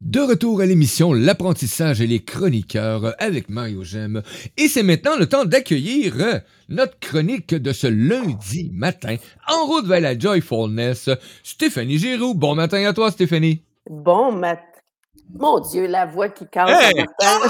De 0.00 0.20
retour 0.20 0.60
à 0.60 0.66
l'émission 0.66 1.12
L'apprentissage 1.12 2.00
et 2.00 2.06
les 2.06 2.24
chroniqueurs 2.24 3.14
avec 3.18 3.48
Mario 3.48 3.82
Gem. 3.82 4.22
Et 4.56 4.68
c'est 4.68 4.84
maintenant 4.84 5.16
le 5.18 5.26
temps 5.28 5.44
d'accueillir 5.44 6.14
euh, 6.20 6.38
notre 6.68 6.98
chronique 7.00 7.52
de 7.52 7.72
ce 7.72 7.88
lundi 7.88 8.70
matin 8.72 9.16
en 9.48 9.66
route 9.66 9.86
vers 9.86 10.00
la 10.00 10.16
Joyfulness. 10.16 11.10
Stéphanie 11.42 11.98
Giroux. 11.98 12.34
Bon 12.34 12.54
matin 12.54 12.84
à 12.86 12.92
toi, 12.92 13.10
Stéphanie. 13.10 13.64
Bon 13.90 14.30
matin. 14.30 14.62
Mon 15.34 15.58
Dieu, 15.60 15.86
la 15.88 16.06
voix 16.06 16.28
qui 16.28 16.46
casse 16.48 16.70
Hey! 16.70 16.94
matin. 16.94 17.40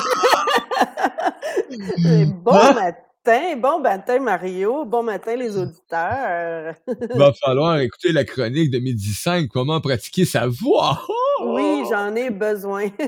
bon 2.44 2.72
Hein? 2.74 3.07
Matin, 3.28 3.56
bon 3.56 3.80
matin 3.80 4.18
Mario, 4.20 4.84
bon 4.86 5.02
matin 5.02 5.36
les 5.36 5.56
auditeurs. 5.56 6.74
Va 7.14 7.32
falloir 7.34 7.78
écouter 7.78 8.12
la 8.12 8.24
chronique 8.24 8.70
de 8.70 8.78
midi 8.78 9.12
5, 9.12 9.48
comment 9.48 9.80
pratiquer 9.80 10.24
sa 10.24 10.46
voix? 10.46 11.06
Oui, 11.44 11.82
j'en 11.90 12.14
ai 12.14 12.30
besoin. 12.30 12.88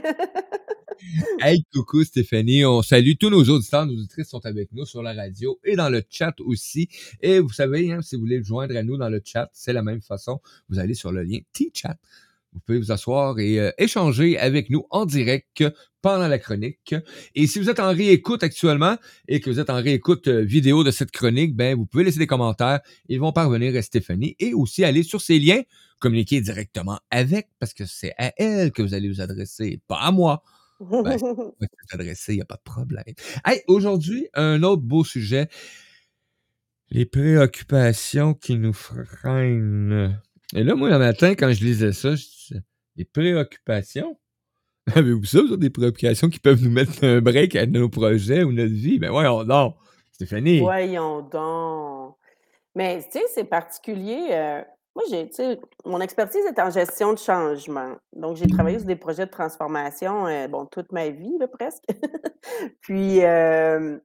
Hey, 1.41 1.65
coucou 1.73 2.05
Stéphanie, 2.05 2.66
on 2.66 2.83
salue 2.83 3.12
tous 3.19 3.30
nos 3.30 3.43
auditeurs, 3.43 3.87
nos 3.87 3.95
auditrices 3.95 4.29
sont 4.29 4.45
avec 4.45 4.70
nous 4.73 4.84
sur 4.84 5.02
la 5.02 5.15
radio 5.15 5.59
et 5.65 5.74
dans 5.74 5.88
le 5.88 6.02
chat 6.10 6.34
aussi. 6.41 6.91
Et 7.23 7.41
vous 7.41 7.48
savez, 7.48 7.91
hein, 7.91 8.02
si 8.02 8.16
vous 8.16 8.21
voulez 8.21 8.45
joindre 8.45 8.77
à 8.77 8.82
nous 8.82 8.98
dans 8.98 9.09
le 9.09 9.23
chat, 9.24 9.48
c'est 9.55 9.73
la 9.73 9.82
même 9.82 10.02
façon. 10.02 10.41
Vous 10.68 10.79
allez 10.79 10.93
sur 10.93 11.10
le 11.10 11.23
lien 11.23 11.38
T-Chat. 11.55 11.96
Vous 12.52 12.60
pouvez 12.60 12.78
vous 12.78 12.92
asseoir 12.92 13.38
et 13.38 13.60
euh, 13.60 13.70
échanger 13.78 14.38
avec 14.38 14.70
nous 14.70 14.84
en 14.90 15.06
direct 15.06 15.64
pendant 16.02 16.28
la 16.28 16.38
chronique. 16.38 16.95
Et 17.34 17.46
si 17.46 17.59
vous 17.59 17.70
êtes 17.70 17.80
en 17.80 17.92
réécoute 17.92 18.42
actuellement 18.42 18.96
et 19.28 19.40
que 19.40 19.50
vous 19.50 19.60
êtes 19.60 19.70
en 19.70 19.80
réécoute 19.80 20.28
euh, 20.28 20.42
vidéo 20.42 20.82
de 20.82 20.90
cette 20.90 21.10
chronique, 21.10 21.54
ben 21.54 21.76
vous 21.76 21.86
pouvez 21.86 22.04
laisser 22.04 22.18
des 22.18 22.26
commentaires. 22.26 22.80
Ils 23.09 23.20
vont 23.20 23.32
parvenir 23.32 23.76
à 23.76 23.82
Stéphanie 23.82 24.34
et 24.40 24.54
aussi 24.54 24.84
aller 24.84 25.02
sur 25.02 25.20
ces 25.20 25.38
liens, 25.38 25.62
communiquer 26.00 26.40
directement 26.40 26.98
avec 27.10 27.48
parce 27.59 27.74
que 27.74 27.84
c'est 27.86 28.14
à 28.18 28.32
elle 28.36 28.73
que 28.73 28.82
vous 28.82 28.95
allez 28.95 29.09
vous 29.09 29.20
adresser, 29.20 29.80
pas 29.87 29.98
à 29.98 30.10
moi. 30.10 30.42
Ben, 30.80 31.16
qui 31.18 31.24
vais 31.60 31.68
t'adresser, 31.90 32.32
il 32.32 32.37
n'y 32.37 32.42
a 32.42 32.46
pas 32.46 32.56
de 32.56 32.62
problème. 32.62 33.04
Hey, 33.45 33.62
aujourd'hui, 33.68 34.29
un 34.32 34.62
autre 34.62 34.82
beau 34.82 35.04
sujet. 35.04 35.48
Les 36.88 37.04
préoccupations 37.04 38.35
qui 38.35 38.57
nous 38.57 38.73
freinent. 38.73 40.18
Et 40.54 40.65
là, 40.65 40.74
moi, 40.74 40.90
le 40.90 40.98
matin, 40.98 41.34
quand 41.34 41.52
je 41.52 41.65
lisais 41.65 41.93
ça, 41.93 42.15
je 42.15 42.24
disais, 42.24 42.62
des 42.96 43.04
préoccupations? 43.04 44.18
Avez-vous 44.95 45.24
ça, 45.24 45.40
vous, 45.42 45.57
des 45.57 45.70
préoccupations 45.70 46.29
qui 46.29 46.40
peuvent 46.40 46.62
nous 46.62 46.70
mettre 46.70 47.04
un 47.04 47.20
break 47.20 47.54
à 47.54 47.66
nos 47.66 47.88
projets 47.88 48.42
ou 48.42 48.52
notre 48.52 48.73
vie? 48.73 48.98
Ben 48.98 49.10
voyons 49.10 49.45
donc, 49.45 49.76
Stéphanie. 50.12 50.60
Voyons 50.60 51.23
donc. 51.23 52.16
Mais 52.74 53.02
tu 53.04 53.18
sais, 53.18 53.24
c'est 53.34 53.45
particulier. 53.45 54.29
euh, 54.30 54.62
moi, 54.95 55.04
j'ai, 55.09 55.29
tu 55.29 55.37
sais, 55.37 55.60
mon 55.84 56.01
expertise 56.01 56.45
est 56.46 56.59
en 56.59 56.70
gestion 56.70 57.12
de 57.12 57.18
changement. 57.18 57.96
Donc, 58.14 58.37
j'ai 58.37 58.46
travaillé 58.48 58.79
sur 58.79 58.88
des 58.88 58.96
projets 58.96 59.26
de 59.26 59.30
transformation, 59.30 60.26
euh, 60.26 60.48
bon, 60.48 60.66
toute 60.66 60.90
ma 60.90 61.10
vie, 61.10 61.38
là, 61.38 61.46
presque. 61.46 61.85
Puis, 62.80 63.24
euh, 63.24 63.98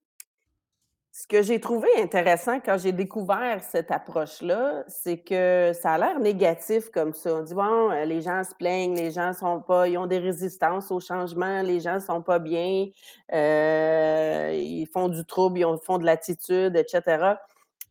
ce 1.17 1.27
que 1.27 1.41
j'ai 1.41 1.61
trouvé 1.61 1.87
intéressant 1.97 2.59
quand 2.59 2.77
j'ai 2.77 2.91
découvert 2.91 3.63
cette 3.63 3.89
approche-là, 3.89 4.83
c'est 4.89 5.19
que 5.19 5.71
ça 5.73 5.93
a 5.93 5.97
l'air 5.97 6.19
négatif 6.19 6.89
comme 6.89 7.13
ça. 7.13 7.35
On 7.35 7.41
dit, 7.41 7.53
bon, 7.53 7.89
euh, 7.89 8.03
les 8.03 8.19
gens 8.21 8.43
se 8.43 8.53
plaignent, 8.53 8.97
les 8.97 9.11
gens 9.11 9.31
sont 9.31 9.61
pas, 9.61 9.87
ils 9.87 9.97
ont 9.97 10.07
des 10.07 10.17
résistances 10.17 10.91
au 10.91 10.99
changement, 10.99 11.61
les 11.61 11.79
gens 11.79 12.01
sont 12.01 12.21
pas 12.21 12.37
bien, 12.39 12.87
euh, 13.31 14.51
ils 14.53 14.87
font 14.87 15.07
du 15.07 15.23
trouble, 15.23 15.59
ils 15.59 15.63
ont- 15.63 15.77
font 15.77 15.99
de 15.99 16.05
l'attitude, 16.05 16.75
etc. 16.75 17.35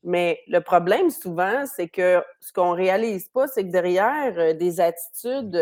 Mais 0.03 0.41
le 0.47 0.61
problème 0.61 1.09
souvent, 1.09 1.65
c'est 1.65 1.89
que 1.89 2.23
ce 2.41 2.53
qu'on 2.53 2.73
réalise 2.73 3.29
pas, 3.29 3.49
c'est 3.49 3.65
que 3.65 3.71
derrière 3.73 4.35
euh, 4.37 4.53
des 4.53 4.83
attitudes 4.83 5.59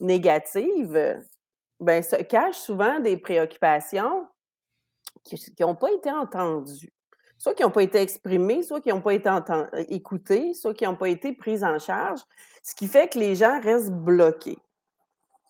négatives, 0.00 1.18
ben, 1.80 2.02
se 2.02 2.16
cachent 2.16 2.56
souvent 2.56 3.00
des 3.00 3.16
préoccupations 3.16 4.26
qui 5.24 5.36
n'ont 5.60 5.74
pas 5.74 5.90
été 5.92 6.10
entendues. 6.10 6.92
Soit 7.38 7.54
qui 7.54 7.62
n'ont 7.64 7.70
pas 7.70 7.82
été 7.82 8.00
exprimées, 8.00 8.62
soit 8.62 8.80
qui 8.80 8.90
n'ont 8.90 9.00
pas 9.00 9.14
été 9.14 9.28
écoutées, 9.88 10.54
soit 10.54 10.74
qui 10.74 10.84
n'ont 10.84 10.94
pas 10.96 11.08
été 11.08 11.32
prises 11.32 11.64
en 11.64 11.78
charge, 11.78 12.20
ce 12.62 12.74
qui 12.74 12.86
fait 12.86 13.08
que 13.08 13.18
les 13.18 13.34
gens 13.34 13.60
restent 13.60 13.90
bloqués. 13.90 14.58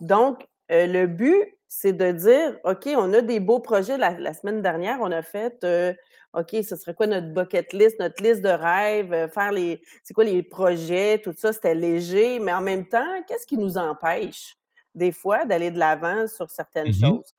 Donc, 0.01 0.47
euh, 0.71 0.87
le 0.87 1.07
but, 1.07 1.59
c'est 1.69 1.93
de 1.93 2.13
dire, 2.13 2.59
OK, 2.65 2.89
on 2.97 3.13
a 3.13 3.21
des 3.21 3.41
beaux 3.41 3.61
projets. 3.61 3.99
La, 3.99 4.19
la 4.19 4.33
semaine 4.33 4.63
dernière, 4.63 4.99
on 5.01 5.11
a 5.13 5.23
fait, 5.23 5.63
euh, 5.65 5.93
OK, 6.33 6.57
ce 6.67 6.77
serait 6.77 6.95
quoi 6.95 7.07
notre 7.07 7.29
bucket 7.29 7.73
list, 7.75 7.99
notre 8.01 8.23
liste 8.23 8.41
de 8.41 8.49
rêves, 8.49 9.13
euh, 9.13 9.29
faire 9.29 9.53
les, 9.53 9.83
c'est 10.03 10.15
quoi 10.15 10.25
les 10.25 10.43
projets, 10.43 11.21
tout 11.23 11.35
ça, 11.37 11.53
c'était 11.53 11.75
léger, 11.75 12.39
mais 12.39 12.53
en 12.55 12.63
même 12.63 12.87
temps, 12.87 13.23
qu'est-ce 13.29 13.47
qui 13.47 13.59
nous 13.59 13.77
empêche 13.77 14.57
des 14.95 15.13
fois 15.13 15.45
d'aller 15.45 15.71
de 15.71 15.79
l'avant 15.79 16.27
sur 16.27 16.51
certaines 16.51 16.89
Mhm. 16.89 16.95
choses? 16.95 17.35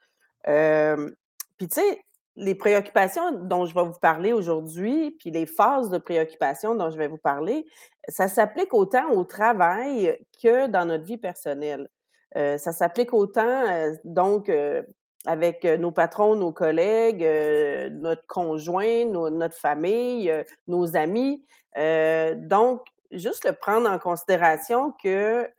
Euh, 0.48 1.12
puis, 1.58 1.68
tu 1.68 1.82
sais, 1.82 2.02
les 2.36 2.56
préoccupations 2.56 3.32
dont 3.32 3.66
je 3.66 3.76
vais 3.76 3.84
vous 3.84 4.00
parler 4.02 4.34
aujourd'hui, 4.34 5.12
puis 5.20 5.32
les 5.32 5.46
phases 5.46 5.90
de 5.90 5.98
préoccupation 5.98 6.76
dont 6.76 6.90
je 6.90 6.98
vais 6.98 7.08
vous 7.08 7.18
parler, 7.18 7.66
ça 8.08 8.28
s'applique 8.28 8.74
autant 8.74 9.12
au 9.12 9.24
travail 9.24 10.18
que 10.42 10.68
dans 10.68 10.86
notre 10.86 11.04
vie 11.04 11.18
personnelle. 11.18 11.88
Euh, 12.36 12.58
ça 12.58 12.72
s'applique 12.72 13.14
autant, 13.14 13.68
euh, 13.70 13.94
donc, 14.04 14.50
euh, 14.50 14.82
avec 15.26 15.64
nos 15.64 15.92
patrons, 15.92 16.36
nos 16.36 16.52
collègues, 16.52 17.26
notre 17.92 18.26
conjoint, 18.28 19.06
notre 19.06 19.56
famille, 19.56 20.30
nos 20.68 20.98
amis. 20.98 21.46
Donc, 21.78 22.82
juste 23.10 23.46
le 23.46 23.54
prendre 23.54 23.90
en 23.90 24.00
considération 24.00 24.92
que 25.02 25.50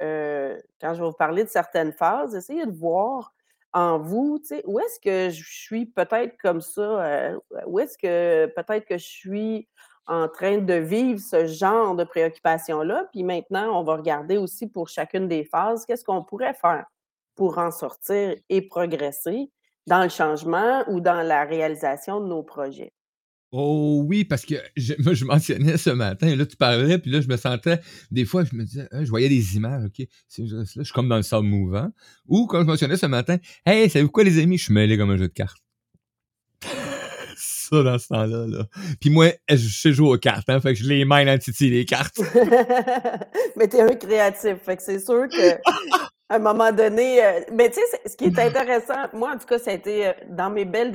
quand 0.83 0.93
je 0.93 1.01
vais 1.01 1.07
vous 1.07 1.13
parler 1.15 1.45
de 1.45 1.49
certaines 1.49 1.95
phases, 1.95 2.35
essayez 2.35 2.67
de 2.67 2.77
voir 2.77 3.34
en 3.75 3.99
vous, 3.99 4.39
tu 4.39 4.47
sais, 4.47 4.63
où 4.67 4.79
est-ce 4.79 5.01
que 5.01 5.35
je 5.35 5.45
suis 5.45 5.87
peut-être 5.87 6.37
comme 6.41 6.61
ça? 6.61 7.33
où 7.67 7.79
est-ce 7.81 7.99
que 7.99 8.47
peut-être 8.55 8.87
que 8.87 8.97
je 8.97 9.05
suis 9.05 9.69
en 10.07 10.29
train 10.29 10.59
de 10.59 10.75
vivre 10.75 11.21
ce 11.21 11.47
genre 11.47 11.97
de 11.97 12.05
préoccupation-là? 12.05 13.09
Puis 13.13 13.25
maintenant, 13.25 13.79
on 13.79 13.83
va 13.83 13.97
regarder 13.97 14.37
aussi 14.39 14.69
pour 14.69 14.89
chacune 14.89 15.29
des 15.29 15.45
phases, 15.45 15.85
qu'est-ce 15.87 16.05
qu'on 16.05 16.23
pourrait 16.23 16.55
faire 16.55 16.87
pour 17.35 17.59
en 17.59 17.73
sortir 17.73 18.37
et 18.49 18.63
progresser 18.63 19.51
dans 19.87 20.03
le 20.03 20.09
changement 20.09 20.85
ou 20.89 21.01
dans 21.01 21.23
la 21.27 21.45
réalisation 21.45 22.21
de 22.21 22.27
nos 22.27 22.43
projets. 22.43 22.93
Oh 23.57 24.03
oui, 24.05 24.25
parce 24.25 24.45
que 24.45 24.57
je, 24.77 24.95
moi, 24.99 25.15
je 25.15 25.25
mentionnais 25.25 25.77
ce 25.77 25.91
matin, 25.91 26.35
là, 26.35 26.45
tu 26.45 26.57
parlais, 26.57 26.99
puis 26.99 27.13
là, 27.13 27.21
je 27.21 27.29
me 27.29 27.37
sentais, 27.37 27.79
des 28.11 28.25
fois, 28.25 28.43
je 28.43 28.57
me 28.57 28.65
disais, 28.65 28.89
Hein, 28.91 29.05
je 29.05 29.11
voyais 29.11 29.29
des 29.29 29.55
images, 29.55 29.85
OK, 29.85 30.01
là, 30.01 30.65
je 30.65 30.83
suis 30.83 30.93
comme 30.93 31.09
dans 31.09 31.17
le 31.17 31.23
sable 31.23 31.47
mouvant. 31.47 31.89
Ou, 32.27 32.47
comme 32.47 32.63
je 32.63 32.67
mentionnais 32.67 32.97
ce 32.97 33.07
matin, 33.07 33.37
hey, 33.65 33.89
savez-vous 33.89 34.11
quoi, 34.11 34.25
les 34.25 34.43
amis, 34.43 34.59
je 34.59 34.65
suis 34.65 34.75
mêlé 34.75 34.99
comme 34.99 35.11
un 35.11 35.17
jeu 35.17 35.29
de 35.29 35.33
cartes. 35.33 35.63
Ça, 37.37 37.83
dans 37.85 37.97
ce 37.97 38.09
temps-là, 38.09 38.47
là. 38.49 38.67
Puis 39.01 39.11
moi, 39.11 39.29
je 39.49 39.57
sais 39.57 39.93
jouer 39.93 40.09
aux 40.09 40.19
cartes, 40.19 40.49
hein, 40.49 40.61
fait 40.61 40.75
que 40.75 40.81
je 40.81 40.89
les 40.89 41.05
mains 41.05 41.33
en 41.33 41.39
titi, 41.39 41.71
les 41.71 41.85
cartes. 41.85 42.21
mais 43.57 43.69
tu 43.69 43.77
es 43.77 43.83
un 43.83 43.95
créatif, 43.95 44.57
fait 44.65 44.77
que 44.77 44.83
c'est 44.83 44.99
sûr 44.99 45.29
que 45.29 45.53
à 46.29 46.37
un 46.37 46.39
moment 46.41 46.73
donné, 46.73 47.25
euh, 47.25 47.41
mais 47.53 47.71
tu 47.71 47.77
sais, 47.77 48.01
ce 48.11 48.17
qui 48.17 48.25
est 48.25 48.39
intéressant, 48.41 49.09
moi 49.13 49.35
en 49.35 49.39
tout 49.39 49.47
cas, 49.47 49.61
ça 49.61 49.71
a 49.71 49.75
été 49.75 50.09
euh, 50.09 50.13
dans 50.31 50.51
mes 50.51 50.65
belles 50.65 50.93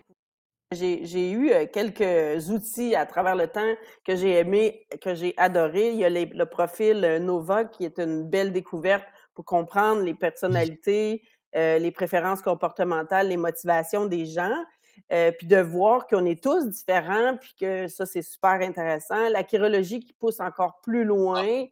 j'ai 0.72 1.32
eu 1.32 1.52
euh, 1.52 1.66
quelques 1.66 2.50
outils 2.50 2.94
à 2.96 3.08
travers 3.08 3.36
le 3.36 3.48
temps 3.48 3.74
que 4.06 4.16
j'ai 4.16 4.34
aimé, 4.38 4.86
que 5.02 5.16
j'ai 5.16 5.34
adoré. 5.38 5.90
Il 5.90 5.98
y 5.98 6.06
a 6.06 6.10
les- 6.10 6.26
le 6.28 6.46
profil 6.46 7.04
euh, 7.04 7.18
Nova 7.18 7.66
qui 7.66 7.86
est 7.86 7.98
une 7.98 8.30
belle 8.30 8.52
découverte 8.52 9.06
pour 9.34 9.46
comprendre 9.46 10.04
les 10.04 10.14
personnalités, 10.14 11.24
euh, 11.56 11.80
les 11.80 11.90
préférences 11.92 12.44
comportementales, 12.44 13.30
les 13.30 13.38
motivations 13.38 14.06
des 14.06 14.28
gens, 14.28 14.64
euh, 15.12 15.32
puis 15.32 15.48
de 15.48 15.58
voir 15.58 16.06
qu'on 16.06 16.26
est 16.26 16.44
tous 16.44 16.68
différents, 16.68 17.38
puis 17.38 17.56
que 17.60 17.88
ça, 17.88 18.06
c'est 18.06 18.22
super 18.22 18.62
intéressant. 18.62 19.28
La 19.30 19.44
chirologie 19.48 20.02
qui 20.02 20.14
pousse 20.14 20.40
encore 20.40 20.82
plus 20.84 21.04
loin. 21.04 21.66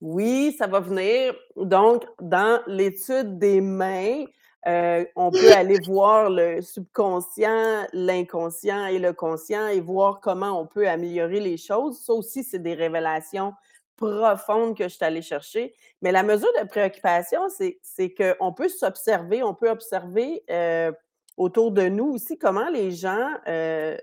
Oui, 0.00 0.54
ça 0.56 0.68
va 0.68 0.78
venir. 0.78 1.34
Donc, 1.56 2.04
dans 2.20 2.60
l'étude 2.68 3.38
des 3.38 3.60
mains, 3.60 4.26
euh, 4.66 5.04
on 5.16 5.30
peut 5.30 5.52
aller 5.52 5.78
voir 5.86 6.30
le 6.30 6.60
subconscient, 6.62 7.86
l'inconscient 7.92 8.86
et 8.86 8.98
le 8.98 9.12
conscient 9.12 9.66
et 9.68 9.80
voir 9.80 10.20
comment 10.20 10.60
on 10.60 10.66
peut 10.66 10.88
améliorer 10.88 11.40
les 11.40 11.56
choses. 11.56 12.00
Ça 12.00 12.12
aussi, 12.12 12.42
c'est 12.44 12.58
des 12.58 12.74
révélations 12.74 13.52
profondes 13.96 14.76
que 14.76 14.84
je 14.84 14.94
suis 14.94 15.04
allée 15.04 15.22
chercher. 15.22 15.74
Mais 16.02 16.12
la 16.12 16.22
mesure 16.22 16.50
de 16.60 16.66
préoccupation, 16.66 17.48
c'est, 17.48 17.78
qu'on 18.14 18.52
peut 18.52 18.68
s'observer, 18.68 19.42
on 19.42 19.54
peut 19.54 19.70
observer 19.70 20.42
euh, 20.50 20.92
autour 21.36 21.70
de 21.72 21.82
nous 21.88 22.06
aussi 22.14 22.36
comment 22.38 22.68
les 22.68 22.90
gens, 22.90 23.30
euh, 23.48 23.96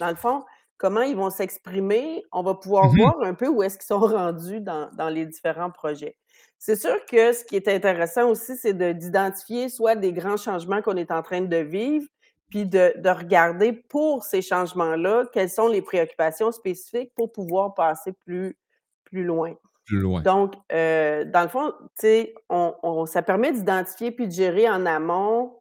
dans 0.00 0.08
le 0.08 0.16
fond, 0.16 0.44
comment 0.76 1.02
ils 1.02 1.16
vont 1.16 1.30
s'exprimer. 1.30 2.22
On 2.32 2.42
va 2.42 2.54
pouvoir 2.54 2.92
Mhm. 2.92 2.96
voir 2.96 3.22
un 3.22 3.34
peu 3.34 3.48
où 3.48 3.62
est-ce 3.62 3.78
qu'ils 3.78 3.86
sont 3.86 4.00
rendus 4.00 4.60
dans, 4.60 4.90
dans 4.92 5.08
les 5.08 5.26
différents 5.26 5.70
projets. 5.70 6.16
C'est 6.58 6.76
sûr 6.76 7.04
que 7.06 7.32
ce 7.32 7.44
qui 7.44 7.56
est 7.56 7.68
intéressant 7.68 8.28
aussi, 8.30 8.56
c'est 8.56 8.74
de- 8.74 8.92
d'identifier 8.92 9.68
soit 9.68 9.94
des 9.96 10.12
grands 10.12 10.36
changements 10.36 10.82
qu'on 10.82 10.96
est 10.96 11.10
en 11.12 11.22
train 11.22 11.40
de 11.42 11.56
vivre, 11.56 12.06
puis 12.50 12.66
de, 12.66 12.94
de 12.96 13.08
regarder 13.10 13.72
pour 13.72 14.24
ces 14.24 14.42
changements-là, 14.42 15.24
quelles 15.32 15.50
sont 15.50 15.68
les 15.68 15.82
préoccupations 15.82 16.50
spécifiques 16.52 17.12
pour 17.14 17.30
pouvoir 17.32 17.74
passer 17.74 18.12
plus, 18.26 18.56
plus 19.04 19.24
loin. 19.24 19.54
Plus 19.84 19.98
loin. 20.00 20.24
Donc, 20.24 20.54
heu, 20.72 21.24
dans 21.26 21.42
le 21.42 21.48
fond, 21.48 21.72
on 22.48 22.74
on 22.82 23.06
ça 23.06 23.22
permet 23.22 23.52
d'identifier 23.52 24.10
puis 24.10 24.26
de 24.28 24.32
gérer 24.32 24.68
en 24.68 24.86
amont, 24.86 25.60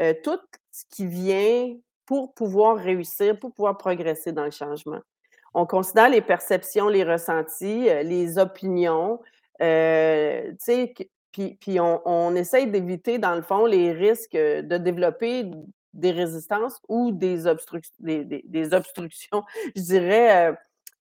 heu, 0.00 0.14
tout 0.22 0.38
ce 0.72 0.84
qui 0.90 1.06
vient 1.06 1.76
pour 2.06 2.34
pouvoir 2.34 2.76
réussir, 2.76 3.38
pour 3.38 3.52
pouvoir 3.54 3.76
progresser 3.78 4.32
dans 4.32 4.44
le 4.44 4.50
changement. 4.50 5.00
On 5.54 5.66
considère 5.66 6.08
les 6.10 6.20
perceptions, 6.22 6.88
les 6.88 7.04
ressentis, 7.04 7.88
heu, 7.88 8.02
les 8.02 8.38
opinions, 8.38 9.20
puis 11.32 11.80
on 11.80 12.02
on 12.04 12.34
essaye 12.34 12.66
d'éviter, 12.66 13.18
dans 13.18 13.34
le 13.34 13.42
fond, 13.42 13.66
les 13.66 13.92
risques, 13.92 14.36
de 14.36 14.76
développer 14.78 15.50
des 15.92 16.10
résistances 16.10 16.80
ou 16.88 17.12
des 17.12 17.46
obstruc 17.46 17.84
des 18.00 18.24
des 18.24 18.42
des 18.44 18.74
obstructions, 18.74 19.44
je 19.76 19.82
dirais, 19.82 20.54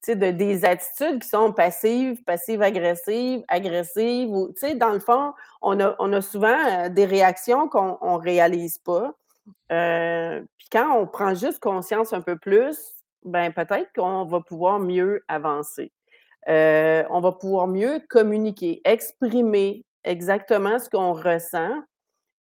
de 0.07 0.31
des 0.31 0.65
attitudes 0.65 1.21
qui 1.21 1.29
sont 1.29 1.53
passives, 1.53 2.23
passives-agressives, 2.23 3.43
agressives 3.47 4.29
dans 4.75 4.91
le 4.91 4.99
fond, 4.99 5.33
on 5.61 5.79
a 5.79 6.21
souvent, 6.21 6.89
des 6.89 7.05
réactions 7.05 7.69
qu'on 7.69 7.97
on 8.01 8.17
réalise 8.17 8.77
pas. 8.79 9.13
Puis 9.69 10.67
quand 10.71 10.97
on 10.97 11.07
prend 11.07 11.33
juste 11.35 11.59
conscience 11.59 12.13
un 12.13 12.21
peu 12.21 12.37
plus, 12.37 12.77
ben, 13.23 13.51
peut-être 13.53 13.91
qu'on 13.95 14.25
va 14.25 14.41
pouvoir 14.41 14.79
mieux 14.79 15.23
avancer. 15.27 15.91
Heu, 16.49 17.05
on 17.09 17.21
va 17.21 17.31
pouvoir 17.33 17.67
mieux 17.67 18.01
communiquer, 18.09 18.81
exprimer 18.85 19.85
exactement 20.03 20.79
ce 20.79 20.89
qu'on 20.89 21.13
ressent, 21.13 21.81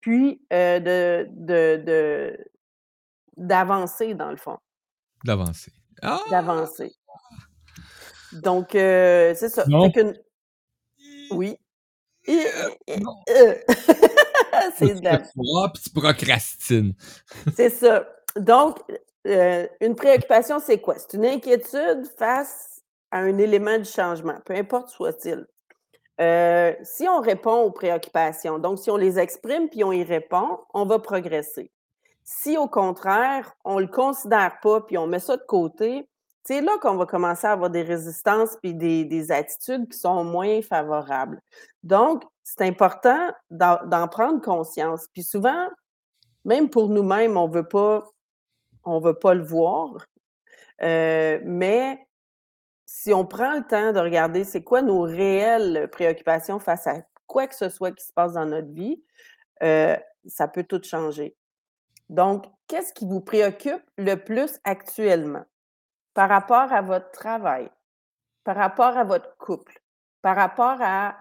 puis, 0.01 0.43
heu, 0.53 0.81
de 0.81 1.29
de 1.31 1.83
de 1.85 2.39
d'avancer 3.37 4.15
dans 4.15 4.31
le 4.31 4.37
fond. 4.37 4.59
D'avancer. 5.25 5.73
Ah! 6.03 6.21
D'avancer. 6.31 6.93
Donc, 8.33 8.75
heu, 8.75 9.33
c'est 9.37 9.49
ça. 9.49 9.65
Non. 9.69 9.91
oui. 11.31 11.57
non. 12.29 13.17
C'est 14.77 14.95
de 14.95 15.05
la 15.05 15.19
puis 15.19 15.83
tu 15.83 15.91
procrastines. 15.91 16.95
C'est 17.57 17.71
ça. 17.71 18.09
Donc, 18.37 18.79
une 19.25 19.95
préoccupation, 19.97 20.61
c'est 20.61 20.81
quoi? 20.81 20.97
C'est 20.99 21.15
une 21.15 21.27
inquiétude 21.27 22.07
face 22.19 22.72
à 23.13 23.19
un 23.19 23.39
élément 23.39 23.79
du 23.79 23.85
changement, 23.85 24.39
peu 24.45 24.55
importe 24.55 24.89
soit-il. 24.89 25.47
Heu, 26.21 26.77
si 26.83 27.07
on 27.09 27.21
répond 27.21 27.63
aux 27.63 27.71
préoccupations, 27.71 28.59
donc 28.59 28.79
si 28.79 28.91
on 28.91 28.97
les 28.97 29.19
exprime 29.19 29.69
puis 29.69 29.85
on 29.85 29.93
y 29.93 30.03
répond, 30.03 30.59
on 30.75 30.85
va 30.87 30.99
progresser. 30.99 31.71
Si 32.25 32.57
au 32.59 32.69
contraire, 32.69 33.55
on 33.65 33.79
le 33.79 33.87
considère 33.87 34.59
pas 34.63 34.81
puis 34.83 34.99
on 34.99 35.07
met 35.07 35.21
ça 35.21 35.37
de 35.37 35.43
côté, 35.43 36.09
c'est 36.45 36.61
là 36.61 36.73
qu'on 36.81 36.97
va 36.97 37.07
commencer 37.07 37.47
à 37.47 37.53
avoir 37.53 37.71
des 37.71 37.83
résistances 37.83 38.57
puis 38.63 38.75
des 38.75 39.05
des 39.05 39.31
attitudes 39.33 39.89
qui 39.89 39.99
sont 39.99 40.25
moins 40.25 40.63
favorables. 40.63 41.41
Donc, 41.83 42.25
c'est 42.43 42.63
important 42.63 43.31
d'en 43.51 44.09
prendre 44.09 44.41
conscience. 44.41 45.07
Puis 45.13 45.23
souvent, 45.23 45.69
même 46.45 46.71
pour 46.71 46.89
nous-mêmes, 46.89 47.37
on 47.37 47.49
veut 47.49 47.69
pas 47.69 48.05
on 48.85 49.01
veut 49.01 49.15
pas 49.19 49.35
le 49.35 49.45
voir, 49.45 50.07
heu, 50.83 51.41
mais 51.45 51.99
si 52.95 53.11
on 53.15 53.25
prend 53.25 53.55
le 53.55 53.67
temps 53.67 53.95
de 53.95 53.99
regarder 53.99 54.45
c'est 54.45 54.63
quoi 54.63 54.83
nos 54.83 55.01
réelles 55.01 55.89
préoccupations 55.91 56.59
face 56.59 56.87
à 56.87 57.01
quoi 57.27 57.47
que 57.47 57.55
ce 57.55 57.71
soit 57.71 57.91
qui 57.91 58.05
se 58.05 58.13
passe 58.13 58.35
dans 58.35 58.45
notre 58.45 58.71
vie, 58.71 59.03
heu, 59.63 59.97
ça 60.27 60.47
peut 60.47 60.63
tout 60.63 60.83
changer. 60.83 61.35
Donc, 62.11 62.45
qu'est-ce 62.69 62.93
qui 62.93 63.07
vous 63.07 63.23
préoccupe 63.23 63.83
le 63.97 64.17
plus 64.17 64.59
actuellement? 64.65 65.45
Par 66.13 66.29
rapport 66.29 66.71
à 66.71 66.83
votre 66.83 67.11
travail, 67.13 67.71
par 68.45 68.57
rapport 68.57 68.95
à 68.99 69.05
votre 69.05 69.39
couple, 69.39 69.81
par 70.21 70.37
rapport 70.37 70.77
à 70.83 71.17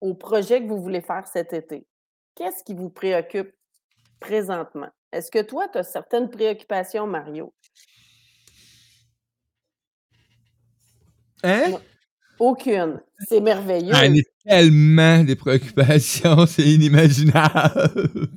au 0.00 0.12
projet 0.12 0.60
que 0.60 0.68
vous 0.68 0.82
voulez 0.82 1.02
faire 1.02 1.28
cet 1.28 1.52
été? 1.52 1.86
Qu'est-ce 2.34 2.64
qui 2.64 2.74
vous 2.74 2.90
préoccupe 2.90 3.54
présentement? 4.18 4.90
Est-ce 5.12 5.30
que 5.30 5.42
toi, 5.42 5.68
tu 5.68 5.78
as 5.78 5.84
certaines 5.84 6.30
préoccupations, 6.30 7.06
Mario? 7.06 7.54
Hein? 11.46 11.72
Aucune. 12.38 13.00
C'est 13.28 13.38
J'en 13.38 13.44
merveilleux. 13.44 13.94
ai 13.94 14.22
tellement 14.46 15.24
des 15.24 15.36
préoccupations, 15.36 16.46
c'est 16.46 16.62
inimaginable. 16.62 18.28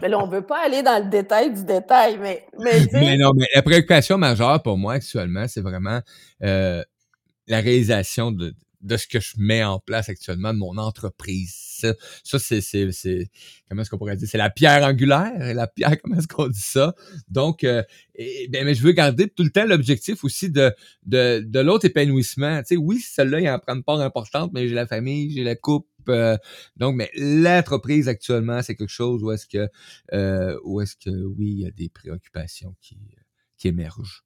Mais 0.00 0.08
là, 0.08 0.18
on 0.18 0.26
veut 0.26 0.42
pas 0.42 0.64
aller 0.64 0.82
dans 0.82 1.02
le 1.02 1.10
détail 1.10 1.52
du 1.52 1.64
détail, 1.64 2.18
mais 2.18 2.46
mais 2.58 3.16
non, 3.18 3.32
mais 3.34 3.46
la 3.54 3.62
préoccupation 3.62 4.16
majeure 4.18 4.62
pour 4.62 4.78
moi 4.78 4.94
actuellement, 4.94 5.46
c'est 5.48 5.60
vraiment, 5.60 6.00
heu, 6.42 6.84
la 7.46 7.60
réalisation 7.60 8.32
de 8.32 8.54
de 8.82 8.96
ce 8.96 9.06
que 9.06 9.20
je 9.20 9.34
mets 9.38 9.64
en 9.64 9.78
place 9.78 10.08
actuellement 10.08 10.52
de 10.52 10.58
mon 10.58 10.76
entreprise. 10.76 11.54
Ça 11.54 11.94
ça 12.24 12.38
c'est 12.38 12.60
c'est 12.60 12.92
c'est 12.92 13.30
comment 13.68 13.82
est-ce 13.82 13.90
qu'on 13.90 13.98
pourrait 13.98 14.16
dire? 14.16 14.28
C'est 14.28 14.38
la 14.38 14.50
pierre 14.50 14.84
angulaire? 14.84 15.54
La 15.54 15.66
pierre, 15.66 15.96
comment 16.02 16.16
est-ce 16.16 16.28
qu'on 16.28 16.48
dit 16.48 16.60
ça? 16.60 16.94
Donc, 17.28 17.64
et 18.14 18.48
ben 18.48 18.64
mais 18.64 18.74
je 18.74 18.82
veux 18.82 18.92
garder 18.92 19.28
tout 19.28 19.42
le 19.42 19.50
temps 19.50 19.64
l'objectif 19.64 20.24
aussi 20.24 20.50
de 20.50 20.72
de 21.04 21.40
de 21.44 21.60
l'autre 21.60 21.86
épanouissement. 21.86 22.58
Tu 22.60 22.74
sais, 22.74 22.76
oui, 22.76 23.00
celle-là, 23.00 23.40
il 23.40 23.48
en 23.48 23.58
prend 23.58 23.74
une 23.74 23.82
part 23.82 24.00
importante, 24.00 24.50
mais 24.52 24.68
j'ai 24.68 24.74
la 24.74 24.86
famille, 24.86 25.30
j'ai 25.32 25.44
la 25.44 25.56
couple, 25.56 25.88
heu, 26.08 26.36
donc 26.76 26.96
mais 26.96 27.10
l'entreprise 27.16 28.08
actuellement, 28.08 28.62
c'est 28.62 28.76
quelque 28.76 28.88
chose 28.88 29.22
où 29.22 29.30
est-ce 29.32 29.46
que, 29.46 29.68
heu, 30.12 30.60
où 30.64 30.80
est-ce 30.80 30.96
que 30.96 31.10
oui, 31.10 31.52
il 31.52 31.60
y 31.60 31.66
a 31.66 31.70
des 31.70 31.88
préoccupations 31.88 32.74
qui, 32.80 32.98
qui 33.56 33.68
émergent. 33.68 34.24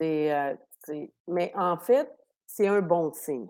C'est, 0.00 0.32
heu, 0.32 0.56
c'est 0.84 1.12
mais 1.28 1.52
en 1.54 1.78
fait, 1.78 2.08
c'est 2.46 2.68
un 2.68 2.80
bon 2.80 3.12
signe 3.12 3.48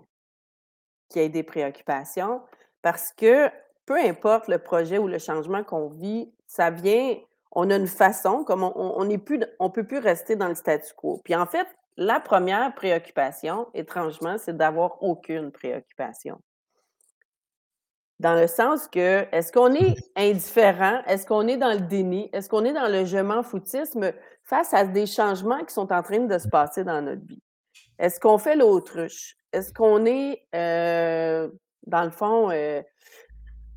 qu'il 1.09 1.23
y 1.23 1.25
ait 1.25 1.29
des 1.29 1.43
préoccupations 1.43 2.43
parce 2.83 3.13
que 3.13 3.51
peu 3.87 3.99
importe 3.99 4.49
le 4.49 4.59
projet 4.59 4.99
ou 4.99 5.09
le 5.09 5.19
changement 5.19 5.63
qu'on 5.63 5.89
vit, 5.89 6.33
ça 6.47 6.71
vient 6.71 7.17
on 7.55 7.71
a 7.71 7.77
une 7.77 7.87
façon 7.87 8.45
comme 8.45 8.65
on 8.65 9.09
est 9.09 9.19
plus 9.19 9.41
on 9.61 9.71
peut 9.71 9.87
plus 9.87 9.99
rester 9.99 10.37
dans 10.37 10.49
le 10.49 10.55
statu 10.55 10.93
quo. 10.95 11.21
Puis 11.25 11.37
en 11.37 11.47
fait, 11.47 11.69
la 11.97 12.19
1re 12.19 12.75
préoccupation, 12.75 13.69
étrangement, 13.75 14.37
c'est 14.39 14.57
d'avoir 14.57 15.03
aucune 15.03 15.53
préoccupation. 15.53 16.41
Dans 18.21 18.35
le 18.35 18.47
sens 18.47 18.89
que, 18.89 19.27
est-ce 19.33 19.53
qu'on 19.53 19.75
est 19.75 19.97
indifférent? 20.17 21.03
Est-ce 21.07 21.27
qu'on 21.27 21.47
est 21.47 21.57
dans 21.57 21.73
le 21.73 21.81
déni? 21.81 22.31
Est-ce 22.33 22.49
qu'on 22.49 22.65
est 22.65 22.73
dans 22.73 22.89
le 22.89 23.05
je 23.05 23.19
m'en 23.19 23.43
foutisme 23.43 24.13
face 24.45 24.73
à 24.73 24.85
des 24.85 25.07
changements 25.07 25.65
qui 25.65 25.75
sont 25.75 25.93
en 25.93 26.03
train 26.03 26.21
de 26.21 26.39
se 26.39 26.49
passer 26.49 26.85
dans 26.85 27.03
notre 27.03 27.25
vie? 27.27 27.43
Est-ce 27.99 28.19
qu'on 28.21 28.39
fait 28.39 28.57
l'autruche? 28.57 29.37
Est-ce 29.53 29.73
qu'on 29.73 30.05
est, 30.07 30.43
heu, 30.55 31.57
dans 31.87 32.05
le 32.05 32.11
fond, 32.11 32.51
heu, 32.51 32.83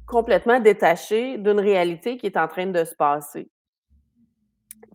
complètement 0.08 0.60
détaché 0.60 1.38
d'une 1.38 1.60
réalité 1.60 2.18
qui 2.18 2.26
est 2.26 2.38
en 2.38 2.48
train 2.48 2.68
de 2.68 2.84
se 2.84 2.96
passer? 2.96 3.50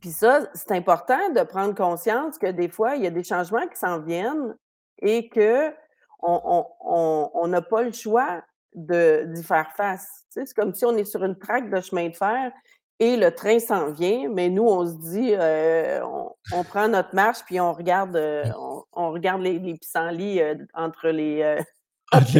Puis 0.00 0.10
ça, 0.10 0.40
c'est 0.54 0.72
important 0.72 1.30
de 1.30 1.42
prendre 1.42 1.74
conscience 1.74 2.38
que 2.38 2.50
des 2.50 2.68
fois, 2.68 2.96
il 2.96 3.04
y 3.04 3.06
a 3.06 3.10
des 3.10 3.22
changements 3.22 3.66
qui 3.68 3.78
s'en 3.78 4.00
viennent 4.00 4.56
et 5.00 5.28
qu'on 5.28 5.74
on 6.20 7.46
n'a 7.48 7.62
pas 7.62 7.82
le 7.82 7.92
choix 7.92 8.42
d'y 8.74 9.42
faire 9.44 9.70
face. 9.76 10.24
Tu 10.32 10.40
sais, 10.40 10.46
c'est 10.46 10.54
comme 10.54 10.74
si 10.74 10.84
on 10.84 10.96
est 10.96 11.04
sur 11.04 11.22
une 11.24 11.38
traque 11.38 11.70
de 11.70 11.80
chemin 11.80 12.08
de 12.08 12.16
fer 12.16 12.52
et 12.98 13.16
le 13.16 13.30
train 13.34 13.58
s'en 13.58 13.92
vient, 13.92 14.28
mais 14.28 14.48
nous, 14.48 14.64
on 14.66 14.86
se 14.86 14.94
dit, 14.94 15.34
heu, 15.34 16.02
on 16.04 16.32
on 16.54 16.64
prend 16.64 16.86
notre 16.86 17.14
marche 17.14 17.42
puis 17.46 17.58
on 17.60 17.72
regarde, 17.72 18.14
on 18.16 18.71
on 18.94 19.12
regarde 19.12 19.42
les 19.42 19.58
les 19.58 19.74
pissenlits, 19.76 20.40
heu, 20.40 20.54
d 20.56 20.64
entre 20.74 21.08
les, 21.10 21.58
entre. 22.12 22.38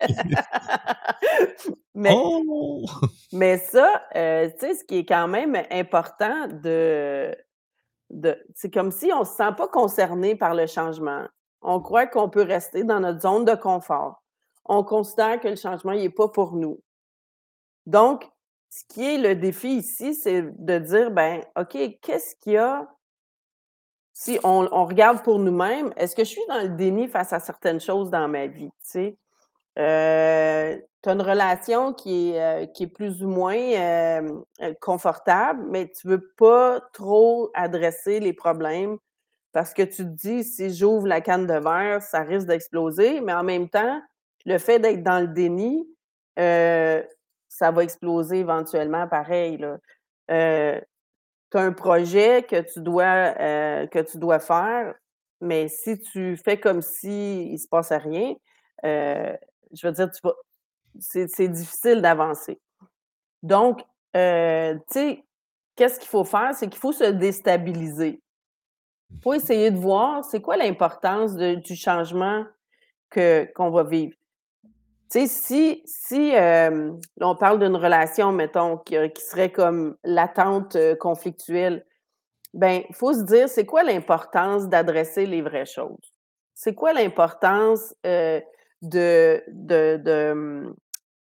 Mais 1.94 2.14
Oh! 2.14 2.86
mais 3.32 3.58
ça, 3.58 4.02
heu, 4.16 4.50
tu 4.52 4.60
sais, 4.60 4.74
ce 4.76 4.84
qui 4.84 4.98
est 4.98 5.04
quand 5.06 5.28
même 5.28 5.56
important 5.70 6.48
de 6.48 7.36
de 8.10 8.36
c'est 8.54 8.72
comme 8.72 8.92
si 8.92 9.12
on 9.14 9.24
se 9.24 9.34
sent 9.36 9.52
pas 9.58 9.68
concerné 9.68 10.36
par 10.36 10.54
le 10.54 10.66
changement. 10.68 11.26
On 11.62 11.80
croit 11.80 12.06
qu'on 12.08 12.30
peut 12.30 12.42
rester 12.42 12.84
dans 12.84 13.00
notre 13.00 13.20
zone 13.22 13.44
de 13.46 13.54
confort. 13.56 14.22
On 14.66 14.84
considère 14.84 15.40
que 15.40 15.48
le 15.48 15.56
changement, 15.56 15.92
il 15.92 16.04
est 16.04 16.10
pas 16.10 16.28
pour 16.28 16.56
nous. 16.56 16.80
Donc, 17.86 18.28
ce 18.70 18.84
qui 18.88 19.02
est 19.04 19.18
le 19.18 19.34
défi 19.34 19.76
ici, 19.78 20.14
c'est 20.14 20.42
de 20.42 20.78
dire: 20.78 21.10
«Ben, 21.10 21.42
OK, 21.56 21.76
qu'est-ce 22.02 22.36
qu'il 22.36 22.52
y 22.54 22.56
a?» 22.58 22.88
Si 24.20 24.38
on 24.44 24.66
regarde 24.86 25.22
pour 25.22 25.38
nous-mêmes, 25.38 25.92
est-ce 25.96 26.16
que 26.16 26.24
je 26.24 26.30
suis 26.30 26.42
dans 26.48 26.60
le 26.62 26.70
déni 26.70 27.08
face 27.08 27.32
à 27.32 27.40
certaines 27.40 27.80
choses 27.80 28.10
dans 28.10 28.28
ma 28.28 28.46
vie, 28.48 28.70
tu 28.90 29.16
tu 29.76 31.10
as 31.10 31.12
une 31.12 31.22
relation 31.22 31.92
qui 31.94 32.30
est, 32.32 32.64
heu, 32.64 32.66
qui 32.74 32.84
est 32.84 32.86
plus 32.88 33.22
ou 33.24 33.28
moins, 33.28 33.56
heu, 33.56 34.44
confortable, 34.80 35.64
mais 35.70 35.90
tu 35.90 36.08
veux 36.08 36.28
pas 36.36 36.80
trop 36.92 37.50
adresser 37.54 38.20
les 38.20 38.32
problèmes 38.32 38.98
parce 39.52 39.74
que 39.74 39.82
tu 39.82 39.98
te 39.98 40.02
dis: 40.04 40.44
«Si 40.44 40.70
j'ouvre 40.74 41.08
la 41.08 41.20
canne 41.22 41.46
de 41.46 41.54
verre, 41.54 42.02
ça 42.02 42.20
risque 42.22 42.48
d'exploser», 42.48 43.20
mais 43.22 43.34
en 43.34 43.44
même 43.44 43.68
temps, 43.70 44.00
le 44.46 44.58
fait 44.58 44.78
d'être 44.80 45.02
dans 45.04 45.20
le 45.20 45.28
déni, 45.28 45.86
ça 47.48 47.70
va 47.72 47.82
exploser 47.84 48.38
éventuellement 48.40 49.08
pareil, 49.08 49.58
là. 49.58 49.78
Tu 51.50 51.56
as 51.58 51.62
un 51.62 51.72
projet 51.72 52.42
que 52.48 52.60
tu 52.72 52.80
dois, 52.80 53.34
heu, 53.40 53.86
que 53.88 54.00
tu 54.00 54.18
dois 54.18 54.38
faire, 54.40 54.94
Mais 55.40 55.68
si 55.68 55.98
tu 55.98 56.36
fais 56.36 56.58
comme 56.60 56.82
si 56.82 57.52
il 57.52 57.58
se 57.58 57.68
passait 57.68 57.96
rien, 57.98 58.34
heu, 58.84 59.36
je 59.72 59.86
veux 59.86 59.92
dire, 59.92 60.10
tu 60.10 60.20
vas 60.24 60.34
c'est 61.00 61.48
difficile 61.48 62.02
d'avancer. 62.02 62.60
Donc, 63.42 63.82
heu, 64.16 64.78
tu 64.92 64.94
sais, 64.94 65.24
qu'est-ce 65.76 66.00
qu'il 66.00 66.08
faut 66.08 66.24
faire? 66.24 66.54
C'est 66.54 66.68
qu'il 66.68 66.80
faut 66.80 66.92
se 66.92 67.04
déstabiliser. 67.04 68.22
Mmh 69.10 69.18
Faut 69.22 69.34
essayer 69.34 69.70
de 69.70 69.76
voir 69.78 70.24
c'est 70.24 70.40
quoi 70.42 70.56
l'importance 70.56 71.36
du 71.36 71.76
changement 71.76 72.44
que 73.10 73.46
qu'on 73.54 73.70
va 73.70 73.84
vivre. 73.84 74.17
Tu 75.10 75.20
sais, 75.20 75.26
si 75.26 75.82
si, 75.86 76.32
là, 76.32 77.28
on 77.28 77.34
parle 77.36 77.58
d'une 77.60 77.76
relation, 77.76 78.30
mettons, 78.32 78.76
qui 78.78 78.94
qui 79.14 79.22
serait 79.22 79.50
comme 79.50 79.96
latente, 80.04 80.76
heu, 80.76 80.96
conflictuelle, 80.96 81.86
ben, 82.54 82.82
il 82.88 82.94
faut 82.96 83.14
se 83.14 83.22
dire: 83.24 83.48
«C'est 83.48 83.66
quoi 83.66 83.84
l'importance 83.84 84.68
d'adresser 84.68 85.26
les 85.26 85.42
vraies 85.42 85.66
choses? 85.66 86.14
C'est 86.54 86.74
quoi 86.74 86.92
l'importance, 86.94 87.94
heu, 88.06 88.42
de 88.82 89.42
de 89.48 90.32
mmh, 90.34 90.74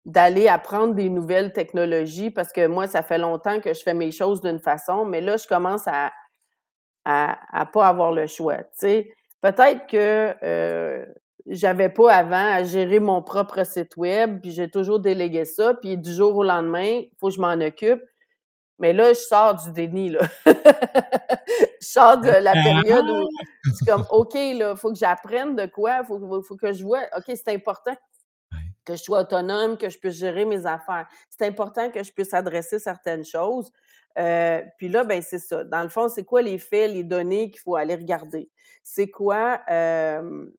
d'aller 0.07 0.49
apprendre 0.49 0.95
des 0.95 1.11
nouvelles 1.11 1.53
technologies?» 1.53 2.31
parce 2.33 2.53
que 2.53 2.67
moi, 2.69 2.89
ça 2.89 3.03
fait 3.03 3.19
longtemps 3.19 3.61
que 3.61 3.75
je 3.75 3.83
fais 3.83 3.95
mes 3.95 4.13
choses 4.13 4.41
d'une 4.43 4.61
façon, 4.61 5.05
mais 5.07 5.21
là, 5.23 5.37
je 5.39 5.49
commence 5.49 5.89
à 5.89 6.13
à 7.05 7.39
à 7.63 7.67
pas 7.67 7.89
avoir 7.89 8.13
le 8.13 8.27
choix. 8.27 8.59
Peut-être 9.43 9.87
que, 9.89 10.35
heu, 10.45 11.15
j'avais 11.47 11.89
pas 11.91 12.15
avant 12.15 12.55
à 12.55 12.63
gérer 12.65 13.01
mon 13.01 13.23
propre 13.23 13.65
site 13.65 13.97
web, 13.97 14.41
puis 14.41 14.51
j'ai 14.53 14.71
toujours 14.71 15.01
délégué 15.01 15.45
ça, 15.45 15.75
puis 15.75 15.97
du 15.99 16.13
jour 16.13 16.37
au 16.37 16.45
lendemain, 16.45 17.03
il 17.03 17.11
faut 17.21 17.29
que 17.29 17.35
je 17.35 17.41
m'en 17.41 17.53
occupe. 17.53 18.03
Mais 18.79 18.93
là, 18.93 19.13
je 19.13 19.21
sors 19.21 19.55
du 19.55 19.73
déni, 19.73 20.11
là. 20.11 20.21
Je 21.81 21.89
sors 22.01 22.19
de 22.19 22.29
la 22.29 22.53
période 22.53 23.05
où 23.09 23.29
c'est 23.75 23.91
comme: 23.91 24.07
«OK, 24.11 24.35
là, 24.35 24.73
il 24.73 24.77
faut 24.77 24.91
que 24.91 24.99
j'apprenne 24.99 25.55
de 25.55 25.67
quoi, 25.67 26.01
il 26.01 26.07
faut 26.07 26.43
faut 26.43 26.57
que 26.57 26.73
je 26.73 26.83
vois, 26.83 27.03
OK, 27.17 27.25
c'est 27.27 27.49
important 27.55 27.95
que 28.87 28.97
je 28.97 29.03
sois 29.03 29.21
autonome, 29.21 29.77
que 29.77 29.91
je 29.91 29.99
puisse 29.99 30.17
gérer 30.17 30.45
mes 30.47 30.67
affaires. 30.67 31.07
C'est 31.29 31.47
important 31.47 31.91
que 31.91 32.03
je 32.03 32.13
puisse 32.13 32.33
adresser 32.35 32.79
certaines 32.79 33.25
choses». 33.25 33.71
Heu, 34.19 34.63
puis 34.79 34.89
là, 34.89 35.05
ben, 35.05 35.23
c'est 35.23 35.39
ça. 35.39 35.65
Dans 35.65 35.83
le 35.83 35.89
fond, 35.89 36.09
c'est 36.09 36.25
quoi 36.25 36.41
les 36.43 36.59
faits, 36.59 36.91
les 36.93 37.05
données 37.05 37.51
qu'il 37.51 37.61
faut 37.61 37.77
aller 37.77 37.97
regarder? 37.97 38.49
C'est 38.83 39.11
quoi, 39.11 39.61
hem 39.69 40.51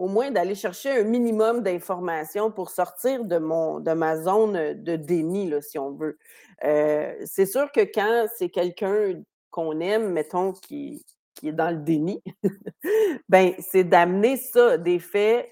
au 0.00 0.08
moins 0.08 0.30
d'aller 0.30 0.54
chercher 0.54 0.92
un 0.92 1.02
minimum 1.02 1.62
d'informations 1.62 2.50
pour 2.50 2.70
sortir 2.70 3.22
de 3.26 3.36
mon 3.36 3.80
de 3.80 3.92
ma 3.92 4.16
zone, 4.16 4.72
de 4.82 4.96
déni, 4.96 5.50
là, 5.50 5.60
si 5.60 5.78
on 5.78 5.90
veut. 5.90 6.18
Heu, 6.64 7.16
c'est 7.26 7.44
sûr 7.44 7.70
que 7.70 7.80
quand 7.82 8.26
c'est 8.34 8.48
quelqu'un 8.48 9.20
qu'on 9.50 9.78
aime, 9.80 10.10
mettons, 10.10 10.54
qui 10.54 11.04
qui 11.34 11.48
est 11.48 11.52
dans 11.52 11.70
le 11.70 11.76
déni, 11.76 12.22
ben, 13.28 13.52
c'est 13.58 13.84
d'amener 13.84 14.38
ça, 14.38 14.78
des 14.78 14.98
faits, 14.98 15.46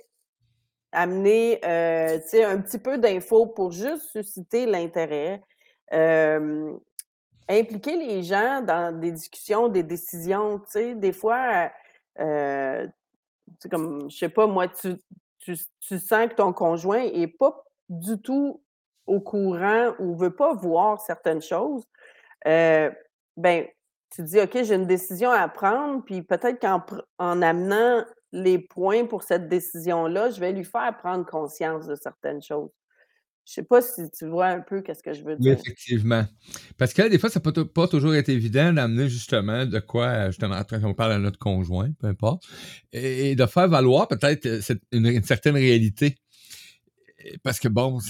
amener, 0.92 1.58
sais, 1.62 2.42
un 2.42 2.58
petit 2.62 2.78
peu 2.78 2.96
d'infos 2.96 3.46
pour 3.48 3.70
juste 3.70 4.10
susciter 4.12 4.64
l'intérêt. 4.64 5.42
Hem, 5.90 6.78
impliquer 7.50 7.96
les 7.96 8.22
gens 8.22 8.62
dans 8.62 8.98
des 8.98 9.12
discussions, 9.12 9.68
des 9.68 9.82
décisions, 9.82 10.62
des 10.74 11.12
fois, 11.12 11.70
sais, 13.60 13.68
comme, 13.68 14.10
je 14.10 14.16
sais 14.16 14.28
pas 14.28 14.46
moi, 14.46 14.68
tu 14.68 14.96
tu 15.38 15.56
tu 15.80 15.98
sens 15.98 16.28
que 16.28 16.34
ton 16.34 16.52
conjoint 16.52 17.02
est 17.02 17.28
pas 17.28 17.64
du 17.88 18.20
tout 18.20 18.62
au 19.06 19.20
courant 19.20 19.94
ou 19.98 20.16
veut 20.16 20.34
pas 20.34 20.54
voir 20.54 21.00
certaines 21.00 21.42
choses, 21.42 21.84
heu, 22.46 22.92
ben, 23.36 23.66
tu 24.12 24.22
dis: 24.24 24.40
«OK, 24.40 24.52
j'ai 24.64 24.74
une 24.74 24.86
décision 24.86 25.30
à 25.30 25.48
prendre, 25.48 26.04
puis 26.04 26.22
peut-être 26.22 26.60
qu'en 26.60 26.82
en 27.18 27.42
amenant 27.42 28.04
les 28.32 28.58
points 28.58 29.06
pour 29.06 29.22
cette 29.24 29.48
décision-là, 29.48 30.30
je 30.30 30.40
vais 30.40 30.52
lui 30.52 30.64
faire 30.64 30.96
prendre 30.98 31.26
conscience 31.26 31.86
de 31.86 31.94
certaines 31.96 32.42
choses». 32.42 32.70
Je 33.48 33.54
sais 33.54 33.62
pas 33.62 33.80
si 33.80 34.10
tu 34.10 34.26
vois 34.26 34.48
un 34.48 34.60
peu 34.60 34.82
qu'est-ce 34.82 35.02
que 35.02 35.14
je 35.14 35.24
veux 35.24 35.34
dire? 35.36 35.54
effectivement. 35.54 36.22
Parce 36.76 36.92
que 36.92 37.08
des 37.08 37.18
fois, 37.18 37.30
ça 37.30 37.40
peut 37.40 37.66
pas 37.66 37.88
toujours 37.88 38.14
être 38.14 38.28
évident 38.28 38.74
d'amener 38.74 39.08
justement 39.08 39.64
de 39.64 39.78
quoi, 39.78 40.26
justement, 40.26 40.60
quand 40.68 40.78
on 40.84 40.92
parle 40.92 41.12
à 41.12 41.18
notre 41.18 41.38
conjoint, 41.38 41.90
peu 41.98 42.08
importe, 42.08 42.44
et 42.92 43.34
de 43.36 43.46
faire 43.46 43.66
valoir 43.68 44.06
peut-être, 44.06 44.60
cette 44.60 44.82
une 44.92 45.06
une 45.06 45.22
certaine 45.22 45.54
réalité. 45.54 46.16
Parce 47.42 47.58
que 47.58 47.68
bon, 47.68 48.00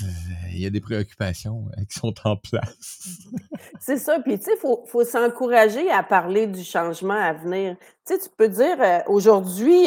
il 0.50 0.59
y 0.59 0.66
a 0.66 0.71
des 0.71 0.80
préoccupations, 0.80 1.68
heu, 1.78 1.85
qui 1.88 1.97
sont 1.99 2.14
en 2.25 2.37
place. 2.37 3.21
C'est 3.80 3.97
ça, 3.97 4.18
puis 4.18 4.38
tu 4.38 4.45
sais, 4.47 4.54
il 4.57 4.61
faut 4.61 4.85
faut 4.87 5.04
s'encourager 5.04 5.88
à 5.90 6.02
parler 6.02 6.49
du 6.49 6.64
changement 6.64 7.14
à 7.14 7.33
venir. 7.33 7.76
Tu 8.04 8.14
sais, 8.14 8.18
tu 8.18 8.28
peux 8.37 8.49
dire, 8.49 8.76
aujourd'hui, 9.07 9.85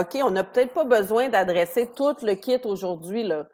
OK, 0.00 0.18
on 0.24 0.30
n'a 0.30 0.44
peut-être 0.44 0.72
pas 0.72 0.84
besoin 0.84 1.28
d'adresser 1.28 1.90
tout 1.94 2.16
le 2.22 2.34
kit 2.36 2.60
aujourd'hui, 2.64 3.22
là, 3.22 3.46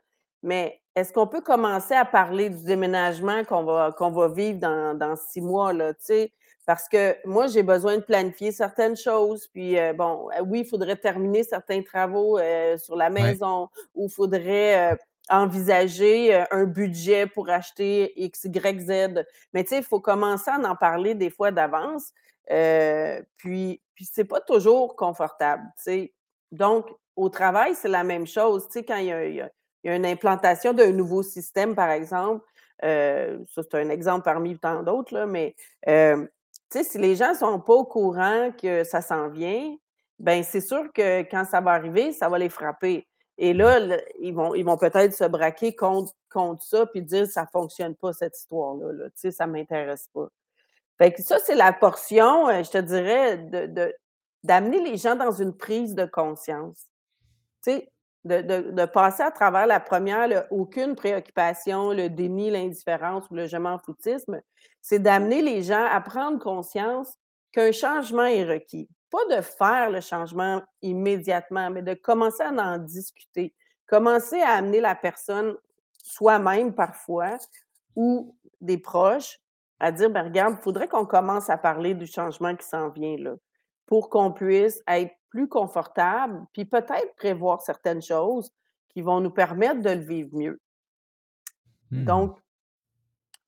mais 0.44 0.80
est-ce 1.00 1.12
qu'on 1.12 1.26
peut 1.26 1.40
commencer 1.40 1.94
à 1.94 2.04
parler 2.04 2.50
du 2.50 2.64
déménagement 2.64 3.44
qu'on 3.44 3.64
va 3.64 3.92
qu'on 3.96 4.10
va 4.10 4.28
vivre 4.28 4.58
dans 4.60 4.96
dans 4.96 5.16
6 5.16 5.40
mois, 5.40 5.72
là, 5.72 5.94
tu 5.94 6.00
sais? 6.06 6.32
Parce 6.66 6.88
que 6.88 7.16
moi, 7.26 7.46
j'ai 7.48 7.62
besoin 7.64 7.96
de 7.98 8.02
planifier 8.02 8.52
certaines 8.52 8.96
choses, 8.96 9.48
puis, 9.48 9.76
heu, 9.78 9.92
bon, 9.94 10.28
heu, 10.38 10.42
oui, 10.46 10.60
il 10.60 10.66
faudrait 10.66 10.96
terminer 10.96 11.42
certains 11.42 11.82
travaux, 11.82 12.38
heu, 12.38 12.76
sur 12.78 12.96
la 12.96 13.10
maison 13.10 13.68
ou 13.94 14.06
il 14.08 14.12
faudrait, 14.12 14.96
envisager, 15.30 16.44
un 16.50 16.64
budget 16.64 17.26
pour 17.26 17.48
acheter 17.50 18.12
X, 18.20 18.44
Y, 18.44 18.80
Z. 18.80 19.24
Mais 19.54 19.62
tu 19.64 19.70
sais, 19.70 19.78
il 19.78 19.84
faut 19.84 20.00
commencer 20.00 20.50
à 20.50 20.58
en 20.58 20.74
parler 20.76 21.14
des 21.14 21.30
fois 21.30 21.50
d'avance, 21.52 22.12
puis 23.36 23.80
puis 23.94 24.04
c'est 24.10 24.24
pas 24.24 24.40
toujours 24.40 24.96
confortable, 24.96 25.62
tu 25.76 25.82
sais? 25.84 26.14
Donc 26.52 26.86
au 27.16 27.28
travail, 27.28 27.74
c'est 27.74 27.88
la 27.88 28.02
même 28.04 28.26
chose, 28.26 28.66
tu 28.66 28.72
sais, 28.80 28.84
quand 28.84 28.96
il 28.96 29.06
y 29.06 29.12
a 29.12 29.24
il 29.26 29.34
y 29.36 29.40
a 29.40 29.50
il 29.84 29.88
y 29.90 29.92
a 29.92 29.96
une 29.96 30.06
implantation 30.06 30.72
d'un 30.74 30.92
nouveau 30.92 31.22
système, 31.22 31.74
par 31.74 31.90
exemple, 31.90 32.44
heu, 32.84 33.44
ça 33.48 33.62
c'est 33.62 33.74
un 33.76 33.90
exemple 33.90 34.24
parmi 34.24 34.58
tant 34.58 34.82
d'autres, 34.82 35.24
mais, 35.26 35.54
sais, 36.70 36.84
si 36.84 36.98
les 36.98 37.16
gens 37.16 37.34
sont 37.34 37.60
pas 37.60 37.74
au 37.74 37.84
courant 37.84 38.50
que 38.60 38.84
ça 38.84 39.00
s'en 39.02 39.28
vient, 39.28 39.76
ben, 40.18 40.42
c'est 40.44 40.60
sûr 40.60 40.92
que 40.92 41.22
quand 41.30 41.44
ça 41.46 41.60
va 41.60 41.72
arriver, 41.72 42.12
ça 42.12 42.28
va 42.28 42.38
les 42.38 42.48
frapper 42.50 43.06
et 43.38 43.50
Ouais. 43.54 43.54
là, 43.80 43.98
ils 44.20 44.34
vont 44.34 44.54
ils 44.54 44.64
vont 44.64 44.76
peut-être 44.78 45.14
se 45.16 45.24
braquer 45.24 45.74
contre 45.74 46.12
contre 46.30 46.62
ça 46.64 46.86
puis 46.86 47.02
dire: 47.02 47.26
«Ça 47.26 47.46
fonctionne 47.52 47.96
pas 47.96 48.12
cette 48.12 48.36
histoire-là, 48.38 48.92
là, 48.92 49.06
tu 49.10 49.14
sais, 49.16 49.30
ça 49.32 49.46
m'intéresse 49.46 50.08
pas». 50.14 50.28
Fait 50.98 51.12
que 51.12 51.22
ça, 51.22 51.38
c'est 51.40 51.54
la 51.56 51.72
portion, 51.74 52.48
heu, 52.50 52.62
je 52.64 52.70
te 52.72 52.78
dirais 52.78 53.38
de 53.38 53.66
de 53.66 53.94
d'amener 54.44 54.80
les 54.82 54.96
gens 54.98 55.16
dans 55.16 55.32
une 55.32 55.56
prise 55.56 55.94
de 55.96 56.06
conscience. 56.06 56.88
Tu 57.64 57.72
sais, 57.72 57.92
de 58.24 58.84
passer 58.86 59.22
à 59.22 59.30
travers 59.30 59.66
la 59.66 59.80
première, 59.80 60.46
aucune 60.50 60.94
préoccupation, 60.94 61.92
le 61.92 62.08
déni, 62.08 62.50
l'indifférence 62.50 63.24
ou 63.30 63.34
le 63.34 63.46
je 63.46 63.56
m'en 63.56 63.78
foutisme, 63.78 64.40
c'est 64.82 64.98
d'amener 64.98 65.42
les 65.42 65.62
gens 65.62 65.86
à 65.90 66.00
prendre 66.00 66.38
conscience 66.38 67.14
qu'un 67.52 67.72
changement 67.72 68.26
est 68.26 68.44
requis. 68.44 68.88
Pas 69.10 69.36
de 69.36 69.40
faire 69.40 69.90
le 69.90 70.00
changement 70.00 70.62
immédiatement, 70.82 71.70
mais 71.70 71.82
de 71.82 71.94
commencer 71.94 72.42
à 72.42 72.50
en 72.50 72.78
discuter. 72.78 73.54
Commencer 73.86 74.40
à 74.40 74.50
amener 74.50 74.80
la 74.80 74.94
personne, 74.94 75.56
soi-même 76.02 76.74
parfois, 76.74 77.38
ou 77.96 78.36
des 78.60 78.78
proches, 78.78 79.40
à 79.80 79.90
dire: 79.90 80.10
«Ben 80.10 80.24
regarde, 80.24 80.56
il 80.58 80.62
faudrait 80.62 80.86
qu'on 80.86 81.06
commence 81.06 81.50
à 81.50 81.56
parler 81.56 81.94
du 81.94 82.06
changement 82.06 82.54
qui 82.54 82.66
s'en 82.66 82.90
vient 82.90 83.16
là, 83.16 83.34
pour 83.90 84.08
qu'on 84.08 84.32
puisse 84.32 84.82
être 84.88 85.12
plus 85.28 85.48
confortable, 85.48 86.46
puis 86.54 86.64
peut-être 86.64 87.14
prévoir 87.16 87.60
certaines 87.60 88.00
choses 88.00 88.50
qui 88.88 89.02
vont 89.02 89.20
nous 89.20 89.30
permettre 89.30 89.82
de 89.82 89.90
le 89.90 90.00
vivre 90.00 90.30
mieux». 90.32 90.58
Mmh. 91.90 92.04
Donc 92.04 92.38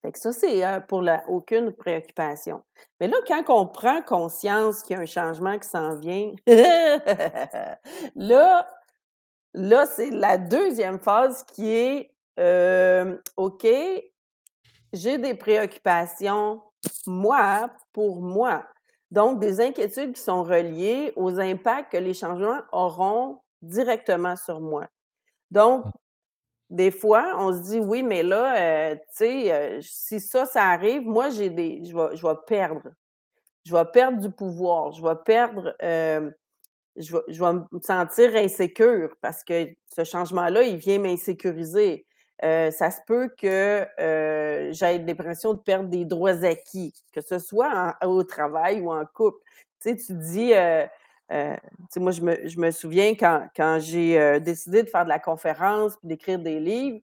fait 0.03 0.13
que 0.13 0.19
ça, 0.19 0.33
c'est, 0.33 0.67
heu, 0.67 0.83
pour 0.89 1.01
la 1.01 1.23
aucune 1.29 1.73
préoccupation. 1.73 2.61
Mais 2.99 3.07
là, 3.07 3.17
quand 3.25 3.45
on 3.51 3.69
prend 3.69 4.03
conscience 4.03 4.83
qu'il 4.83 4.97
y 4.97 4.99
a 4.99 5.03
un 5.03 5.07
changement 5.07 5.57
qui 5.61 5.69
s'en 5.69 5.95
vient, 5.95 6.33
là 8.17 8.69
là, 9.55 9.87
c'est 9.87 10.11
la 10.11 10.39
deuxième 10.39 10.99
phase 10.99 11.45
qui 11.45 11.69
est, 11.73 12.11
hem, 12.37 13.21
OK, 13.37 13.67
j'ai 14.93 15.19
des 15.19 15.35
préoccupations, 15.35 16.63
moi, 17.07 17.71
pour 17.93 18.21
moi. 18.23 18.67
Donc 19.13 19.41
des 19.41 19.61
inquiétudes 19.63 20.15
qui 20.15 20.23
sont 20.23 20.45
reliées 20.45 21.15
aux 21.17 21.41
impacts 21.41 21.93
que 21.93 21.99
les 21.99 22.15
changements 22.15 22.63
auront 22.73 23.41
directement 23.63 24.37
sur 24.37 24.61
moi. 24.63 24.89
Donc 25.51 25.87
Mmh. 25.87 25.91
des 26.71 26.91
fois, 26.91 27.35
on 27.39 27.53
se 27.53 27.63
dit: 27.71 27.79
«Oui, 27.81 28.03
mais 28.03 28.23
là, 28.23 28.93
heu, 28.95 28.97
tu 28.97 29.03
sais, 29.17 29.77
heu, 29.79 29.81
si 29.83 30.21
ça, 30.21 30.47
ça 30.47 30.65
arrive, 30.71 31.03
moi, 31.03 31.31
j'ai 31.31 31.51
des 31.51 31.85
je 31.85 31.95
vais 31.97 32.17
je 32.17 32.27
vais 32.27 32.35
perdre. 32.47 32.83
Je 33.65 33.77
vais 33.77 33.85
perdre 33.87 34.19
du 34.21 34.31
pouvoir, 34.31 34.93
je 34.93 35.03
vais 35.03 35.17
perdre, 35.25 35.75
hem, 35.81 36.35
je 36.97 37.13
vais 37.17 37.23
je 37.29 37.45
vais 37.45 37.53
me 37.55 37.81
sentir 37.83 38.35
insécure 38.37 39.15
parce 39.23 39.45
que 39.45 39.69
ce 39.97 40.05
changement-là, 40.05 40.63
il 40.65 40.77
vient 40.79 40.99
m'insécuriser. 41.01 42.07
Heu, 42.45 42.71
ça 42.73 42.91
se 42.91 43.01
peut 43.07 43.29
que, 43.39 43.87
heu, 44.01 44.73
j'aie 44.73 44.99
l'impression 44.99 45.55
de 45.55 45.61
perdre 45.61 45.89
des 45.89 46.05
droits 46.05 46.45
acquis, 46.45 46.93
que 47.13 47.21
ce 47.21 47.39
soit 47.39 47.97
en 48.03 48.09
au 48.09 48.25
travail 48.25 48.81
ou 48.81 48.93
en 48.93 49.05
couple». 49.07 49.39
Tu 49.81 49.91
sais, 49.91 49.97
tu 49.97 50.13
dis, 50.15 50.53
tu 51.31 51.35
sais, 51.91 52.01
moi, 52.01 52.13
je 52.13 52.21
me 52.23 52.49
je 52.49 52.59
me 52.61 52.71
souviens 52.71 53.15
quand 53.15 53.47
quand 53.57 53.79
j'ai, 53.81 54.41
décidé 54.41 54.83
de 54.83 54.89
faire 54.89 55.05
de 55.05 55.09
la 55.11 55.19
conférence 55.19 55.97
puis 55.97 56.09
d'écrire 56.09 56.39
des 56.39 56.61
livres, 56.61 57.01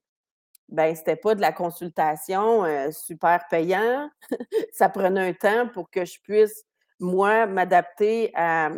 ben, 0.70 0.96
c'était 0.96 1.16
pas 1.18 1.36
de 1.36 1.42
la 1.42 1.52
consultation, 1.54 2.66
super 2.92 3.48
payant. 3.50 4.10
Ça 4.74 4.90
prenait 4.90 5.30
un 5.30 5.34
temps 5.34 5.68
pour 5.74 5.90
que 5.92 6.06
je 6.06 6.20
puisse, 6.22 6.66
moi, 7.00 7.46
m'adapter 7.48 8.32
à, 8.36 8.72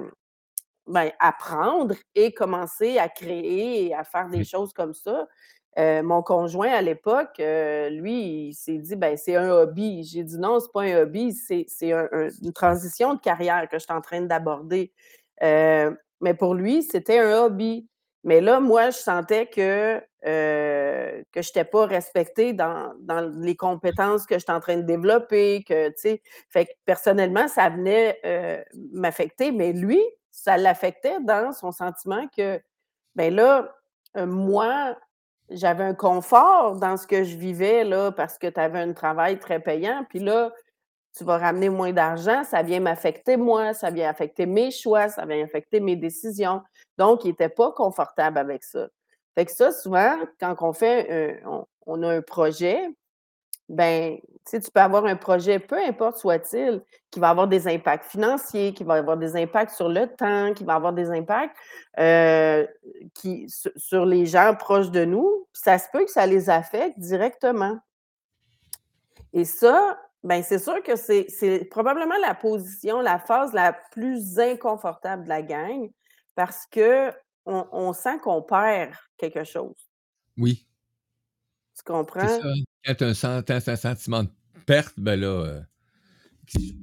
ben, 0.88 1.12
apprendre 1.20 1.96
et 2.16 2.34
commencer 2.34 2.98
à 3.00 3.10
créer 3.10 3.88
et 3.88 3.94
à 3.96 4.04
faire 4.04 4.30
des 4.30 4.44
choses 4.44 4.74
comme 4.74 4.94
ça. 4.94 5.28
Heu, 5.78 6.02
mon 6.04 6.22
conjoint 6.24 6.70
à 6.72 6.82
l'époque, 6.82 7.40
heu, 7.40 7.90
lui, 7.90 8.50
il 8.50 8.54
s'est 8.54 8.78
dit: 8.80 8.96
«Ben, 8.98 9.18
c'est 9.18 9.36
un 9.38 9.50
hobby». 9.52 10.04
J'ai 10.04 10.24
dit: 10.24 10.38
«Non, 10.38 10.60
c'est 10.60 10.72
pas 10.74 10.82
un 10.84 10.98
hobby, 11.04 11.34
c'est 11.34 11.66
c'est 11.70 11.94
un 11.94 12.08
un 12.12 12.28
une 12.44 12.54
transition 12.54 13.14
de 13.16 13.20
carrière 13.22 13.68
que 13.70 13.78
je 13.80 13.84
suis 13.86 13.94
en 13.94 14.02
train 14.02 14.22
d'aborder». 14.22 14.92
Heu, 15.44 15.98
mais 16.22 16.34
pour 16.34 16.56
lui, 16.56 16.84
c'était 16.84 17.20
un 17.20 17.44
hobby. 17.46 17.88
Mais 18.24 18.42
là, 18.42 18.60
moi, 18.60 18.92
je 18.92 18.98
sentais 18.98 19.48
que, 19.48 19.98
heu, 20.28 21.24
que 21.32 21.42
j'étais 21.42 21.64
pas 21.66 21.86
respectée 21.88 22.54
dans 22.54 22.94
les 23.42 23.56
compétences 23.56 24.26
que 24.28 24.38
j'étais 24.38 24.52
en 24.52 24.60
train 24.60 24.78
de 24.78 24.84
développer, 24.84 25.64
que 25.64 25.88
tu 25.90 25.94
sais? 25.98 26.22
Fait 26.50 26.66
que 26.68 26.72
personnellement, 26.86 27.48
ça 27.48 27.70
venait, 27.70 28.20
m'affecter, 28.94 29.52
mais 29.52 29.74
lui, 29.74 30.00
ça 30.32 30.58
l'affectait 30.58 31.20
dans 31.22 31.52
son 31.54 31.72
sentiment 31.72 32.28
que, 32.38 32.62
ben 33.16 33.34
là, 33.36 33.74
moi, 34.18 34.98
j'avais 35.52 35.84
un 35.84 35.94
confort 35.94 36.76
dans 36.76 36.98
ce 36.98 37.08
que 37.08 37.24
je 37.24 37.38
vivais 37.38 37.84
là, 37.84 38.12
parce 38.12 38.38
que 38.38 38.48
tu 38.48 38.60
avais 38.60 38.80
un 38.80 38.94
travail 38.94 39.40
très 39.40 39.60
payant, 39.60 40.06
puis 40.10 40.20
là, 40.20 40.52
tu 41.18 41.24
vas 41.24 41.38
ramener 41.38 41.70
moins 41.70 41.92
d'argent, 41.92 42.44
ça 42.44 42.64
vient 42.64 42.80
m'affecter 42.80 43.38
moi, 43.38 43.74
ça 43.74 43.90
vient 43.92 44.10
affecter 44.10 44.46
mes 44.46 44.72
choix, 44.72 45.10
ça 45.10 45.26
vient 45.26 45.44
affecter 45.44 45.80
mes 45.80 45.96
décisions. 45.96 46.62
Donc, 46.98 47.26
il 47.26 47.32
était 47.32 47.50
pas 47.50 47.72
confortable 47.72 48.38
avec 48.38 48.64
ça. 48.64 48.88
Fait 49.36 49.46
que 49.46 49.52
ça, 49.52 49.72
souvent, 49.72 50.18
quand 50.40 50.56
on 50.62 50.74
fait, 50.74 51.12
heu, 51.12 51.42
on 51.46 51.66
on 51.86 52.04
a 52.04 52.16
un 52.16 52.22
projet, 52.22 52.88
ben, 53.72 54.18
tu 54.46 54.60
peux 54.60 54.82
avoir 54.82 55.06
un 55.06 55.16
projet, 55.16 55.58
peu 55.58 55.78
importe 55.78 56.18
soit-il, 56.18 56.82
qui 57.10 57.20
va 57.22 57.30
avoir 57.30 57.48
des 57.48 57.68
impacts 57.68 58.06
financiers, 58.06 58.74
qui 58.74 58.84
va 58.84 58.96
avoir 58.96 59.16
des 59.16 59.38
impacts 59.38 59.74
sur 59.74 59.88
le 59.88 60.08
temps, 60.08 60.54
qui 60.54 60.66
va 60.66 60.76
avoir 60.76 60.92
des 60.92 61.10
impacts, 61.10 61.56
heu, 61.98 62.68
qui 63.14 63.50
su 63.50 63.70
sur 63.78 64.06
les 64.06 64.26
gens 64.26 64.54
proches 64.56 64.92
de 64.92 65.06
nous, 65.06 65.48
ça 65.54 65.78
se 65.78 65.88
peut 65.94 66.04
que 66.04 66.12
ça 66.12 66.26
les 66.26 66.50
affecte 66.50 67.00
directement. 67.00 67.80
Et 69.32 69.46
ça, 69.46 69.98
ben, 70.22 70.44
c'est 70.44 70.60
sûr 70.60 70.84
que 70.84 70.98
c'est 70.98 71.66
probablement 71.72 72.18
la 72.22 72.36
position, 72.36 73.00
la 73.00 73.20
phase 73.20 73.54
la 73.54 73.72
plus 73.92 74.38
inconfortable 74.38 75.24
de 75.24 75.30
la 75.30 75.44
gang 75.44 75.90
parce 76.36 76.68
qu'on 76.74 77.14
on 77.46 77.94
sent 77.94 78.20
qu'on 78.20 78.42
perd 78.42 78.94
quelque 79.18 79.46
chose. 79.46 79.76
Oui. 80.38 80.68
Tu 81.78 81.84
comprends? 81.84 82.40
Quand 82.86 82.96
tu 82.96 83.04
as 83.04 83.26
un 83.26 83.44
un 83.48 83.76
sentiment 83.76 84.24
de 84.24 84.30
perte, 84.66 84.94
ben 84.98 85.20
là, 85.20 85.46
heu, 85.46 85.62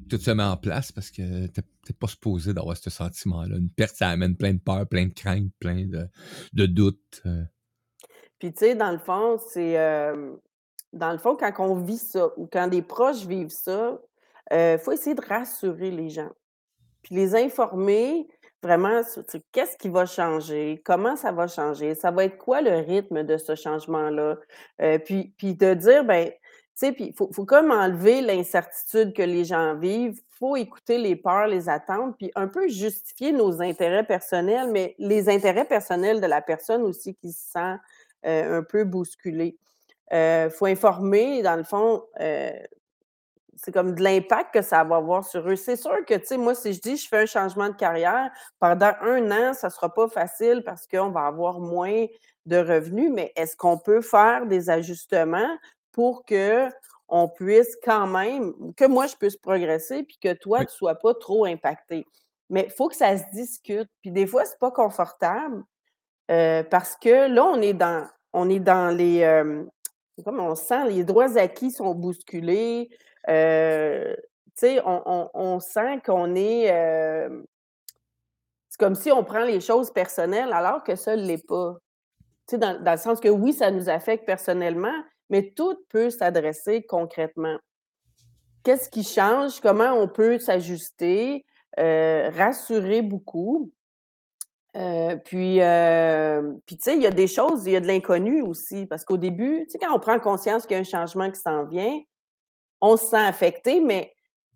tout 0.09 0.19
se 0.19 0.31
met 0.31 0.43
en 0.43 0.57
place 0.57 0.93
parce 0.93 1.11
que 1.11 1.47
tu 1.47 1.61
es 1.61 1.63
tu 1.85 1.93
es 1.93 1.95
pas 1.95 2.07
supposé 2.07 2.55
d'avoir 2.55 2.77
ce 2.77 2.91
sentiment-là. 2.91 3.57
Une 3.57 3.71
perte, 3.71 3.97
ça 3.97 4.09
amène 4.11 4.37
plein 4.37 4.55
de 4.55 4.61
peurs, 4.61 4.87
plein 4.87 5.07
de 5.07 5.13
craintes, 5.13 5.51
plein 5.59 5.87
de 6.53 6.67
doutes, 6.67 7.23
heu. 7.27 7.47
Puis 8.39 8.53
tu 8.53 8.61
sais, 8.61 8.75
dans 8.75 8.93
le 8.93 8.99
fond, 8.99 9.39
c'est, 9.39 9.75
dans 10.93 11.13
le 11.13 11.19
fond, 11.19 11.37
quand 11.37 11.53
on 11.59 11.75
vit 11.75 11.99
ça 11.99 12.29
ou 12.37 12.47
quand 12.51 12.69
des 12.69 12.83
proches 12.83 13.27
vivent 13.27 13.49
ça, 13.51 14.01
heu, 14.53 14.79
faut 14.79 14.93
essayer 14.93 15.15
de 15.15 15.27
rassurer 15.27 15.91
les 15.91 16.09
gens. 16.11 16.31
Puis 17.03 17.15
les 17.15 17.35
informer 17.35 18.29
vraiment 18.63 19.03
qu'est-ce 19.53 19.77
qui 19.79 19.89
va 19.89 20.07
changer, 20.07 20.83
comment 20.85 21.17
ça 21.17 21.33
va 21.33 21.47
changer, 21.49 21.95
ça 21.95 22.11
va 22.11 22.25
être 22.25 22.39
quoi 22.39 22.61
le 22.63 22.77
rythme 22.79 23.23
de 23.25 23.37
ce 23.39 23.55
changement-là? 23.55 24.37
Heu, 24.83 24.99
puis 25.05 25.35
puis 25.39 25.55
de 25.55 25.75
dire, 25.75 26.05
ben, 26.05 26.31
tu 26.31 26.37
sais, 26.75 26.93
puis 26.93 27.07
il 27.09 27.15
faut 27.15 27.31
faut 27.33 27.45
comme 27.45 27.71
enlever 27.73 28.21
l'incertitude 28.21 29.13
que 29.15 29.23
les 29.23 29.45
gens 29.45 29.75
vivent. 29.77 30.21
Faut 30.39 30.57
écouter 30.57 30.99
les 30.99 31.17
peurs, 31.17 31.49
les 31.49 31.69
attentes, 31.69 32.17
puis 32.19 32.31
un 32.37 32.47
peu 32.49 32.69
justifier 32.69 33.33
nos 33.33 33.61
intérêts 33.63 34.05
personnels, 34.07 34.71
mais 34.71 34.95
les 34.99 35.29
intérêts 35.29 35.65
personnels 35.65 36.21
de 36.21 36.27
la 36.27 36.41
personne 36.43 36.83
aussi 36.83 37.15
qui 37.17 37.33
se 37.33 37.51
sent, 37.53 37.75
heu, 38.27 38.55
un 38.59 38.63
peu 38.63 38.85
bousculée. 38.85 39.59
Heu, 40.13 40.51
faut 40.51 40.67
informer 40.67 41.43
dans 41.43 41.57
le 41.57 41.65
fond, 41.65 42.03
c'est 43.59 43.73
comme 43.73 43.95
de 43.95 44.03
l'impact 44.03 44.55
que 44.55 44.63
ça 44.63 44.85
va 44.85 44.97
avoir 44.97 45.25
sur 45.25 45.49
eux. 45.51 45.57
C'est 45.57 45.77
sûr 45.77 46.05
que, 46.07 46.15
tu 46.15 46.27
sais, 46.27 46.37
moi, 46.39 46.55
si 46.55 46.73
je 46.75 46.81
dis: 46.81 46.97
«Je 46.97 47.09
fais 47.09 47.19
un 47.23 47.27
changement 47.27 47.69
de 47.69 47.75
carrière», 47.77 48.31
pendant 48.61 48.93
1 49.03 49.31
an, 49.33 49.55
ça 49.55 49.71
sera 49.71 49.93
pas 49.93 50.09
facile 50.09 50.63
parce 50.65 50.87
qu'on 50.87 51.11
va 51.11 51.27
avoir 51.27 51.61
moins 51.61 52.07
de 52.47 52.57
revenus, 52.59 53.11
mais 53.13 53.33
est-ce 53.37 53.57
qu'on 53.57 53.79
peut 53.79 54.01
faire 54.03 54.47
des 54.47 54.71
ajustements 54.71 55.59
pour 55.93 56.25
qu'on 56.25 57.29
puisse 57.29 57.77
quand 57.85 58.07
même 58.07 58.55
que 58.77 58.87
moi 58.87 59.07
je 59.07 59.17
puisse 59.17 59.37
progresser 59.37 60.03
puis 60.05 60.19
que 60.23 60.33
toi, 60.35 60.61
Oui. 60.61 60.67
tu 60.67 60.75
sois 60.77 60.95
pas 60.97 61.15
trop 61.15 61.45
impacté? 61.45 62.07
Mais 62.51 62.65
il 62.67 62.71
faut 62.73 62.89
que 62.89 62.97
ça 62.97 63.17
se 63.19 63.25
discute, 63.35 63.89
puis 64.03 64.11
des 64.13 64.27
fois, 64.27 64.45
c'est 64.47 64.59
pas 64.59 64.71
confortable, 64.71 65.65
heu, 66.31 66.65
parce 66.71 66.97
que 66.97 67.29
là, 67.33 67.45
on 67.47 67.61
est 67.63 67.75
dans 67.75 68.07
on 68.35 68.51
est 68.51 68.61
dans 68.61 68.95
les, 68.97 69.19
hem, 69.19 69.69
comme 70.25 70.41
on 70.41 70.55
sent 70.57 70.89
les 70.91 71.05
droits 71.05 71.39
acquis 71.39 71.71
sont 71.73 71.95
bousculés, 71.95 72.91
sais, 73.29 74.81
on 74.85 75.03
on 75.07 75.31
on 75.35 75.61
sent 75.61 76.01
qu'on 76.05 76.35
est, 76.35 76.65
hem 76.65 77.45
c'est 78.71 78.79
comme 78.79 78.95
si 78.95 79.11
on 79.11 79.25
prend 79.25 79.45
les 79.45 79.61
choses 79.61 79.91
personnelles 79.93 80.53
alors 80.53 80.83
que 80.85 80.95
ça 80.95 81.17
l'est 81.17 81.47
pas. 81.47 81.77
Dans 82.53 82.83
dans 82.83 82.93
le 82.93 82.99
sens 82.99 83.21
que 83.21 83.29
oui, 83.29 83.53
ça 83.53 83.71
nous 83.71 83.89
affecte 83.89 84.25
personnellement, 84.27 85.03
mais 85.31 85.53
tout 85.55 85.77
peut 85.89 86.11
s'adresser 86.11 86.83
concrètement. 86.83 87.57
Qu'est-ce 88.65 88.91
qui 88.91 89.05
change? 89.05 89.61
Comment 89.61 89.93
on 89.93 90.09
peut 90.09 90.39
s'ajuster? 90.39 91.45
Heu, 91.79 92.29
rassurer 92.37 93.03
beaucoup. 93.03 93.71
Puis, 94.75 95.61
puis 96.67 96.77
tu 96.77 96.83
sais, 96.83 96.97
il 96.97 97.03
y 97.03 97.07
a 97.07 97.11
des 97.11 97.27
choses, 97.27 97.67
il 97.67 97.73
y 97.73 97.77
a 97.77 97.81
de 97.81 97.87
l'inconnu 97.87 98.43
aussi 98.43 98.87
parce 98.87 99.05
qu'au 99.05 99.17
début, 99.17 99.65
tu 99.65 99.71
sais, 99.71 99.79
quand 99.79 99.95
on 99.95 99.99
prend 99.99 100.19
conscience 100.21 100.67
qu'il 100.67 100.75
y 100.75 100.79
a 100.79 100.81
un 100.81 100.85
changement 100.85 101.31
qui 101.31 101.41
s'en 101.41 101.65
vient, 101.65 102.01
on 102.81 102.97
se 102.97 103.07
sent 103.07 103.17
affecté, 103.17 103.81
mais 103.81 104.13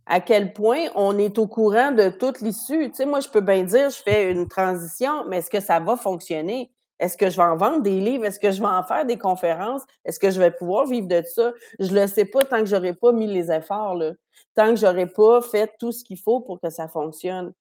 à 0.06 0.20
quel 0.20 0.52
point 0.52 0.86
on 0.94 1.16
est 1.18 1.38
au 1.38 1.46
courant 1.46 1.92
de 1.92 2.08
toute 2.08 2.40
l'issue? 2.40 2.90
Tu 2.90 3.06
moi, 3.06 3.20
je 3.20 3.28
peux 3.28 3.40
bien 3.40 3.62
dire: 3.62 3.90
«Je 3.90 4.02
fais 4.02 4.30
une 4.30 4.48
transition», 4.48 5.24
mais 5.28 5.38
est-ce 5.38 5.50
que 5.50 5.60
ça 5.60 5.80
va 5.80 5.96
fonctionner? 5.96 6.72
Est-ce 6.98 7.16
que 7.16 7.30
je 7.30 7.36
vais 7.36 7.42
en 7.42 7.56
vendre 7.56 7.82
des 7.82 7.98
livres? 8.00 8.24
Est-ce 8.24 8.38
que 8.38 8.52
je 8.52 8.60
vais 8.60 8.68
en 8.68 8.84
faire 8.84 9.04
des 9.04 9.18
conférences? 9.18 9.82
Est-ce 10.04 10.20
que 10.20 10.30
je 10.30 10.38
vais 10.38 10.52
pouvoir 10.52 10.86
vivre 10.86 11.08
de 11.08 11.22
ça? 11.22 11.52
Je 11.80 11.92
le 11.92 12.06
sais 12.06 12.24
pas 12.24 12.44
tant 12.44 12.60
que 12.60 12.66
j'aurai 12.66 12.94
pas 12.94 13.10
mis 13.12 13.26
les 13.26 13.50
efforts, 13.50 13.96
là, 13.96 14.12
tant 14.54 14.70
que 14.70 14.76
j'aurai 14.76 15.06
pas 15.06 15.42
fait 15.42 15.72
tout 15.80 15.90
ce 15.90 16.04
qu'il 16.04 16.18
faut 16.18 16.40
pour 16.40 16.60
que 16.60 16.70
ça 16.70 16.86
fonctionne. 16.88 17.52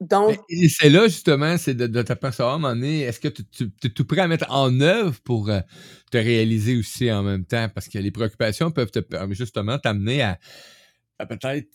Donc 0.00 0.40
et 0.48 0.68
c'est 0.68 0.90
là 0.90 1.08
justement, 1.08 1.56
c'est 1.58 1.74
de 1.74 1.86
de 1.86 2.02
t'apercevoir 2.02 2.52
à 2.54 2.56
un 2.56 2.58
moment 2.58 2.74
donné, 2.74 3.00
est-ce 3.02 3.20
que 3.20 3.28
tu 3.28 3.42
es 3.84 3.88
tout 3.90 4.04
prêt 4.06 4.20
à 4.20 4.28
mettre 4.28 4.46
en 4.50 4.80
œuvre 4.80 5.18
pour, 5.22 5.50
heu, 5.50 5.62
te 6.10 6.18
réaliser 6.18 6.76
aussi 6.76 7.10
en 7.12 7.22
même 7.22 7.44
temps? 7.44 7.68
Parce 7.74 7.88
que 7.88 7.98
les 7.98 8.10
préoccupations 8.10 8.70
peuvent 8.70 8.90
te 8.90 9.00
per 9.00 9.26
justement 9.32 9.78
t'amener 9.78 10.22
à 10.22 10.38
à 11.18 11.26
peut-être 11.26 11.68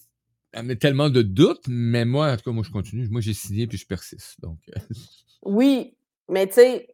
amener 0.54 0.78
tellement 0.78 1.10
de 1.10 1.22
doutes, 1.24 1.66
mais 1.70 2.06
moi, 2.06 2.32
en 2.34 2.38
tout 2.38 2.44
cas, 2.46 2.52
moi, 2.52 2.64
je 2.66 2.72
continue. 2.72 3.08
Moi, 3.10 3.22
j'ai 3.22 3.34
signé 3.36 3.68
puis 3.68 3.78
je 3.78 3.88
persiste, 3.88 4.42
donc 4.42 4.60
heu 4.70 4.74
Oui, 5.44 5.96
mais 6.30 6.48
tu 6.48 6.54
sais, 6.54 6.88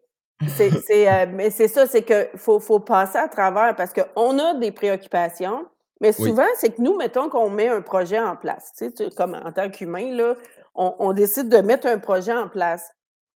c'est 0.45 0.71
c'est, 0.71 1.07
heu, 1.25 1.27
mais 1.31 1.49
c'est 1.49 1.67
ça, 1.67 1.85
c'est 1.87 2.01
que 2.03 2.27
faut 2.35 2.59
faut 2.59 2.79
passer 2.79 3.17
à 3.17 3.27
travers 3.27 3.75
parce 3.75 3.93
qu'on 3.93 4.39
a 4.39 4.53
des 4.55 4.71
préoccupations, 4.71 5.65
mais 6.01 6.11
Oui. 6.17 6.33
souvent, 6.33 6.45
c'est 6.55 6.75
que 6.75 6.81
nous, 6.81 6.97
mettons 6.97 7.29
qu'on 7.29 7.49
met 7.49 7.67
un 7.69 7.81
projet 7.81 8.19
en 8.19 8.35
place, 8.35 8.73
tu 8.77 8.91
sais, 8.95 9.09
comme 9.15 9.35
en 9.35 9.51
tant 9.51 9.69
qu'humain, 9.69 10.13
là, 10.15 10.35
on 10.75 10.95
on 10.99 11.13
décide 11.13 11.49
de 11.49 11.57
mettre 11.57 11.87
un 11.87 11.99
projet 11.99 12.33
en 12.33 12.47
place. 12.49 12.89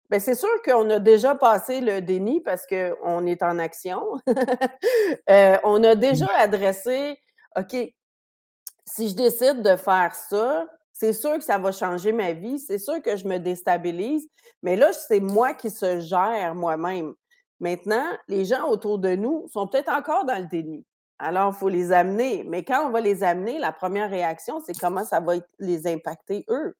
Beh, 0.10 0.20
c'est 0.20 0.36
sûr 0.36 0.50
qu'on 0.64 0.90
a 0.92 1.00
déjà 1.00 1.34
passé 1.36 1.82
le 1.82 2.02
déni 2.02 2.42
parce 2.42 2.68
qu'on 2.68 3.26
est 3.26 3.42
en 3.44 3.58
action. 3.60 4.02
Heu, 5.30 5.58
on 5.64 5.84
a 5.84 5.96
déjà 5.96 6.28
adressé: 6.38 7.18
«OK, 7.58 7.76
si 8.86 9.10
je 9.10 9.16
décide 9.16 9.62
de 9.64 9.76
faire 9.76 10.14
ça, 10.16 10.68
c'est 10.94 11.14
sûr 11.14 11.34
que 11.38 11.44
ça 11.44 11.58
va 11.58 11.72
changer 11.72 12.12
ma 12.12 12.34
vie, 12.34 12.60
c'est 12.60 12.78
sûr 12.80 13.02
que 13.02 13.16
je 13.18 13.28
me 13.28 13.38
déstabilise, 13.40 14.28
mais 14.62 14.76
là, 14.76 14.94
c'est 14.94 15.20
moi 15.20 15.54
qui 15.54 15.72
se 15.72 16.00
gère 16.02 16.56
moi-même». 16.56 17.14
Maintenant, 17.60 18.06
les 18.28 18.46
gens 18.46 18.68
autour 18.68 19.00
de 19.00 19.16
nous 19.16 19.48
sont 19.50 19.68
peut-être 19.68 19.92
encore 19.92 20.26
dans 20.26 20.38
le 20.38 20.48
déni. 20.48 20.86
Alors, 21.20 21.54
il 21.56 21.58
faut 21.58 21.70
les 21.70 21.92
amener, 21.94 22.44
mais 22.46 22.64
quand 22.66 22.86
on 22.86 22.90
va 22.92 23.00
les 23.00 23.24
amener, 23.24 23.58
la 23.60 23.72
1re 23.72 24.10
réaction, 24.10 24.62
c'est 24.66 24.78
comment 24.78 25.06
ça 25.06 25.22
va 25.22 25.36
les 25.60 25.88
impacter 25.88 26.46
eux. 26.50 26.76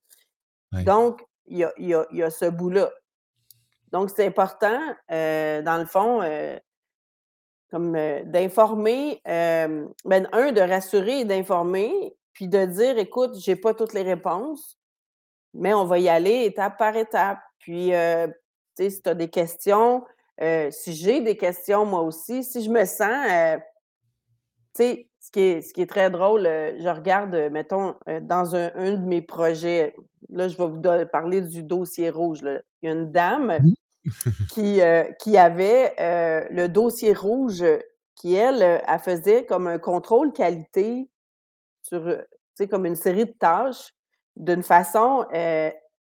Donc, 0.84 1.24
il 1.48 1.60
y 1.60 2.24
a 2.24 2.30
ce 2.32 2.46
bout-là. 2.50 2.92
Donc 3.92 4.10
c'est 4.10 4.26
important, 4.28 4.80
heu, 5.12 5.64
dans 5.64 5.78
le 5.80 5.86
fond, 5.86 6.22
heu 6.24 6.60
comme, 7.72 7.96
heu, 7.96 8.24
d'informer, 8.26 9.22
ben, 9.26 10.28
1 10.32 10.52
de 10.52 10.62
rassurer 10.62 11.22
et 11.22 11.26
d'informer, 11.26 12.16
puis 12.34 12.48
de 12.48 12.64
dire: 12.66 12.98
«Écoute, 12.98 13.36
j'ai 13.40 13.56
pas 13.56 13.74
toutes 13.74 13.94
les 13.94 14.04
réponses, 14.04 14.78
mais 15.54 15.74
on 15.74 15.86
va 15.86 16.00
y 16.00 16.10
aller 16.10 16.46
étape 16.46 16.78
par 16.78 16.96
étape. 16.98 17.40
Puis, 17.60 17.88
tu 17.92 17.94
sais, 18.84 18.92
si 18.92 19.02
tu 19.04 19.10
as 19.10 19.16
des 19.16 19.30
questions, 19.30 20.06
si 20.72 20.94
j'ai 20.96 21.22
des 21.22 21.38
questions 21.38 21.86
moi 21.86 22.02
aussi, 22.02 22.44
si 22.44 22.64
je 22.64 22.72
me 22.72 22.86
sens, 22.86 23.28
tu 24.76 24.84
sais, 24.84 25.10
ce 25.26 25.32
qui 25.32 25.40
est 25.40 25.62
ce 25.62 25.74
qui 25.74 25.82
est 25.82 25.90
très 25.90 26.12
drôle, 26.12 26.46
heu, 26.46 26.76
je 26.80 26.88
regarde, 26.88 27.34
heu, 27.34 27.50
mettons, 27.50 27.96
heu, 28.08 28.22
dans 28.22 28.56
un 28.56 28.72
un 28.76 28.92
de 28.92 29.06
mes 29.06 29.24
projets, 29.24 29.96
là, 30.30 30.48
je 30.48 30.56
vais 30.56 30.68
vous 30.68 31.08
parler 31.12 31.42
du 31.42 31.64
dossier 31.64 32.12
rouge, 32.12 32.44
là. 32.44 32.60
Il 32.82 32.90
y 32.90 32.92
a 32.92 32.96
une 32.96 33.12
dame 33.12 33.58
qui, 34.54 34.82
avait, 34.82 35.96
le 36.52 36.68
dossier 36.68 37.14
rouge, 37.14 37.66
qui 38.16 38.36
elle, 38.36 38.62
elle 38.62 39.00
faisait 39.00 39.46
comme 39.46 39.66
un 39.68 39.80
contrôle 39.80 40.32
qualité 40.32 41.10
sur, 41.82 42.04
tu 42.06 42.16
sais, 42.56 42.68
comme 42.68 42.86
une 42.86 42.96
série 42.96 43.26
de 43.26 43.34
tâches 43.40 43.94
d'une 44.36 44.64
façon, 44.64 45.26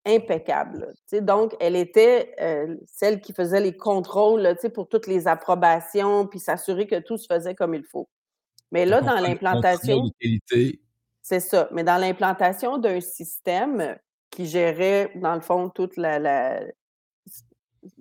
impeccable, 0.07 0.95
donc 1.21 1.55
elle 1.61 1.77
était, 1.77 2.35
celle 2.87 3.21
qui 3.21 3.35
faisait 3.35 3.61
les 3.61 3.77
contrôles, 3.77 4.41
là, 4.41 4.55
pour 4.75 4.89
toutes 4.89 5.07
les 5.07 5.29
approbations, 5.29 6.27
puis 6.27 6.39
s'assurer 6.39 6.87
que 6.87 7.01
tout 7.01 7.19
se 7.19 7.27
faisait 7.27 7.55
comme 7.55 7.75
il 7.75 7.85
faut. 7.85 8.09
Mais 8.73 8.87
là, 8.87 9.01
dans 9.03 9.19
l'implantation 9.21 10.11
c'est 11.23 11.41
ça, 11.41 11.69
mais 11.73 11.85
dans 11.85 11.99
l'implantation 11.99 12.79
d'un 12.79 13.01
système 13.01 13.99
qui 14.31 14.47
gérait, 14.47 15.13
dans 15.17 15.35
le 15.35 15.41
fond, 15.41 15.69
toute 15.69 15.97
la 15.97 16.19
la 16.19 16.63
s 16.63 17.45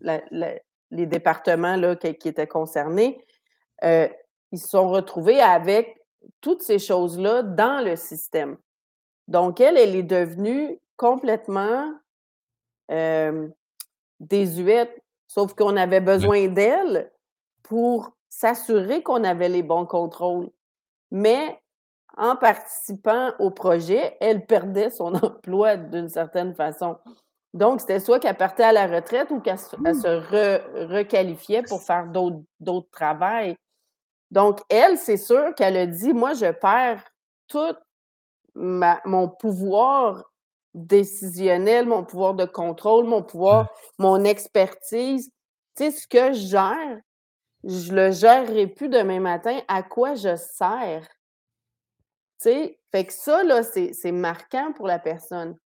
la 0.02 0.22
la 0.32 0.56
les 0.92 1.06
départements, 1.06 1.76
là, 1.78 1.96
qui 1.96 2.16
qui 2.16 2.30
étaient 2.30 2.48
concernés, 2.48 3.26
heu, 3.86 4.10
ils 4.52 4.60
se 4.60 4.70
sont 4.70 4.90
retrouvés 4.90 5.42
avec 5.42 5.98
toutes 6.42 6.64
ces 6.64 6.80
choses-là 6.80 7.44
dans 7.44 7.84
le 7.86 7.96
système. 7.96 8.58
Donc 9.28 9.62
elle, 9.62 9.78
elle 9.78 9.96
est 9.96 10.04
devenue 10.04 10.80
complètement, 10.98 11.94
hem, 12.90 13.54
désuète, 14.22 14.94
sauf 15.28 15.54
qu'on 15.56 15.78
avait 15.78 16.02
besoin 16.02 16.48
d'elle 16.50 17.12
pour 17.64 18.12
s'assurer 18.30 19.04
qu'on 19.04 19.24
avait 19.26 19.50
les 19.50 19.64
bons 19.64 19.86
contrôles. 19.88 20.50
Mais 21.12 21.60
en 22.18 22.36
participant 22.36 23.32
au 23.40 23.52
projet, 23.52 24.18
elle 24.20 24.46
perdait 24.46 24.90
son 24.90 25.14
emploi 25.24 25.78
d'une 25.78 26.10
certaine 26.10 26.54
façon. 26.54 26.98
Donc 27.54 27.82
c'était 27.82 28.00
soit 28.00 28.20
qu'elle 28.20 28.38
partait 28.38 28.64
à 28.64 28.72
la 28.72 28.88
retraite 28.88 29.32
ou 29.32 29.40
qu'elle 29.40 29.58
se 29.58 29.76
re 29.76 30.90
requalifiait 30.90 31.64
pour 31.64 31.82
faire 31.82 32.08
d'autres 32.08 32.92
travails. 32.92 33.56
Donc 34.30 34.60
elle, 34.70 34.98
c'est 34.98 35.18
sûr 35.18 35.56
qu'elle 35.56 35.78
a 35.78 35.88
dit: 35.88 36.14
«Moi, 36.14 36.34
je 36.34 36.52
perds 36.52 37.04
toute 37.48 37.80
ma 38.54 39.02
mon 39.06 39.28
pouvoir 39.28 40.24
décisionnel, 40.74 41.88
mon 41.88 42.04
pouvoir 42.04 42.36
de 42.36 42.46
contrôle, 42.46 43.06
mon 43.06 43.24
pouvoir, 43.24 43.70
mon 43.98 44.24
expertise. 44.24 45.32
Tu 45.76 45.86
sais, 45.86 45.92
ce 45.92 46.08
que 46.08 46.34
je 46.34 46.48
gère, 46.48 47.00
je 47.64 47.94
le 47.94 48.12
gérerai 48.12 48.68
plus 48.68 48.90
demain 48.90 49.20
matin. 49.20 49.60
À 49.68 49.84
quoi 49.84 50.16
je 50.16 50.36
sers?» 50.36 51.08
Tu 52.42 52.50
sais? 52.50 52.80
Fait 52.92 53.06
que 53.06 53.14
ça, 53.14 53.44
là, 53.44 53.64
c'est 53.64 54.12
marquant 54.12 54.72
pour 54.74 54.88
la 54.88 54.98
personne 54.98 55.58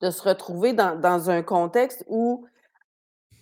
de 0.00 0.10
se 0.10 0.22
retrouver 0.22 0.72
dans 0.72 0.94
dans 0.98 1.30
un 1.30 1.42
contexte 1.42 2.04
où 2.06 2.46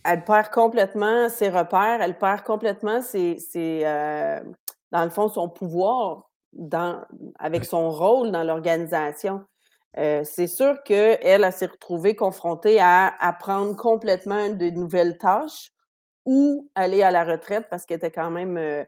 elle 0.04 0.24
perd 0.24 0.50
complètement 0.50 1.28
ses 1.28 1.50
repères, 1.50 2.00
elle 2.02 2.18
perd 2.18 2.42
complètement 2.44 3.02
ses 3.02 3.38
ses, 3.38 3.80
hem, 3.80 4.54
dans 4.92 5.04
le 5.04 5.10
fond, 5.10 5.28
son 5.28 5.48
pouvoir 5.50 6.30
dans 6.52 7.02
avec 7.38 7.64
son 7.66 7.90
rôle 7.90 8.30
dans 8.32 8.44
l'organisation. 8.44 9.44
Heu, 9.98 10.22
c'est 10.24 10.46
sûr 10.48 10.82
qu'elle, 10.84 11.18
elle 11.22 11.52
s'est 11.52 11.66
retrouvée 11.66 12.16
confrontée 12.16 12.80
à 12.80 13.14
apprendre 13.20 13.76
complètement 13.76 14.48
de 14.50 14.70
nouvelles 14.70 15.18
tâches 15.18 15.72
ou 16.26 16.68
aller 16.74 17.02
à 17.02 17.10
la 17.10 17.24
retraite 17.24 17.66
parce 17.70 17.86
qu'elle 17.86 17.98
était 17.98 18.10
quand 18.10 18.30
même, 18.30 18.58
heu 18.58 18.84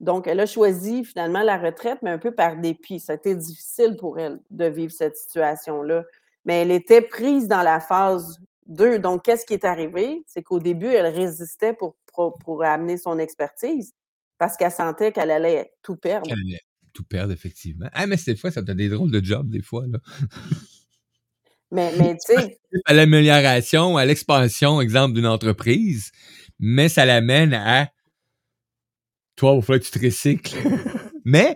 donc 0.00 0.26
elle 0.26 0.40
a 0.40 0.46
choisi 0.46 1.04
finalement 1.04 1.42
la 1.42 1.58
retraite, 1.58 1.98
mais 2.02 2.10
un 2.10 2.18
peu 2.18 2.34
par 2.34 2.56
dépit. 2.58 3.00
Ça 3.00 3.12
a 3.12 3.16
été 3.16 3.34
difficile 3.34 3.96
pour 3.98 4.18
elle 4.18 4.40
de 4.50 4.66
vivre 4.66 4.92
cette 4.92 5.16
situation-là, 5.16 6.04
mais 6.44 6.62
elle 6.62 6.70
était 6.70 7.00
prise 7.00 7.48
dans 7.48 7.62
la 7.62 7.80
phase 7.80 8.38
2. 8.66 8.98
Donc 8.98 9.24
qu'est-ce 9.24 9.46
qui 9.46 9.54
est 9.54 9.64
arrivé? 9.64 10.22
C'est 10.26 10.42
qu'au 10.42 10.60
début, 10.60 10.88
elle 10.88 11.06
résistait 11.06 11.72
pour 11.72 11.96
pour 12.40 12.64
amener 12.64 12.96
son 12.96 13.18
expertise 13.18 13.94
parce 14.38 14.56
qu'elle 14.56 14.72
sentait 14.72 15.12
qu'elle 15.12 15.30
allait 15.30 15.72
tout 15.82 15.96
perdre. 15.96 16.26
Qu'elle 16.26 16.38
allait 16.38 16.60
tout 16.92 17.04
perdre 17.04 17.32
effectivement. 17.32 17.88
Ah, 17.92 18.06
mais 18.06 18.16
des 18.16 18.36
fois, 18.36 18.50
ça 18.50 18.62
donne 18.62 18.78
des 18.78 18.88
drôles 18.88 19.10
de 19.10 19.22
jobs 19.22 19.50
des 19.50 19.62
fois, 19.62 19.86
là. 19.86 19.98
Mais 21.72 21.92
mais 21.98 22.16
tu 22.16 22.34
sais 22.34 22.58
à 22.84 22.94
l'amélioration, 22.94 23.96
à 23.96 24.04
l'expansion, 24.04 24.80
exemple, 24.80 25.14
d'une 25.14 25.26
entreprise, 25.26 26.12
mais 26.58 26.88
ça 26.88 27.04
l'amène 27.04 27.54
à 27.54 27.88
toi, 29.36 29.52
il 29.52 29.56
va 29.56 29.62
falloir 29.62 29.80
que 29.80 29.84
tu 29.84 29.98
te 29.98 30.04
recycles. 30.04 30.56
Mais 31.24 31.54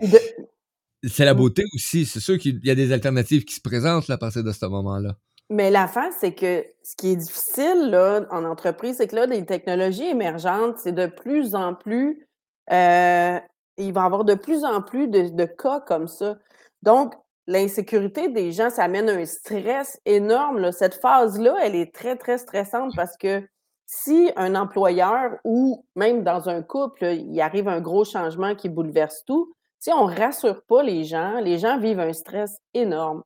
c'est 1.03 1.25
la 1.25 1.33
mmh. 1.33 1.37
beauté 1.37 1.63
aussi. 1.73 2.05
C'est 2.05 2.19
sûr 2.19 2.37
qu'il 2.37 2.63
y 2.63 2.69
a 2.69 2.75
des 2.75 2.91
alternatives 2.91 3.43
qui 3.43 3.55
se 3.55 3.61
présentent 3.61 4.07
là, 4.07 4.15
à 4.15 4.17
partir 4.17 4.43
de 4.43 4.51
ce 4.51 4.65
moment-là. 4.67 5.15
Mais 5.49 5.71
l'affaire, 5.71 6.11
c'est 6.19 6.33
que 6.33 6.63
ce 6.83 6.95
qui 6.95 7.11
est 7.11 7.15
difficile, 7.15 7.89
là, 7.89 8.25
en 8.29 8.45
entreprise, 8.45 8.97
c'est 8.97 9.07
que 9.07 9.15
là, 9.15 9.25
les 9.25 9.45
technologies 9.45 10.05
émergentes, 10.05 10.77
c'est 10.77 10.93
de 10.93 11.07
plus 11.07 11.55
en 11.55 11.73
plus, 11.73 12.27
heu, 12.71 13.39
il 13.77 13.93
va 13.93 14.01
y 14.01 14.05
avoir 14.05 14.23
de 14.23 14.35
plus 14.35 14.63
en 14.63 14.81
plus 14.81 15.07
de 15.07 15.29
de 15.29 15.45
cas 15.45 15.81
comme 15.81 16.07
ça. 16.07 16.37
Donc 16.83 17.13
l'insécurité 17.47 18.29
des 18.29 18.51
gens, 18.51 18.69
ça 18.69 18.83
amène 18.83 19.09
un 19.09 19.25
stress 19.25 19.99
énorme, 20.05 20.59
là. 20.59 20.71
Cette 20.71 20.95
phase-là, 20.95 21.55
elle 21.63 21.75
est 21.75 21.93
très, 21.93 22.15
très 22.15 22.37
stressante 22.37 22.93
parce 22.95 23.17
que 23.17 23.43
si 23.93 24.31
un 24.37 24.55
employeur 24.55 25.33
ou 25.43 25.85
même 25.97 26.23
dans 26.23 26.49
un 26.49 26.63
couple, 26.63 27.05
il 27.05 27.41
arrive 27.41 27.67
un 27.67 27.81
gros 27.81 28.05
changement 28.05 28.55
qui 28.55 28.69
bouleverse 28.69 29.23
tout, 29.27 29.53
si 29.79 29.91
on 29.93 30.05
rassure 30.05 30.63
pas 30.65 30.83
les 30.83 31.03
gens, 31.03 31.39
les 31.41 31.59
gens 31.59 31.77
vivent 31.79 31.99
un 31.99 32.13
stress 32.13 32.57
énorme. 32.73 33.23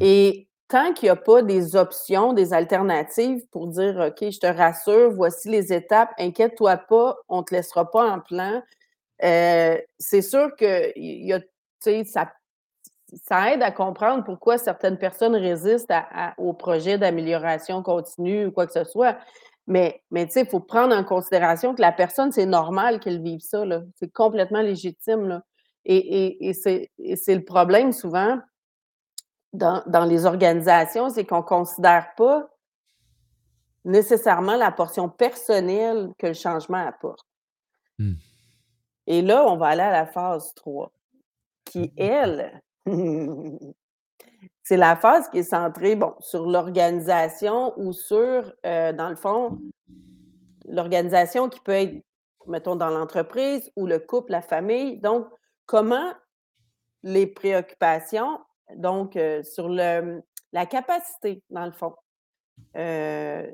Et 0.00 0.48
tant 0.68 0.92
qu'il 0.92 1.06
y 1.06 1.10
a 1.10 1.16
pas 1.16 1.42
des 1.42 1.76
options, 1.76 2.32
des 2.32 2.52
alternatives 2.54 3.42
pour 3.50 3.68
dire: 3.68 3.96
«OK, 4.08 4.30
je 4.30 4.38
te 4.38 4.46
rassure, 4.46 5.10
voici 5.12 5.48
les 5.48 5.72
étapes, 5.72 6.10
inquiète-toi 6.18 6.76
pas, 6.78 7.16
on 7.28 7.42
te 7.42 7.54
laissera 7.54 7.90
pas 7.90 8.08
en 8.10 8.20
plan», 8.20 8.62
heu, 9.24 9.80
c'est 9.98 10.22
sûr 10.22 10.50
y 10.96 11.32
a 11.34 11.40
ça 12.06 12.32
ça 13.26 13.52
aide 13.54 13.62
à 13.62 13.72
comprendre 13.72 14.24
pourquoi 14.24 14.58
certaines 14.58 14.98
personnes 14.98 15.36
résistent 15.36 15.90
à 15.92 16.30
à 16.30 16.34
au 16.40 16.52
projet 16.54 16.98
d'amélioration 16.98 17.82
continue 17.82 18.46
ou 18.46 18.52
quoi 18.52 18.66
que 18.66 18.72
ce 18.74 18.84
soit. 18.84 19.18
Mais 19.68 20.02
mais 20.10 20.26
tu 20.26 20.32
sais, 20.32 20.40
il 20.40 20.48
faut 20.48 20.60
prendre 20.60 20.96
en 20.96 21.04
considération 21.04 21.74
que 21.74 21.80
la 21.80 21.92
personne, 21.92 22.32
c'est 22.32 22.46
normal 22.46 22.98
qu'elle 22.98 23.22
vive 23.22 23.40
ça. 23.40 23.62
C'est 23.94 24.12
complètement 24.12 24.62
légitime, 24.62 25.28
là. 25.28 25.42
Et 25.84 26.46
et 26.48 26.50
et 26.98 27.16
c'est 27.16 27.34
le 27.34 27.44
problème 27.44 27.92
souvent 27.92 28.40
dans 29.52 29.82
dans 29.86 30.04
les 30.04 30.26
organisations, 30.26 31.10
c'est 31.10 31.24
qu'on 31.24 31.42
considère 31.42 32.14
pas 32.16 32.48
nécessairement 33.84 34.56
la 34.56 34.72
portion 34.72 35.08
personnelle 35.08 36.10
que 36.18 36.28
le 36.28 36.34
changement 36.34 36.86
apporte. 36.86 37.26
Mmh. 37.98 38.14
Et 39.06 39.22
là, 39.22 39.46
on 39.46 39.56
va 39.56 39.68
aller 39.68 39.82
à 39.82 39.92
la 39.92 40.06
phase 40.06 40.52
3 40.54 40.92
qui, 41.64 41.92
elle, 41.96 42.60
c'est 44.68 44.76
la 44.76 44.96
phase 44.96 45.30
qui 45.30 45.38
est 45.38 45.44
centrée, 45.44 45.96
bon, 45.96 46.14
sur 46.20 46.44
l'organisation 46.46 47.72
ou 47.78 47.94
sur, 47.94 48.52
heu, 48.66 48.92
dans 48.92 49.08
le 49.08 49.16
fond 49.16 49.58
l'organisation 50.68 51.48
qui 51.48 51.58
peut 51.60 51.72
être, 51.72 52.04
mettons, 52.46 52.76
dans 52.76 52.90
l'entreprise 52.90 53.72
ou 53.76 53.86
le 53.86 53.98
couple, 53.98 54.32
la 54.32 54.42
famille. 54.42 54.98
Donc, 54.98 55.26
comment 55.64 56.12
les 57.02 57.26
préoccupations, 57.26 58.40
donc, 58.76 59.16
heu, 59.16 59.42
sur 59.42 59.70
le, 59.70 60.22
la 60.52 60.66
capacité, 60.66 61.42
dans 61.48 61.64
le 61.64 61.72
fond, 61.72 61.94
heu, 62.76 63.50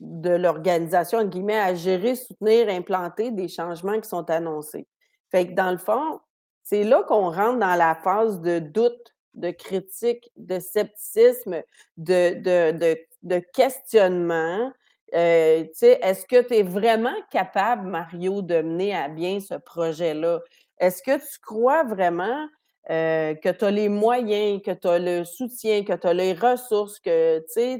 de 0.00 0.30
l'organisation, 0.30 1.18
entre 1.18 1.30
guillemets, 1.30 1.60
à 1.60 1.76
gérer, 1.76 2.16
soutenir, 2.16 2.68
implanter 2.70 3.30
des 3.30 3.46
changements 3.46 4.00
qui 4.00 4.08
sont 4.08 4.28
annoncés. 4.28 4.88
Fait 5.30 5.46
que 5.46 5.52
dans 5.52 5.70
le 5.70 5.78
fond, 5.78 6.18
c'est 6.64 6.82
là 6.82 7.04
qu'on 7.04 7.30
rentre 7.30 7.60
dans 7.60 7.76
la 7.76 7.94
phase 7.94 8.40
de 8.40 8.58
doute, 8.58 9.15
de 9.36 9.50
critique, 9.52 10.30
de 10.36 10.58
scepticisme, 10.58 11.62
de 11.96 12.34
de 12.40 12.72
de 12.78 12.98
de 13.22 13.38
questionnement. 13.54 14.72
Sais, 15.12 15.98
est-ce 16.02 16.26
que 16.26 16.42
tu 16.42 16.54
es 16.54 16.62
vraiment 16.62 17.14
capable, 17.30 17.88
Mario, 17.88 18.42
de 18.42 18.60
mener 18.60 18.94
à 18.94 19.08
bien 19.08 19.38
ce 19.40 19.54
projet-là? 19.54 20.40
Est-ce 20.78 21.02
que 21.02 21.16
tu 21.16 21.38
crois 21.40 21.84
vraiment, 21.84 22.44
heu, 22.90 23.34
que 23.42 23.50
tu 23.50 23.64
as 23.64 23.70
les 23.70 23.88
moyens, 23.88 24.60
que 24.62 24.72
tu 24.72 24.88
as 24.88 24.98
le 24.98 25.24
soutien, 25.24 25.84
que 25.84 25.94
tu 25.94 26.06
as 26.06 26.12
les 26.12 26.34
ressources, 26.34 27.00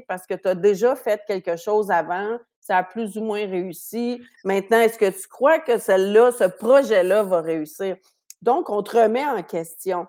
parce 0.07 0.25
que 0.25 0.33
tu 0.35 0.47
as 0.47 0.55
déjà 0.55 0.95
fait 0.95 1.21
quelque 1.27 1.57
chose 1.57 1.91
avant, 1.91 2.39
ça 2.61 2.77
a 2.77 2.83
plus 2.83 3.17
ou 3.17 3.23
moins 3.23 3.45
réussi. 3.45 4.21
Maintenant, 4.43 4.79
est-ce 4.79 4.97
que 4.97 5.09
tu 5.09 5.27
crois 5.27 5.59
que 5.59 5.77
celle-là, 5.77 6.31
ce 6.31 6.45
projet-là 6.45 7.23
va 7.23 7.41
réussir? 7.41 7.97
Donc 8.41 8.69
on 8.69 8.81
te 8.83 8.97
remet 8.97 9.25
en 9.25 9.43
question. 9.43 10.07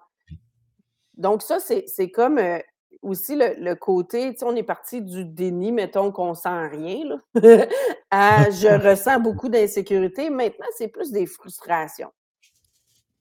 Donc 1.19 1.43
ça, 1.43 1.59
c'est 1.61 2.11
comme, 2.11 2.39
heu, 2.39 2.63
aussi 3.03 3.37
le 3.37 3.55
le 3.59 3.75
côté, 3.77 4.33
tu 4.33 4.39
sais, 4.41 4.45
on 4.47 4.57
est 4.57 4.63
parti 4.63 5.03
du 5.03 5.25
déni, 5.25 5.73
mettons 5.73 6.13
qu'on 6.13 6.35
sent 6.35 6.69
rien 6.69 7.05
là, 7.05 7.19
à 8.11 8.51
je 8.51 8.69
ressens 8.89 9.21
beaucoup 9.21 9.49
d'insécurité. 9.51 10.31
Maintenant, 10.31 10.67
c'est 10.77 10.89
plus 10.89 11.13
des 11.13 11.27
frustrations. 11.27 12.13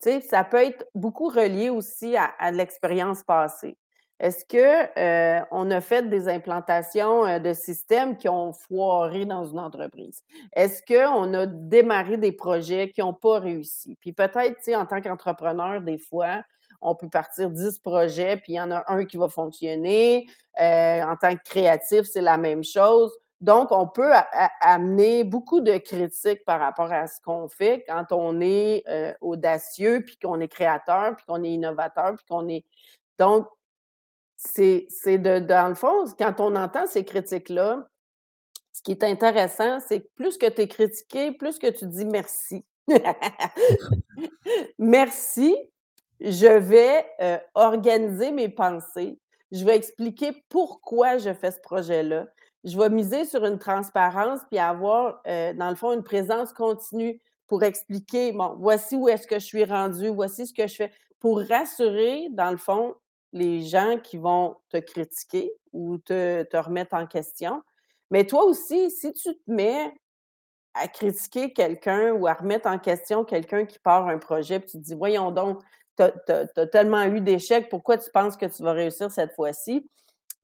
Tu 0.01 0.09
sais, 0.11 0.21
ça 0.21 0.43
peut 0.43 0.57
être 0.63 0.85
beaucoup 0.95 1.27
relié 1.29 1.69
aussi 1.69 2.15
à 2.15 2.25
à 2.39 2.51
l'expérience 2.51 3.23
passée. 3.23 3.77
Est-ce 4.19 4.45
que, 4.45 5.39
heu, 5.41 5.45
on 5.51 5.69
a 5.69 5.79
fait 5.81 6.07
des 6.09 6.27
implantations, 6.27 7.25
heu, 7.27 7.39
de 7.39 7.53
systèmes 7.53 8.17
qui 8.17 8.27
ont 8.29 8.51
foiré 8.53 9.25
dans 9.25 9.45
une 9.45 9.59
entreprise? 9.59 10.23
Est-ce 10.55 10.81
qu'on 10.87 11.33
a 11.35 11.45
démarré 11.45 12.17
des 12.17 12.31
projets 12.31 12.89
qui 12.91 13.01
ont 13.03 13.13
pas 13.13 13.39
réussi? 13.39 13.95
Puis 14.01 14.13
peut-être, 14.13 14.57
tu 14.57 14.63
sais, 14.63 14.75
en 14.75 14.85
tant 14.87 15.01
qu'entrepreneur, 15.01 15.81
des 15.81 15.99
fois, 15.99 16.41
on 16.81 16.95
peut 16.95 17.09
partir 17.09 17.49
10 17.49 17.79
projets, 17.79 18.37
puis 18.37 18.53
il 18.53 18.55
y 18.55 18.61
en 18.61 18.71
a 18.71 18.83
un 18.87 19.05
qui 19.05 19.17
va 19.17 19.29
fonctionner. 19.29 20.27
Heu, 20.59 21.03
en 21.03 21.15
tant 21.17 21.35
que 21.35 21.43
créatif, 21.43 22.03
c'est 22.03 22.21
la 22.21 22.37
même 22.37 22.63
chose. 22.63 23.11
Donc, 23.41 23.71
on 23.71 23.87
peut 23.87 24.11
amener 24.61 25.23
beaucoup 25.23 25.59
de 25.61 25.77
critiques 25.77 26.43
par 26.45 26.59
rapport 26.59 26.91
à 26.91 27.07
ce 27.07 27.21
qu'on 27.21 27.47
fait 27.47 27.83
quand 27.87 28.05
on 28.11 28.41
est, 28.41 28.83
heu, 28.89 29.13
audacieux, 29.21 30.03
puis 30.05 30.17
qu'on 30.17 30.39
est 30.39 30.47
créateur, 30.47 31.15
puis 31.15 31.25
qu'on 31.27 31.43
est 31.43 31.51
innovateur, 31.51 32.15
puis 32.15 32.25
qu'on 32.27 32.47
est 32.49 32.65
donc 33.19 33.47
c'est 34.37 34.87
c'est 34.89 35.17
de 35.17 35.39
dans 35.39 35.69
le 35.69 35.75
fond, 35.75 36.05
quand 36.17 36.39
on 36.39 36.55
entend 36.55 36.87
ces 36.87 37.03
critiques-là, 37.05 37.87
ce 38.73 38.81
qui 38.83 38.91
est 38.91 39.03
intéressant, 39.03 39.79
c'est 39.79 40.01
que 40.01 40.07
plus 40.15 40.37
que 40.37 40.47
tu 40.47 40.61
es 40.61 40.67
critiqué, 40.67 41.31
plus 41.31 41.59
que 41.59 41.67
tu 41.67 41.87
dis: 41.87 42.05
«Merci». 42.05 42.65
«Merci, 44.79 45.55
je 46.21 46.47
vais, 46.47 47.05
heu, 47.21 47.37
organiser 47.55 48.31
mes 48.31 48.49
pensées, 48.49 49.19
je 49.51 49.63
vais 49.65 49.75
expliquer 49.75 50.33
pourquoi 50.49 51.17
je 51.17 51.33
fais 51.33 51.51
ce 51.51 51.59
projet-là. 51.61 52.27
Je 52.63 52.77
vais 52.77 52.89
miser 52.89 53.25
sur 53.25 53.45
une 53.45 53.59
transparence 53.59 54.41
puis 54.49 54.59
avoir, 54.59 55.21
heu, 55.27 55.53
dans 55.53 55.69
le 55.69 55.75
fond, 55.75 55.93
une 55.93 56.03
présence 56.03 56.53
continue 56.53 57.21
pour 57.47 57.63
expliquer: 57.63 58.31
"Bon, 58.33 58.55
voici 58.59 58.95
où 58.97 59.07
est-ce 59.09 59.27
que 59.27 59.39
je 59.39 59.45
suis 59.45 59.63
rendu, 59.65 60.09
voici 60.09 60.47
ce 60.47 60.53
que 60.53 60.67
je 60.67 60.75
fais"», 60.75 60.91
pour 61.19 61.41
rassurer, 61.41 62.27
dans 62.31 62.51
le 62.51 62.57
fond, 62.57 62.95
les 63.33 63.61
gens 63.63 63.97
qui 64.03 64.17
vont 64.17 64.55
te 64.69 64.77
critiquer 64.77 65.51
ou 65.73 65.97
te 65.99 66.43
te 66.43 66.57
remettre 66.57 66.95
en 66.95 67.07
question. 67.07 67.61
Mais 68.11 68.25
toi 68.25 68.43
aussi, 68.45 68.91
si 68.91 69.13
tu 69.13 69.33
te 69.35 69.39
mets 69.51 69.93
à 70.75 70.87
critiquer 70.87 71.53
quelqu'un 71.53 72.11
ou 72.13 72.27
à 72.27 72.33
remettre 72.35 72.67
en 72.69 72.79
question 72.79 73.25
quelqu'un 73.25 73.65
qui 73.65 73.79
part 73.79 74.07
un 74.09 74.17
projet, 74.19 74.59
puis 74.59 74.71
tu 74.71 74.77
te 74.79 74.83
dis: 74.83 74.95
«Voyons 74.95 75.31
donc, 75.31 75.61
tu 75.97 76.59
as 76.61 76.67
tellement 76.67 77.03
eu 77.05 77.21
d'échecs, 77.21 77.69
pourquoi 77.69 77.97
tu 77.97 78.09
penses 78.11 78.37
que 78.37 78.45
tu 78.47 78.63
vas 78.63 78.73
réussir 78.73 79.11
cette 79.11 79.33
fois-ci?» 79.33 79.89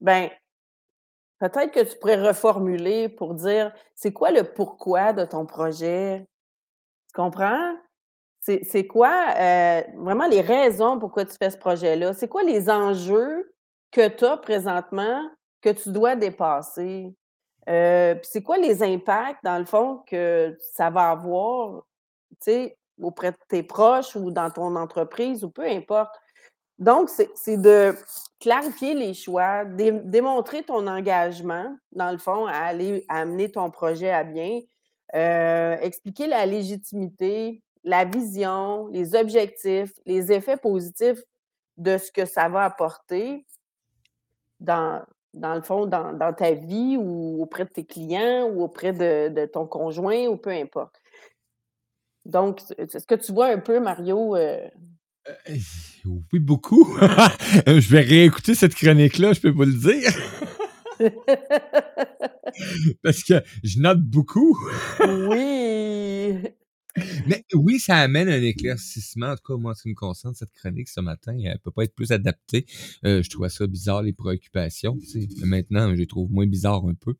ben 0.00 0.30
peut-être 1.40 1.72
que 1.72 1.80
tu 1.80 1.98
pourrais 1.98 2.20
reformuler 2.28 3.08
pour 3.08 3.34
dire: 3.34 3.72
«C'est 3.94 4.12
quoi 4.12 4.30
le 4.30 4.44
pourquoi 4.44 5.12
de 5.12 5.24
ton 5.24 5.46
projet?» 5.46 6.26
Tu 7.08 7.14
comprends? 7.22 7.74
C'est 8.40 8.86
quoi, 8.88 9.10
heu, 9.40 9.84
vraiment 9.98 10.26
les 10.28 10.40
raisons 10.42 10.98
pourquoi 11.00 11.24
tu 11.26 11.36
fais 11.38 11.50
ce 11.50 11.58
projet-là? 11.58 12.14
C'est 12.14 12.28
quoi 12.28 12.42
les 12.44 12.70
enjeux 12.70 13.52
que 13.92 14.08
tu 14.08 14.24
as 14.26 14.36
présentement, 14.38 15.22
que 15.62 15.70
tu 15.70 15.90
dois 15.92 16.16
dépasser? 16.16 17.14
Puis 17.66 18.20
c'est 18.24 18.42
quoi 18.44 18.58
les 18.58 18.82
impacts, 18.82 19.44
dans 19.44 19.58
le 19.58 19.64
fond, 19.66 20.02
que 20.08 20.58
ça 20.74 20.90
va 20.90 21.10
avoir, 21.12 21.84
tu 22.42 22.52
sais, 22.52 22.78
auprès 23.00 23.32
de 23.32 23.36
tes 23.48 23.62
proches 23.62 24.16
ou 24.16 24.30
dans 24.30 24.50
ton 24.50 24.76
entreprise 24.76 25.44
ou 25.44 25.50
peu 25.50 25.66
importe? 25.66 26.14
Donc 26.78 27.08
c'est 27.10 27.56
de 27.56 27.94
clarifier 28.40 28.94
les 28.94 29.14
choix, 29.14 29.64
dé 29.64 29.92
démontrer 29.92 30.64
ton 30.64 30.86
engagement, 30.88 31.76
dans 31.92 32.10
le 32.10 32.18
fond, 32.18 32.46
à 32.46 32.52
aller 32.58 33.04
amener 33.08 33.50
ton 33.52 33.70
projet 33.70 34.10
à 34.10 34.24
bien, 34.24 34.60
heu, 35.14 35.76
expliquer 35.82 36.26
la 36.26 36.46
légitimité, 36.46 37.62
la 37.84 38.04
vision, 38.04 38.88
les 38.88 39.14
objectifs, 39.14 39.92
les 40.06 40.32
effets 40.32 40.56
positifs 40.56 41.22
de 41.76 41.98
ce 41.98 42.10
que 42.12 42.24
ça 42.26 42.48
va 42.48 42.64
apporter 42.64 43.46
dans 44.60 45.54
le 45.54 45.62
fond, 45.62 45.86
dans 45.86 46.12
dans 46.12 46.32
ta 46.32 46.52
vie 46.52 46.96
ou 46.98 47.42
auprès 47.42 47.64
de 47.64 47.70
tes 47.70 47.84
clients 47.84 48.48
ou 48.48 48.62
auprès 48.62 48.92
de 48.92 49.28
de 49.28 49.46
ton 49.46 49.66
conjoint 49.66 50.26
ou 50.28 50.36
peu 50.36 50.50
importe. 50.50 51.00
Donc, 52.24 52.60
est 52.78 52.98
ce 52.98 53.06
que 53.06 53.14
tu 53.14 53.32
vois 53.32 53.48
un 53.48 53.58
peu, 53.58 53.80
Mario, 53.80 54.36
heu 54.36 54.58
Heu, 55.26 55.58
oui, 56.32 56.38
beaucoup. 56.38 56.96
Je 57.66 57.88
vais 57.90 58.00
réécouter 58.00 58.54
cette 58.54 58.74
chronique-là, 58.74 59.32
je 59.32 59.40
peux 59.40 59.50
vous 59.50 59.64
le 59.64 59.72
dire. 59.72 60.12
Parce 63.02 63.24
que 63.24 63.42
je 63.62 63.80
note 63.80 64.02
beaucoup. 64.02 64.58
Oui. 65.00 65.83
Mais 67.26 67.44
oui, 67.54 67.78
ça 67.80 67.96
amène 67.98 68.28
un 68.28 68.42
éclaircissement. 68.42 69.28
En 69.32 69.36
tout 69.36 69.42
cas, 69.54 69.56
moi, 69.56 69.74
ce 69.74 69.82
qui 69.82 69.88
me 69.88 69.94
concerne, 69.94 70.34
cette 70.34 70.52
chronique 70.52 70.88
ce 70.88 71.00
matin, 71.00 71.36
elle 71.44 71.58
peut 71.58 71.70
pas 71.70 71.84
être 71.84 71.94
plus 71.94 72.12
adaptée. 72.12 72.66
Heu, 73.04 73.22
je 73.22 73.30
trouvais 73.30 73.48
ça 73.48 73.66
bizarre, 73.66 74.02
les 74.02 74.12
préoccupations. 74.12 74.96
Maintenant, 75.42 75.90
je 75.90 75.96
les 76.00 76.06
trouve 76.06 76.30
moins 76.30 76.46
bizarres 76.46 76.86
un 76.86 76.94
peu. 76.94 77.14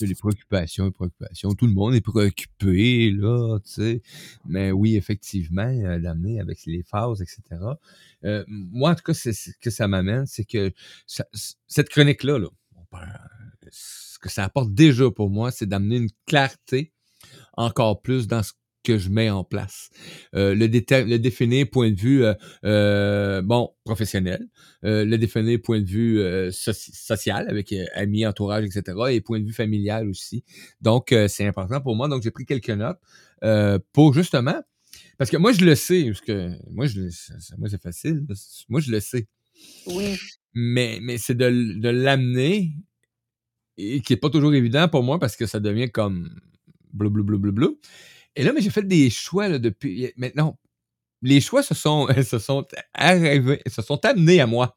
Les 0.00 0.14
préoccupations, 0.14 0.84
les 0.84 0.90
préoccupations, 0.92 1.54
tout 1.54 1.66
le 1.66 1.72
monde 1.72 1.94
est 1.94 2.00
préoccupé, 2.00 3.10
là, 3.10 3.58
tu 3.64 3.70
sais. 3.72 4.02
Mais 4.46 4.70
oui, 4.70 4.96
effectivement, 4.96 5.68
heu, 5.68 5.98
d'amener 6.00 6.40
avec 6.40 6.64
les 6.66 6.82
phases 6.84 7.20
et 7.22 7.26
cetera. 7.26 7.78
Heu, 8.24 8.44
moi, 8.48 8.90
en 8.92 8.94
tout 8.94 9.02
cas, 9.02 9.14
ce 9.14 9.30
que 9.60 9.70
ça 9.70 9.88
m'amène, 9.88 10.26
c'est 10.26 10.44
que 10.44 10.72
cette 11.66 11.88
chronique-là, 11.88 12.38
là, 12.38 12.48
ce 13.70 14.18
que 14.18 14.28
ça 14.28 14.44
apporte 14.44 14.72
déjà 14.72 15.10
pour 15.10 15.30
moi, 15.30 15.50
c'est 15.50 15.66
d'amener 15.66 15.96
une 15.96 16.10
clarté 16.26 16.92
encore 17.54 18.02
plus 18.02 18.28
dans 18.28 18.42
ce 18.42 18.52
que 18.88 18.98
je 18.98 19.10
mets 19.10 19.30
en 19.30 19.44
place. 19.44 19.90
Heu, 20.34 20.54
le 20.54 20.66
le 20.66 21.18
définir 21.18 21.68
point 21.70 21.90
de 21.90 22.00
vue, 22.00 22.24
heu 22.24 22.34
heu, 22.64 23.42
bon, 23.42 23.70
professionnel, 23.84 24.42
heu, 24.84 25.04
le 25.04 25.18
définir 25.18 25.60
point 25.62 25.80
de 25.80 25.86
vue, 25.86 26.20
social 26.52 27.46
avec, 27.48 27.74
amis, 27.94 28.26
entourage 28.26 28.64
et 28.66 28.70
cetera 28.70 29.12
et 29.12 29.20
point 29.20 29.40
de 29.40 29.46
vue 29.46 29.52
familial 29.64 30.08
aussi. 30.08 30.44
Donc, 30.80 31.14
c'est 31.28 31.46
important 31.46 31.80
pour 31.80 31.94
moi. 31.96 32.08
Donc, 32.08 32.22
j'ai 32.24 32.32
pris 32.32 32.46
quelques 32.46 32.70
notes, 32.84 32.98
pour 33.92 34.14
justement 34.14 34.60
parce 35.18 35.30
que 35.30 35.38
moi, 35.38 35.52
je 35.52 35.64
le 35.64 35.74
sais, 35.76 36.04
parce 36.06 36.20
que 36.22 36.50
moi, 36.70 36.86
je 36.86 37.00
le 37.02 37.08
s 37.08 37.32
moi, 37.58 37.68
c'est 37.70 37.82
facile, 37.82 38.26
moi, 38.70 38.80
je 38.80 38.90
le 38.92 39.00
sais. 39.00 39.26
Oui. 39.86 40.16
Mais 40.54 40.98
mais 41.02 41.18
c'est 41.18 41.34
de 41.36 41.50
de 41.84 41.90
l'amener 41.90 42.72
et 43.78 44.00
qui 44.02 44.12
est 44.14 44.16
pas 44.16 44.30
toujours 44.30 44.54
évident 44.54 44.88
pour 44.88 45.02
moi 45.04 45.18
parce 45.20 45.36
que 45.36 45.46
ça 45.46 45.60
devient 45.60 45.90
comme 45.90 46.30
blou, 46.92 47.10
blou, 47.10 47.24
blou, 47.24 47.38
blou, 47.38 47.52
blou 47.52 47.78
et 48.38 48.44
là, 48.44 48.52
mais 48.54 48.62
j'ai 48.62 48.70
fait 48.70 48.82
des 48.88 49.10
choix, 49.10 49.48
là, 49.48 49.60
depuis 49.60 50.12
maintenant 50.18 50.58
les 51.22 51.40
choix 51.40 51.62
se 51.64 51.74
sont 51.74 52.08
se 52.24 52.38
sont 52.38 52.66
arrivés 52.94 53.62
se 53.68 53.82
sont 53.82 54.04
amenés 54.06 54.40
à 54.40 54.46
moi. 54.46 54.76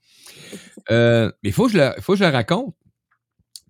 Heu, 0.92 1.34
mais 1.44 1.50
il 1.50 1.54
faut 1.54 1.68
que 1.68 1.74
je 1.74 1.78
le 1.80 2.02
faut 2.02 2.16
je 2.16 2.24
le 2.24 2.30
raconte 2.32 2.76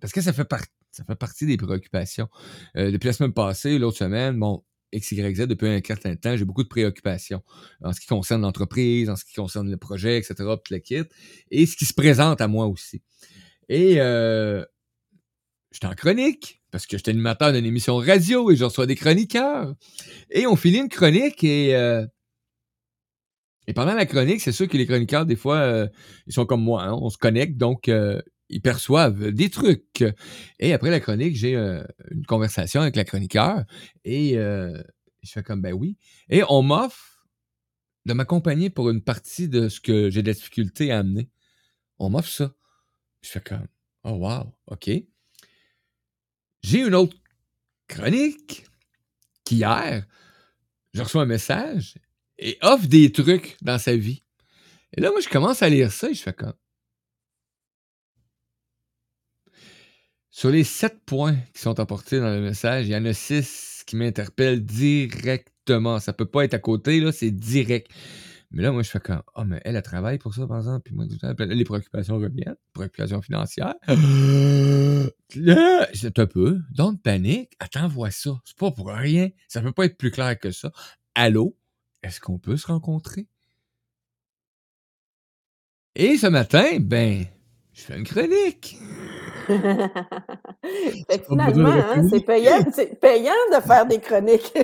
parce 0.00 0.12
que 0.12 0.20
ça 0.20 0.32
fait 0.32 0.48
ça 0.90 1.04
fait 1.04 1.16
partie 1.16 1.46
des 1.46 1.56
préoccupations. 1.56 2.28
Heu, 2.76 2.92
depuis 2.92 3.06
la 3.08 3.12
semaine 3.14 3.32
passée, 3.32 3.78
l'autre 3.78 3.96
semaine, 3.98 4.38
bon, 4.38 4.62
X, 4.92 5.12
Y, 5.12 5.36
Z, 5.36 5.46
depuis 5.46 5.68
un 5.68 5.80
certain 5.86 6.16
temps, 6.16 6.36
j'ai 6.36 6.44
beaucoup 6.44 6.62
de 6.64 6.68
préoccupations 6.68 7.42
en 7.82 7.92
ce 7.94 8.00
qui 8.00 8.06
concerne 8.06 8.42
l'entreprise, 8.42 9.08
en 9.08 9.16
ce 9.16 9.24
qui 9.24 9.34
concerne 9.34 9.70
le 9.70 9.78
projet 9.78 10.18
et 10.18 10.22
cetera, 10.22 10.62
puis 10.62 10.80
tout 10.82 11.06
et 11.50 11.66
ce 11.66 11.76
qui 11.76 11.86
se 11.86 11.94
présente 11.94 12.40
à 12.40 12.48
moi 12.48 12.66
aussi 12.66 13.02
et 13.68 14.00
heu 14.00 14.66
j'étais 15.72 15.86
en 15.86 15.94
chronique 15.94 16.61
parce 16.72 16.86
que 16.86 16.96
j'étais 16.96 17.12
animateur 17.12 17.52
d'une 17.52 17.66
émission 17.66 17.96
radio 17.98 18.50
et 18.50 18.56
je 18.56 18.64
reçois 18.64 18.86
des 18.86 18.96
chroniqueurs 18.96 19.74
et 20.30 20.46
on 20.46 20.56
finit 20.56 20.78
une 20.78 20.88
chronique 20.88 21.44
et 21.44 21.76
heu 21.76 22.08
et 23.68 23.74
pendant 23.74 23.94
la 23.94 24.06
chronique, 24.06 24.40
c'est 24.40 24.50
sûr 24.50 24.66
que 24.66 24.76
les 24.76 24.86
chroniqueurs, 24.86 25.24
des 25.24 25.36
fois, 25.36 25.60
heu, 25.66 25.90
ils 26.26 26.32
sont 26.32 26.46
comme 26.46 26.64
moi, 26.64 26.82
hein, 26.82 26.98
on 27.00 27.10
se 27.10 27.18
connecte 27.18 27.56
donc 27.56 27.88
heu, 27.88 28.20
ils 28.48 28.60
perçoivent 28.60 29.30
des 29.30 29.50
trucs 29.50 30.04
et 30.58 30.72
après 30.72 30.90
la 30.90 30.98
chronique, 30.98 31.36
j'ai, 31.36 31.54
une 31.54 32.26
conversation 32.26 32.80
avec 32.80 32.96
la 32.96 33.04
chroniqueur 33.04 33.64
et 34.04 34.34
je 34.34 35.30
fais 35.30 35.42
comme: 35.42 35.62
«Ben 35.62 35.72
oui» 35.74 35.96
et 36.28 36.42
on 36.48 36.62
m'offre 36.62 37.24
de 38.04 38.14
m'accompagner 38.14 38.68
pour 38.70 38.90
une 38.90 39.02
partie 39.02 39.48
de 39.48 39.68
ce 39.68 39.80
que 39.80 40.10
j'ai 40.10 40.22
de 40.22 40.28
la 40.28 40.34
difficulté 40.34 40.90
à 40.90 40.98
amener. 40.98 41.30
On 41.98 42.10
m'offre 42.10 42.30
ça. 42.30 42.52
Je 43.22 43.30
fais 43.30 43.40
comme: 43.40 43.68
«Oh 44.04 44.12
wow, 44.12 44.52
OK». 44.66 44.90
J'ai 46.62 46.80
une 46.80 46.94
autre 46.94 47.16
chronique 47.88 48.64
qu'hier, 49.44 50.06
je 50.94 51.02
reçois 51.02 51.22
un 51.22 51.26
message 51.26 51.94
et 52.38 52.58
offre 52.62 52.86
des 52.86 53.12
trucs 53.12 53.56
dans 53.62 53.78
sa 53.78 53.96
vie 53.96 54.22
et 54.94 55.00
là, 55.00 55.10
moi, 55.10 55.20
je 55.20 55.28
commence 55.28 55.62
à 55.62 55.68
lire 55.68 55.90
ça 55.90 56.10
et 56.10 56.14
je 56.14 56.22
fais 56.22 56.32
comme 56.32 56.54
sur 60.30 60.50
les 60.50 60.64
7 60.64 61.04
points 61.04 61.36
qui 61.54 61.60
sont 61.60 61.78
apportés 61.78 62.18
dans 62.18 62.30
le 62.34 62.40
message, 62.40 62.86
il 62.86 62.92
y 62.92 62.96
en 62.96 63.04
a 63.04 63.12
6 63.12 63.84
qui 63.86 63.96
m'interpellent 63.96 64.64
directement. 64.64 66.00
Ça 66.00 66.14
peut 66.14 66.24
pas 66.24 66.44
être 66.44 66.54
à 66.54 66.58
côté, 66.58 67.00
là, 67.00 67.12
c'est 67.12 67.30
direct. 67.30 67.90
Mais 68.50 68.62
là, 68.62 68.72
moi, 68.72 68.82
je 68.82 68.90
fais 68.90 69.00
comme, 69.00 69.22
ah, 69.34 69.44
mais 69.44 69.60
elle, 69.64 69.76
elle 69.76 69.82
travaille 69.82 70.18
pour 70.18 70.34
ça, 70.34 70.46
par 70.46 70.58
exemple, 70.58 70.82
puis 70.84 70.94
moi, 70.94 71.04
les 71.38 71.64
préoccupations 71.64 72.16
reviennent, 72.16 72.56
préoccupations 72.72 73.20
financières. 73.20 73.74
Là, 75.34 75.88
c'est 75.94 76.18
un 76.18 76.26
peu, 76.26 76.60
don't 76.70 76.98
panique, 76.98 77.52
attends, 77.58 77.88
vois 77.88 78.10
ça, 78.10 78.30
c'est 78.44 78.56
pas 78.56 78.70
pour 78.70 78.88
rien, 78.88 79.30
ça 79.48 79.62
peut 79.62 79.72
pas 79.72 79.86
être 79.86 79.96
plus 79.96 80.10
clair 80.10 80.38
que 80.38 80.50
ça. 80.50 80.72
Allô, 81.14 81.56
est-ce 82.02 82.20
qu'on 82.20 82.38
peut 82.38 82.56
se 82.56 82.66
rencontrer? 82.66 83.28
Et 85.94 86.16
ce 86.16 86.26
matin, 86.26 86.78
ben, 86.80 87.26
je 87.72 87.82
fais 87.82 87.98
une 87.98 88.04
chronique. 88.04 88.76
finalement, 91.28 91.68
hein, 91.68 92.08
c'est 92.10 92.24
payant, 92.24 92.58
de 92.62 93.60
faire 93.66 93.86
des 93.86 93.98
chroniques. 93.98 94.52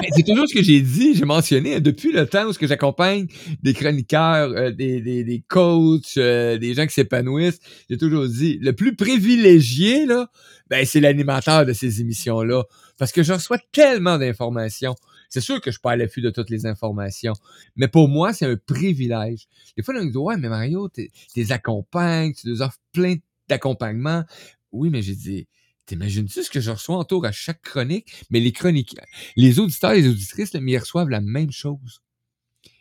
Ben, 0.00 0.10
c'est 0.14 0.22
toujours 0.22 0.46
ce 0.48 0.54
que 0.54 0.62
j'ai 0.62 0.80
dit, 0.80 1.14
j'ai 1.14 1.24
mentionné 1.24 1.76
hein, 1.76 1.80
depuis 1.80 2.12
le 2.12 2.26
temps 2.26 2.46
où 2.46 2.52
j'accompagne 2.60 3.26
des 3.62 3.74
chroniqueurs, 3.74 4.50
euh, 4.50 4.70
des, 4.70 5.00
des, 5.00 5.24
des, 5.24 5.42
coachs, 5.48 6.16
euh, 6.16 6.56
des 6.58 6.74
gens 6.74 6.86
qui 6.86 6.94
s'épanouissent. 6.94 7.58
J'ai 7.90 7.96
toujours 7.96 8.26
dit, 8.26 8.58
le 8.60 8.72
plus 8.74 8.94
privilégié 8.94 10.06
là, 10.06 10.28
ben 10.70 10.84
c'est 10.84 11.00
l'animateur 11.00 11.66
de 11.66 11.72
ces 11.72 12.00
émissions 12.00 12.42
là, 12.42 12.62
parce 12.98 13.12
que 13.12 13.22
je 13.22 13.32
reçois 13.32 13.58
tellement 13.72 14.18
d'informations. 14.18 14.94
C'est 15.28 15.40
sûr 15.40 15.60
que 15.60 15.70
je 15.70 15.72
suis 15.72 15.80
pas 15.80 15.92
à 15.92 15.96
l'affût 15.96 16.22
de 16.22 16.30
toutes 16.30 16.50
les 16.50 16.66
informations, 16.66 17.34
mais 17.76 17.88
pour 17.88 18.08
moi, 18.08 18.32
c'est 18.32 18.46
un 18.46 18.56
privilège. 18.56 19.46
Des 19.76 19.82
fois, 19.82 19.94
on 19.98 20.04
me 20.04 20.10
dit, 20.10 20.16
ouais, 20.16 20.36
mais 20.36 20.48
Mario, 20.48 20.88
tu 20.88 21.10
les 21.36 21.52
accompagnes, 21.52 22.32
tu 22.32 22.48
nous 22.48 22.62
offres 22.62 22.78
plein 22.92 23.16
d'accompagnement. 23.48 24.24
Oui, 24.72 24.90
mais 24.90 25.02
j'ai 25.02 25.14
dit, 25.14 25.48
T'imagines-tu 25.88 26.42
ce 26.42 26.50
que 26.50 26.60
je 26.60 26.70
reçois 26.70 26.96
en 26.96 27.04
tour 27.04 27.24
à 27.24 27.32
chaque 27.32 27.62
chronique? 27.62 28.22
Mais 28.28 28.40
les 28.40 28.52
chroniques, 28.52 28.94
les 29.36 29.58
auditeurs 29.58 29.92
et 29.92 30.02
les 30.02 30.08
auditrices, 30.08 30.52
là, 30.52 30.60
mais 30.60 30.72
ils 30.72 30.78
reçoivent 30.78 31.08
la 31.08 31.22
même 31.22 31.50
chose. 31.50 32.02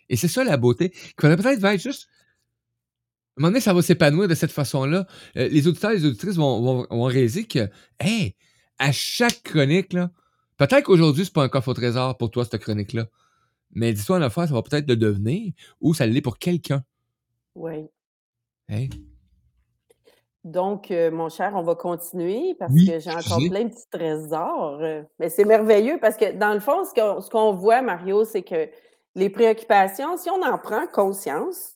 Et 0.10 0.18
c'est 0.18 0.28
ça 0.28 0.44
la 0.44 0.58
beauté. 0.58 0.90
Qu'il 0.90 1.14
faudrait 1.22 1.38
peut-être 1.38 1.64
être 1.64 1.82
juste. 1.82 2.10
À 2.10 3.40
un 3.40 3.44
moment 3.44 3.52
donné, 3.52 3.62
ça 3.62 3.74
va 3.74 3.82
s'épanouir 3.82 4.28
de 4.28 4.36
cette 4.36 4.52
façon-là. 4.52 5.08
Euh, 5.38 5.48
les 5.48 5.70
auditeurs 5.70 5.92
et 5.92 5.96
les 5.96 6.06
auditrices 6.06 6.36
vont, 6.36 6.62
vont, 6.62 6.88
vont 6.90 7.04
réaliser 7.04 7.46
que, 7.46 7.70
hey, 8.02 8.36
à 8.78 8.92
chaque 8.92 9.42
chronique, 9.42 9.94
là, 9.94 10.12
peut-être 10.58 10.84
qu'aujourd'hui, 10.84 11.24
c'est 11.24 11.34
pas 11.34 11.44
un 11.44 11.50
coffre 11.50 11.70
au 11.70 11.74
trésor 11.74 12.18
pour 12.18 12.30
toi, 12.30 12.44
cette 12.44 12.62
chronique-là. 12.62 13.08
Mais 13.72 13.94
dis-toi, 13.94 14.18
une 14.18 14.24
affaire, 14.24 14.50
ça 14.50 14.54
va 14.54 14.64
peut-être 14.64 14.90
le 14.90 14.98
devenir 14.98 15.54
ou 15.80 15.94
ça 15.94 16.06
l'est 16.06 16.22
pour 16.22 16.40
quelqu'un. 16.40 16.84
Oui. 17.56 17.88
Hey. 18.68 18.90
Donc, 20.48 20.92
euh, 20.92 21.12
mon 21.12 21.28
cher, 21.28 21.52
on 21.56 21.62
va 21.62 21.76
continuer 21.76 22.56
parce 22.58 22.72
Oui, 22.74 22.88
que 22.88 23.00
j'ai 23.00 23.10
encore 23.12 23.40
plein 23.50 23.66
de 23.66 23.70
petits 23.70 23.90
trésors. 23.92 24.80
euh, 24.82 25.04
Mais 25.20 25.28
c'est 25.30 25.44
merveilleux 25.44 26.00
parce 26.00 26.16
que 26.16 26.32
dans 26.32 26.54
le 26.54 26.62
fond, 26.62 26.86
ce 26.86 26.94
qu'on 26.94 27.20
ce 27.20 27.30
qu'on 27.30 27.52
voit, 27.52 27.82
Mario, 27.82 28.24
c'est 28.24 28.44
que 28.44 28.70
les 29.16 29.30
préoccupations, 29.30 30.16
si 30.16 30.30
on 30.30 30.42
en 30.42 30.58
prend 30.58 30.88
conscience, 30.88 31.74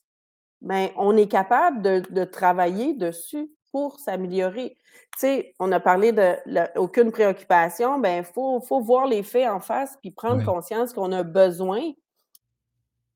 ben, 0.62 0.88
on 0.96 1.16
est 1.18 1.28
capable 1.30 1.82
de, 1.82 2.02
de 2.10 2.24
travailler 2.24 2.94
dessus 2.94 3.50
pour 3.72 4.00
s'améliorer. 4.00 4.70
Tu 5.14 5.18
sais, 5.18 5.54
on 5.58 5.70
a 5.70 5.80
parlé 5.80 6.12
de 6.12 6.36
la- 6.46 6.70
aucune 6.76 7.12
préoccupation, 7.12 7.98
ben, 7.98 8.18
il 8.18 8.24
faut, 8.24 8.58
faut 8.62 8.80
voir 8.80 9.06
les 9.06 9.22
faits 9.22 9.50
en 9.50 9.60
face 9.60 9.98
puis 10.00 10.12
prendre 10.12 10.38
Ouais. 10.38 10.44
conscience 10.44 10.94
qu'on 10.94 11.12
a 11.12 11.22
besoin 11.24 11.82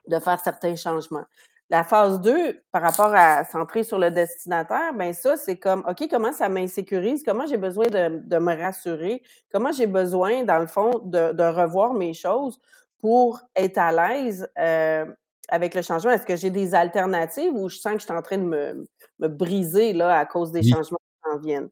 de 0.07 0.19
faire 0.19 0.39
certains 0.41 0.77
changements. 0.77 1.25
La 1.69 1.83
phase 1.83 2.21
2, 2.21 2.61
par 2.71 2.83
rapport 2.83 3.13
à 3.13 3.45
centrer 3.45 3.83
sur 3.83 3.99
le 3.99 4.13
destinataire, 4.13 4.95
ben 4.95 5.13
ça, 5.13 5.37
c'est 5.37 5.59
comme, 5.59 5.85
OK, 5.89 6.07
comment 6.09 6.33
ça 6.33 6.49
m'insécurise? 6.49 7.25
Comment 7.25 7.45
j'ai 7.47 7.57
besoin 7.57 7.87
de, 7.87 8.21
de 8.25 8.39
me 8.39 8.55
rassurer? 8.55 9.21
Comment 9.53 9.73
j'ai 9.73 9.89
besoin, 9.89 10.45
dans 10.45 10.61
le 10.61 10.69
fond, 10.69 11.01
de, 11.05 11.33
de 11.33 11.43
revoir 11.43 11.93
mes 11.93 12.15
choses 12.15 12.61
pour 13.01 13.41
être 13.57 13.79
à 13.79 13.91
l'aise 13.91 14.49
euh, 14.59 15.07
avec 15.49 15.75
le 15.75 15.83
changement? 15.83 16.13
Est-ce 16.13 16.27
que 16.27 16.37
j'ai 16.37 16.51
des 16.51 16.73
alternatives 16.73 17.53
ou 17.53 17.69
je 17.69 17.79
sens 17.79 17.95
que 17.95 17.99
je 17.99 18.05
suis 18.05 18.15
en 18.15 18.23
train 18.23 18.39
de 18.39 18.45
me, 18.45 18.87
me 19.19 19.27
briser 19.29 19.93
là, 19.93 20.17
à 20.21 20.25
cause 20.25 20.53
des 20.53 20.61
Oui. 20.61 20.71
changements 20.71 20.99
qui 20.99 21.31
s'en 21.31 21.39
viennent? 21.39 21.69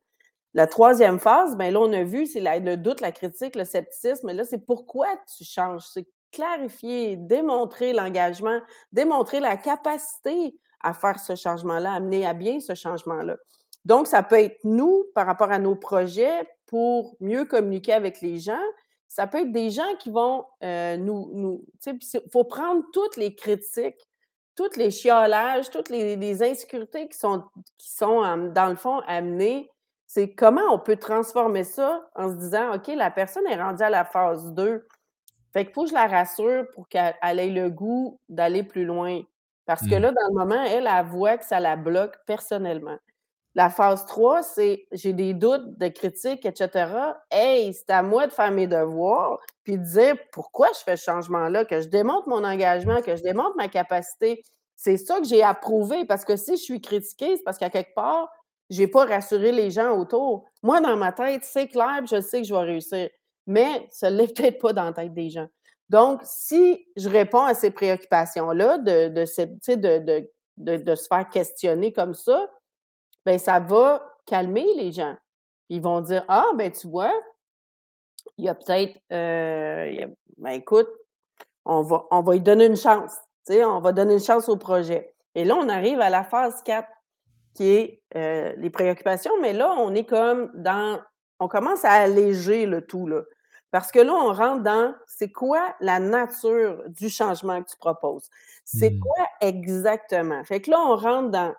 La 0.54 0.66
troisième 0.68 1.20
phase, 1.20 1.56
ben 1.56 1.72
là, 1.72 1.80
on 1.80 1.92
a 1.92 2.02
vu, 2.04 2.26
c'est 2.26 2.40
le 2.40 2.76
doute, 2.76 3.00
la 3.00 3.12
critique, 3.12 3.56
le 3.56 3.64
scepticisme. 3.64 4.32
Là, 4.32 4.44
c'est 4.44 4.64
pourquoi 4.64 5.08
tu 5.36 5.44
changes? 5.44 5.82
C'est 5.92 6.06
clarifier, 6.34 7.16
démontrer 7.16 7.92
l'engagement, 7.92 8.60
démontrer 8.92 9.40
la 9.40 9.56
capacité 9.56 10.58
à 10.80 10.92
faire 10.92 11.18
ce 11.18 11.34
changement-là, 11.34 11.94
amener 11.94 12.26
à 12.26 12.34
bien 12.34 12.60
ce 12.60 12.74
changement-là. 12.74 13.36
Donc, 13.84 14.06
ça 14.06 14.22
peut 14.22 14.38
être 14.38 14.58
nous 14.64 15.04
par 15.14 15.26
rapport 15.26 15.50
à 15.50 15.58
nos 15.58 15.76
projets 15.76 16.48
pour 16.66 17.16
mieux 17.20 17.44
communiquer 17.44 17.92
avec 17.92 18.20
les 18.20 18.38
gens. 18.38 18.62
Ça 19.08 19.26
peut 19.26 19.42
être 19.42 19.52
des 19.52 19.70
gens 19.70 19.94
qui 19.98 20.10
vont 20.10 20.44
euh, 20.62 20.96
nous. 20.96 21.64
il 21.86 22.30
faut 22.32 22.44
prendre 22.44 22.82
toutes 22.92 23.16
les 23.16 23.34
critiques, 23.34 24.08
tous 24.56 24.76
les 24.76 24.90
chiolages, 24.90 25.70
toutes 25.70 25.88
les, 25.88 26.16
les 26.16 26.42
insécurités 26.42 27.08
qui 27.08 27.18
sont, 27.18 27.44
qui 27.78 27.90
sont, 27.90 28.24
euh, 28.24 28.48
dans 28.48 28.68
le 28.68 28.76
fond, 28.76 29.00
amenées 29.06 29.70
c'est 30.14 30.32
comment 30.32 30.72
on 30.72 30.78
peut 30.78 30.96
transformer 30.96 31.64
ça 31.64 32.08
en 32.14 32.30
se 32.30 32.36
disant, 32.36 32.76
OK, 32.76 32.86
la 32.86 33.10
personne 33.10 33.46
est 33.48 33.60
rendue 33.60 33.82
à 33.82 33.90
la 33.90 34.04
phase 34.04 34.52
2. 34.52 34.86
Fait 35.54 35.64
qu'il 35.64 35.74
faut 35.74 35.84
que 35.84 35.90
je 35.90 35.94
la 35.94 36.06
rassure 36.08 36.66
pour 36.74 36.88
qu'elle 36.88 37.16
elle 37.22 37.40
ait 37.40 37.50
le 37.50 37.70
goût 37.70 38.20
d'aller 38.28 38.62
plus 38.64 38.84
loin. 38.84 39.22
Parce 39.66 39.86
que 39.86 39.94
Mm. 39.96 39.98
là, 40.00 40.12
dans 40.12 40.28
le 40.28 40.34
moment, 40.34 40.62
elle, 40.64 40.88
elle 40.92 41.06
voit 41.06 41.38
que 41.38 41.44
ça 41.46 41.60
la 41.60 41.76
bloque 41.76 42.16
personnellement. 42.26 42.98
La 43.56 43.70
phase 43.70 44.04
3, 44.06 44.42
c'est 44.42 44.86
j'ai 44.92 45.12
des 45.12 45.32
doutes, 45.34 45.78
de 45.78 45.88
critiques, 45.88 46.44
etc. 46.44 47.14
Hey, 47.30 47.72
c'est 47.74 47.90
à 47.90 48.02
moi 48.02 48.26
de 48.26 48.32
faire 48.32 48.50
mes 48.52 48.66
devoirs, 48.66 49.38
puis 49.64 49.78
de 49.78 49.84
dire 49.84 50.16
pourquoi 50.32 50.68
je 50.74 50.80
fais 50.80 50.96
ce 50.96 51.04
changement-là, 51.04 51.64
que 51.64 51.80
je 51.80 51.88
démontre 51.88 52.28
mon 52.28 52.44
engagement, 52.44 53.00
que 53.02 53.16
je 53.16 53.22
démontre 53.22 53.56
ma 53.56 53.68
capacité. 53.68 54.42
C'est 54.76 54.96
ça 54.96 55.18
que 55.20 55.24
j'ai 55.26 55.42
approuvé, 55.44 56.04
parce 56.06 56.24
que 56.24 56.36
si 56.36 56.56
je 56.56 56.62
suis 56.62 56.80
critiquée, 56.80 57.36
c'est 57.36 57.44
parce 57.44 57.58
qu'à 57.58 57.70
quelque 57.70 57.94
part, 57.94 58.28
je 58.70 58.80
n'ai 58.82 58.88
pas 58.88 59.04
rassuré 59.06 59.52
les 59.52 59.70
gens 59.70 59.96
autour. 59.98 60.46
Moi, 60.62 60.80
dans 60.80 60.96
ma 60.96 61.12
tête, 61.12 61.44
c'est 61.44 61.68
clair, 61.68 61.98
puis 62.04 62.08
je 62.16 62.20
sais 62.22 62.42
que 62.42 62.48
je 62.48 62.54
vais 62.54 62.60
réussir. 62.62 63.08
Mais 63.46 63.86
ça 63.90 64.10
ne 64.10 64.16
l'est 64.16 64.34
peut-être 64.36 64.60
pas 64.60 64.72
dans 64.72 64.84
la 64.84 64.92
tête 64.92 65.14
des 65.14 65.30
gens. 65.30 65.48
Donc, 65.90 66.20
si 66.24 66.86
je 66.96 67.08
réponds 67.08 67.44
à 67.44 67.54
ces 67.54 67.70
préoccupations-là, 67.70 68.78
de, 68.78 69.08
de, 69.08 70.26
de, 70.56 70.76
de, 70.76 70.94
se 70.94 71.06
faire 71.06 71.28
questionner 71.28 71.92
comme 71.92 72.14
ça, 72.14 72.48
ben 73.26 73.38
ça 73.38 73.60
va 73.60 74.02
calmer 74.26 74.66
les 74.76 74.92
gens. 74.92 75.16
Ils 75.68 75.82
vont 75.82 76.00
dire 76.00 76.24
Ah, 76.28 76.46
ben 76.56 76.72
tu 76.72 76.88
vois, 76.88 77.12
il 78.38 78.46
y 78.46 78.48
a 78.48 78.54
peut-être, 78.54 78.98
euh, 79.12 80.06
ben 80.38 80.50
écoute, 80.50 80.88
on 81.64 81.82
va, 81.82 82.06
on 82.10 82.22
va 82.22 82.32
lui 82.32 82.40
donner 82.40 82.66
une 82.66 82.76
chance. 82.76 83.12
On 83.50 83.80
va 83.80 83.92
donner 83.92 84.14
une 84.14 84.20
chance 84.20 84.48
au 84.48 84.56
projet. 84.56 85.14
Et 85.34 85.44
là, 85.44 85.56
on 85.56 85.68
arrive 85.68 86.00
à 86.00 86.10
la 86.10 86.24
phase 86.24 86.62
4, 86.62 86.88
qui 87.54 87.68
est 87.70 88.02
euh, 88.16 88.54
les 88.56 88.70
préoccupations, 88.70 89.32
mais 89.40 89.52
là, 89.52 89.74
on 89.78 89.94
est 89.94 90.04
comme 90.04 90.50
dans. 90.54 91.00
On 91.40 91.48
commence 91.48 91.84
à 91.84 91.90
alléger 91.90 92.64
le 92.64 92.86
tout, 92.86 93.06
là. 93.06 93.22
Parce 93.74 93.90
que 93.90 93.98
là, 93.98 94.12
on 94.14 94.32
rentre 94.32 94.62
dans 94.62 94.94
c'est 95.08 95.32
quoi 95.32 95.74
la 95.80 95.98
nature 95.98 96.84
du 96.86 97.08
changement 97.10 97.60
que 97.60 97.70
tu 97.70 97.76
proposes? 97.76 98.30
C'est 98.64 98.90
Mm. 98.90 99.00
quoi 99.00 99.26
exactement? 99.40 100.44
Fait 100.44 100.60
que 100.60 100.70
là, 100.70 100.78
on 100.80 100.94
rentre 100.94 101.30
dans 101.30 101.52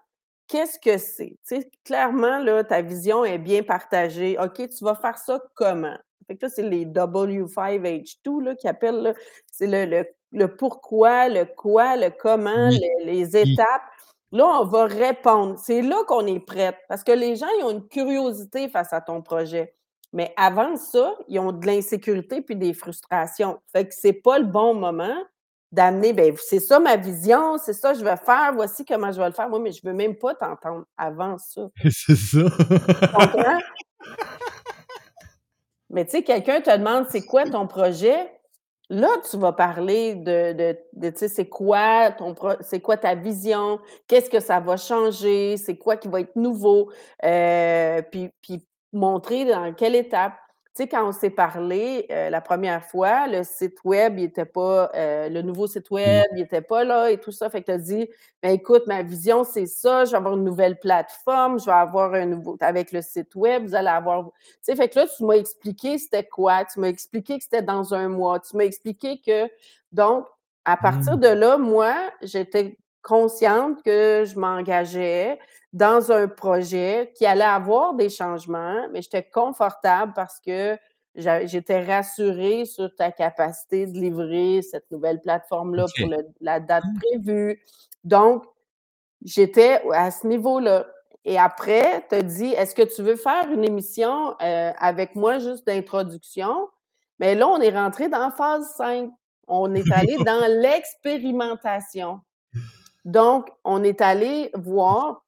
Qu'est-ce 0.47 0.79
que 0.79 0.97
c'est? 0.97 1.37
Tu 1.45 1.59
sais, 1.59 1.71
clairement, 1.83 2.37
là, 2.37 2.63
ta 2.63 2.81
vision 2.81 3.25
est 3.25 3.39
bien 3.39 3.63
partagée. 3.63 4.37
OK, 4.39 4.69
tu 4.69 4.83
vas 4.85 4.93
faire 4.95 5.17
ça 5.17 5.41
comment? 5.55 5.97
Fait 6.27 6.37
que 6.37 6.45
là, 6.45 6.49
c'est 6.55 6.61
les 6.61 6.85
W5H2 6.85 8.41
là, 8.43 8.55
qui 8.55 8.67
appellent, 8.67 9.13
c'est 9.51 9.67
le, 9.67 9.85
le, 9.85 10.05
le 10.31 10.55
pourquoi, 10.55 11.29
le 11.29 11.45
quoi, 11.45 11.95
le 11.97 12.11
comment, 12.11 12.69
Oui. 12.69 12.79
les, 13.03 13.05
les 13.13 13.35
étapes. 13.37 13.81
Là, 14.31 14.45
on 14.61 14.65
va 14.65 14.85
répondre. 14.85 15.57
C'est 15.57 15.81
là 15.81 15.97
qu'on 16.07 16.25
est 16.27 16.39
prête. 16.39 16.77
Parce 16.89 17.03
que 17.03 17.11
les 17.11 17.35
gens, 17.35 17.47
ils 17.59 17.63
ont 17.65 17.71
une 17.71 17.87
curiosité 17.87 18.69
face 18.69 18.93
à 18.93 19.01
ton 19.01 19.21
projet. 19.21 19.73
Mais 20.15 20.33
avant 20.37 20.77
ça, 20.77 21.13
ils 21.27 21.37
ont 21.39 21.51
de 21.51 21.65
l'insécurité 21.67 22.41
puis 22.41 22.55
des 22.55 22.73
frustrations. 22.73 23.59
Fait 23.73 23.85
que 23.85 23.93
c'est 23.93 24.13
pas 24.13 24.39
le 24.39 24.45
bon 24.45 24.73
moment 24.73 25.13
d'amener, 25.73 26.13
ben, 26.13 26.33
c'est 26.37 26.61
ça 26.61 26.79
ma 26.79 26.95
vision, 26.95 27.57
c'est 27.57 27.73
ça 27.73 27.91
que 27.91 27.99
je 27.99 28.03
vais 28.05 28.15
faire, 28.15 28.53
voici 28.55 28.85
comment 28.85 29.11
je 29.11 29.19
vais 29.19 29.27
le 29.27 29.33
faire. 29.33 29.49
Moi, 29.49 29.59
mais 29.59 29.73
je 29.73 29.85
veux 29.85 29.91
même 29.91 30.15
pas 30.15 30.33
t'entendre 30.33 30.85
avant 30.97 31.37
ça. 31.37 31.67
C'est 31.91 32.15
ça. 32.15 32.43
Comprends? 33.13 33.59
Mais 35.89 36.05
tu 36.05 36.11
sais, 36.11 36.23
quelqu'un 36.23 36.61
te 36.61 36.75
demande 36.75 37.07
c'est 37.09 37.25
quoi 37.25 37.43
ton 37.43 37.67
projet? 37.67 38.31
Là, 38.89 39.09
tu 39.29 39.37
vas 39.37 39.51
parler 39.51 40.15
de, 40.15 40.53
de, 40.53 40.77
de, 40.93 41.09
tu 41.09 41.17
sais, 41.17 41.27
c'est 41.27 41.49
quoi 41.49 42.11
ton 42.11 42.35
pro- 42.35 42.61
c'est 42.61 42.79
quoi 42.79 42.95
ta 42.95 43.15
vision, 43.15 43.79
qu'est-ce 44.07 44.29
que 44.29 44.39
ça 44.39 44.61
va 44.61 44.77
changer, 44.77 45.57
c'est 45.57 45.75
quoi 45.77 45.97
qui 45.97 46.07
va 46.07 46.21
être 46.21 46.35
nouveau, 46.35 46.91
euh, 47.25 48.01
puis, 48.11 48.29
puis 48.41 48.65
montrer 48.95 49.45
dans 49.45 49.73
quelle 49.73 49.95
étape. 49.95 50.33
Tu 50.75 50.83
sais, 50.83 50.89
quand 50.89 51.07
on 51.07 51.13
s'est 51.13 51.29
parlé 51.29 52.05
euh, 52.11 52.29
la 52.29 52.41
première 52.41 52.83
fois, 52.85 53.27
le 53.27 53.43
site 53.45 53.77
web, 53.85 54.19
il 54.19 54.25
était 54.25 54.45
pas, 54.45 54.91
euh, 54.95 55.29
le 55.29 55.41
nouveau 55.41 55.67
site 55.67 55.89
Oui. 56.03 56.21
web, 56.21 56.25
il 56.35 56.41
était 56.41 56.61
pas 56.61 56.83
là 56.83 57.09
et 57.11 57.17
tout 57.17 57.31
ça. 57.31 57.49
Fait 57.49 57.61
que 57.61 57.67
tu 57.67 57.71
as 57.71 57.77
dit, 57.77 58.09
ben 58.43 58.51
écoute, 58.51 58.83
ma 58.87 59.01
vision, 59.03 59.45
c'est 59.45 59.67
ça, 59.67 60.03
je 60.05 60.11
vais 60.11 60.17
avoir 60.17 60.35
une 60.35 60.43
nouvelle 60.43 60.77
plateforme, 60.79 61.59
je 61.61 61.65
vais 61.65 61.71
avoir 61.71 62.13
un 62.13 62.25
nouveau, 62.25 62.57
avec 62.59 62.91
le 62.91 63.01
site 63.01 63.35
web, 63.35 63.65
vous 63.67 63.75
allez 63.75 63.87
avoir, 63.87 64.25
tu 64.25 64.31
sais, 64.63 64.75
fait 64.75 64.89
que 64.89 64.99
là, 64.99 65.07
tu 65.07 65.23
m'as 65.23 65.35
expliqué 65.35 65.97
c'était 65.97 66.25
quoi, 66.25 66.65
tu 66.65 66.79
m'as 66.81 66.87
expliqué 66.89 67.37
que 67.37 67.43
c'était 67.43 67.61
dans 67.61 67.93
un 67.93 68.09
mois, 68.09 68.39
tu 68.41 68.57
m'as 68.57 68.65
expliqué 68.65 69.21
que, 69.25 69.49
donc, 69.93 70.27
à 70.65 70.77
partir 70.77 71.17
Mmh. 71.17 71.19
de 71.21 71.27
là, 71.29 71.57
moi, 71.57 71.93
j'étais 72.21 72.77
consciente 73.01 73.81
que 73.83 74.23
je 74.25 74.37
m'engageais 74.39 75.39
dans 75.75 76.09
un 76.13 76.29
projet 76.29 77.11
qui 77.15 77.25
allait 77.25 77.43
avoir 77.43 77.95
des 77.95 78.09
changements, 78.09 78.87
mais 78.93 79.01
j'étais 79.01 79.23
confortable 79.23 80.13
parce 80.15 80.39
que 80.39 80.77
j'étais 81.15 81.83
rassurée 81.83 82.63
sur 82.63 82.95
ta 82.95 83.11
capacité 83.11 83.85
de 83.85 83.99
livrer 83.99 84.61
cette 84.61 84.89
nouvelle 84.89 85.19
plateforme-là 85.21 85.85
pour 85.97 86.07
le 86.07 86.25
la 86.39 86.61
date 86.61 86.85
prévue. 87.01 87.61
Donc, 88.05 88.45
j'étais 89.21 89.81
à 89.91 90.11
ce 90.11 90.25
niveau-là 90.27 90.87
et 91.25 91.37
après, 91.37 92.05
tu 92.07 92.15
as 92.15 92.21
dit: 92.21 92.53
«Est-ce 92.53 92.73
que 92.73 92.83
tu 92.83 93.01
veux 93.01 93.17
faire 93.17 93.51
une 93.51 93.65
émission, 93.65 94.31
heu, 94.41 94.71
avec 94.79 95.13
moi 95.15 95.39
juste 95.39 95.67
d'introduction?» 95.67 96.69
mais 97.19 97.35
là, 97.35 97.49
on 97.49 97.59
est 97.59 97.69
rentré 97.69 98.07
dans 98.07 98.31
phase 98.31 98.73
5. 98.77 99.09
On 99.47 99.75
est 99.75 99.91
allé 99.91 100.15
dans 100.25 100.49
l'expérimentation. 100.61 102.21
Donc, 103.03 103.49
on 103.65 103.83
est 103.83 104.01
allé 104.01 104.51
voir 104.53 105.24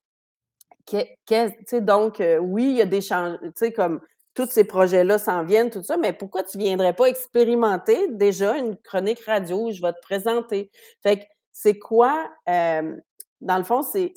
donc, 1.82 2.22
heu, 2.22 2.40
oui, 2.40 2.64
il 2.72 2.78
y 2.78 2.82
a 2.82 2.86
des 2.86 3.02
change 3.02 3.38
tu 3.42 3.52
sais, 3.56 3.72
comme 3.74 4.02
tous 4.34 4.48
ces 4.52 4.64
projets-là 4.66 5.18
s'en 5.18 5.44
viennent, 5.44 5.70
tout 5.72 5.82
ça, 5.84 5.98
mais 5.98 6.14
pourquoi 6.14 6.44
tu 6.44 6.58
viendrais 6.58 6.94
pas 6.94 7.06
expérimenter 7.08 8.08
déjà 8.12 8.56
une 8.58 8.78
chronique 8.78 9.20
radio 9.26 9.68
où 9.68 9.72
je 9.72 9.82
vais 9.82 9.94
te 9.94 10.00
présenter? 10.02 10.72
Fait 11.04 11.18
que 11.20 11.24
c'est 11.52 11.80
quoi, 11.80 12.30
hem, 12.46 13.02
dans 13.42 13.58
le 13.58 13.64
fond, 13.64 13.82
c'est 13.84 14.14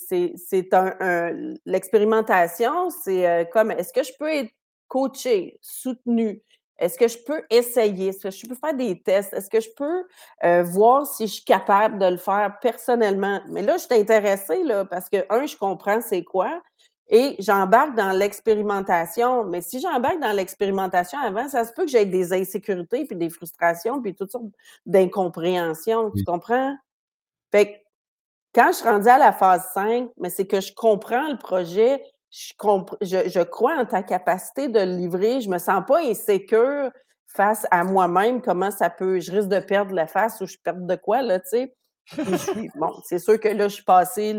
l'expérimentation, 1.66 2.91
c'est, 2.91 3.43
heu, 3.43 3.47
comme 3.53 3.71
est-ce 3.71 3.93
que 3.93 4.03
je 4.03 4.12
peux 4.18 4.29
être 4.31 4.51
coachée, 4.89 5.59
soutenue? 5.62 6.43
Est-ce 6.81 6.99
que 6.99 7.09
je 7.09 7.18
peux 7.18 7.43
essayer? 7.51 8.09
Est-ce 8.09 8.22
que 8.24 8.31
je 8.31 8.47
peux 8.47 8.55
faire 8.57 8.74
des 8.74 9.01
tests? 9.01 9.33
Est-ce 9.35 9.51
que 9.51 9.61
je 9.61 9.68
peux, 9.76 10.05
heu, 10.45 10.62
voir 10.62 11.07
si 11.07 11.26
je 11.28 11.35
suis 11.35 11.45
capable 11.45 11.99
de 11.99 12.07
le 12.07 12.16
faire 12.16 12.59
personnellement? 12.61 13.41
Mais 13.49 13.62
là, 13.62 13.76
je 13.76 13.85
suis 13.85 13.95
intéressée, 14.01 14.64
là, 14.64 14.85
parce 14.85 15.09
que, 15.09 15.18
un, 15.31 15.47
je 15.47 15.57
comprends 15.57 16.01
c'est 16.01 16.24
quoi 16.24 16.61
et 17.11 17.35
j'embarque 17.41 17.97
dans 17.97 18.12
l'expérimentation. 18.12 19.45
Mais 19.45 19.61
si 19.61 19.81
j'embarque 19.81 20.20
dans 20.20 20.33
l'expérimentation 20.33 21.18
avant, 21.18 21.49
ça 21.49 21.64
se 21.64 21.72
peut 21.72 21.85
que 21.85 21.91
j'aie 21.91 22.07
des 22.07 22.33
insécurités, 22.33 23.05
puis 23.05 23.16
des 23.16 23.31
frustrations, 23.31 24.01
puis 24.01 24.14
toutes 24.14 24.31
sortes 24.31 24.45
d'incompréhensions, 24.87 26.12
tu 26.16 26.24
comprends? 26.24 26.76
Fait 27.53 27.72
que 27.72 27.78
quand 28.55 28.68
je 28.72 28.78
suis 28.78 28.89
rendue 28.89 29.09
à 29.09 29.18
la 29.18 29.33
phase 29.33 29.64
5, 29.74 30.11
mais 30.18 30.31
c'est 30.31 30.47
que 30.47 30.61
je 30.61 30.72
comprends 30.74 31.28
le 31.28 31.39
projet, 31.39 32.03
je 32.31 32.53
je 33.01 33.28
je 33.28 33.41
crois 33.41 33.76
en 33.76 33.87
ta 33.87 34.03
capacité 34.03 34.68
de 34.68 34.81
le 34.81 34.97
livrer, 34.97 35.41
je 35.41 35.49
me 35.49 35.59
sens 35.59 35.83
pas 35.87 36.01
insécure 36.03 36.91
face 37.26 37.66
à 37.70 37.85
moi-même, 37.85 38.43
comment 38.43 38.70
ça 38.70 38.91
peut 38.91 39.20
je 39.20 39.33
risque 39.33 39.49
de 39.49 39.61
perdre 39.61 39.95
la 39.95 40.07
face 40.07 40.41
ou 40.41 40.47
je 40.47 40.57
perde 40.62 40.87
de 40.87 40.97
quoi 40.97 41.22
là, 41.22 41.41
tu 41.41 41.49
sais? 41.49 41.74
Bon, 42.76 42.93
c'est 43.05 43.18
sûr 43.20 43.39
que 43.39 43.49
là, 43.49 43.68
je 43.68 43.74
suis 43.74 43.85
passée 43.85 44.37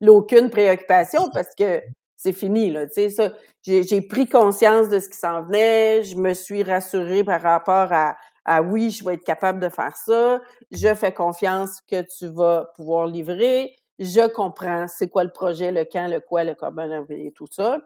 l'aucune 0.00 0.50
préoccupation 0.50 1.30
parce 1.30 1.54
que 1.54 1.82
c'est 2.16 2.32
fini 2.32 2.70
là, 2.70 2.86
tu 2.86 3.10
sais? 3.10 3.32
J'ai 3.64 4.02
pris 4.02 4.28
conscience 4.28 4.88
de 4.88 4.98
ce 4.98 5.08
qui 5.08 5.18
s'en 5.18 5.42
venait, 5.42 6.02
je 6.04 6.16
me 6.16 6.34
suis 6.34 6.62
rassurée 6.62 7.22
par 7.24 7.42
rapport 7.42 7.92
à 7.92 8.62
oui, 8.62 8.90
je 8.90 9.04
vais 9.04 9.14
être 9.14 9.24
capable 9.24 9.60
de 9.60 9.68
faire 9.68 9.96
ça, 9.96 10.40
je 10.70 10.94
fais 10.94 11.12
confiance 11.12 11.80
que 11.90 12.02
tu 12.02 12.28
vas 12.28 12.70
pouvoir 12.76 13.06
livrer, 13.06 13.76
je 13.98 14.28
comprends 14.28 14.86
c'est 14.88 15.08
quoi 15.08 15.24
le 15.24 15.30
projet, 15.32 15.72
le 15.72 15.84
quand, 15.90 16.08
le 16.08 16.20
quoi, 16.20 16.44
le 16.44 16.54
comment 16.54 16.86
et 17.10 17.32
tout 17.34 17.46
ça. 17.50 17.80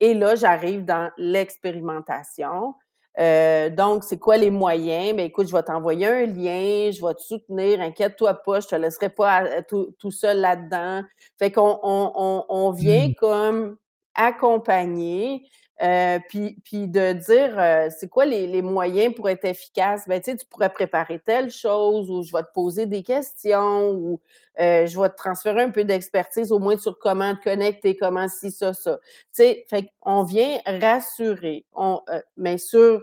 Et 0.00 0.14
là, 0.14 0.34
j'arrive 0.34 0.84
dans 0.84 1.10
l'expérimentation. 1.16 2.74
Heu, 3.18 3.70
donc, 3.70 4.02
c'est 4.04 4.18
quoi 4.18 4.36
les 4.36 4.50
moyens? 4.50 5.16
Ben, 5.16 5.26
écoute, 5.26 5.46
je 5.48 5.52
vais 5.54 5.62
t'envoyer 5.62 6.06
un 6.08 6.26
lien, 6.26 6.90
je 6.90 7.04
vais 7.06 7.14
te 7.14 7.22
soutenir, 7.22 7.80
inquiète-toi 7.80 8.34
pas, 8.44 8.60
je 8.60 8.68
te 8.68 8.74
laisserai 8.74 9.08
pas 9.10 9.62
tout 9.62 9.94
tout 10.00 10.10
seul 10.10 10.40
là-dedans. 10.40 11.02
Fait 11.38 11.52
qu'on 11.52 11.78
on 11.82 12.12
on 12.16 12.44
on 12.48 12.70
vient 12.72 13.08
Mmh. 13.08 13.14
comme 13.16 13.76
accompagner, 14.16 15.48
heu, 15.82 16.18
puis 16.28 16.60
puis 16.64 16.88
de 16.88 17.12
dire, 17.12 17.56
heu, 17.58 17.88
c'est 17.96 18.08
quoi 18.08 18.24
les 18.24 18.46
les 18.48 18.62
moyens 18.62 19.14
pour 19.14 19.28
être 19.28 19.44
efficace? 19.44 20.04
Ben, 20.08 20.20
tu 20.20 20.32
sais, 20.32 20.36
tu 20.36 20.46
pourrais 20.46 20.70
préparer 20.72 21.20
telle 21.20 21.50
chose 21.50 22.10
ou 22.10 22.22
je 22.24 22.32
vais 22.32 22.42
te 22.42 22.52
poser 22.52 22.86
des 22.86 23.02
questions 23.04 23.90
ou, 23.92 24.20
heu, 24.60 24.86
je 24.86 25.00
vais 25.00 25.08
te 25.10 25.16
transférer 25.16 25.62
un 25.62 25.70
peu 25.70 25.84
d'expertise 25.84 26.52
au 26.52 26.58
moins 26.58 26.76
sur 26.78 26.98
comment 26.98 27.34
te 27.36 27.42
connecter, 27.44 27.96
comment 27.96 28.28
ci, 28.28 28.50
ça, 28.50 28.72
ça. 28.74 28.98
Tu 28.98 29.08
sais, 29.32 29.64
fait 29.68 29.88
qu'on 30.00 30.22
vient 30.24 30.58
rassurer, 30.66 31.66
on, 31.74 32.00
heu, 32.10 32.22
mais 32.36 32.58
sur, 32.58 33.02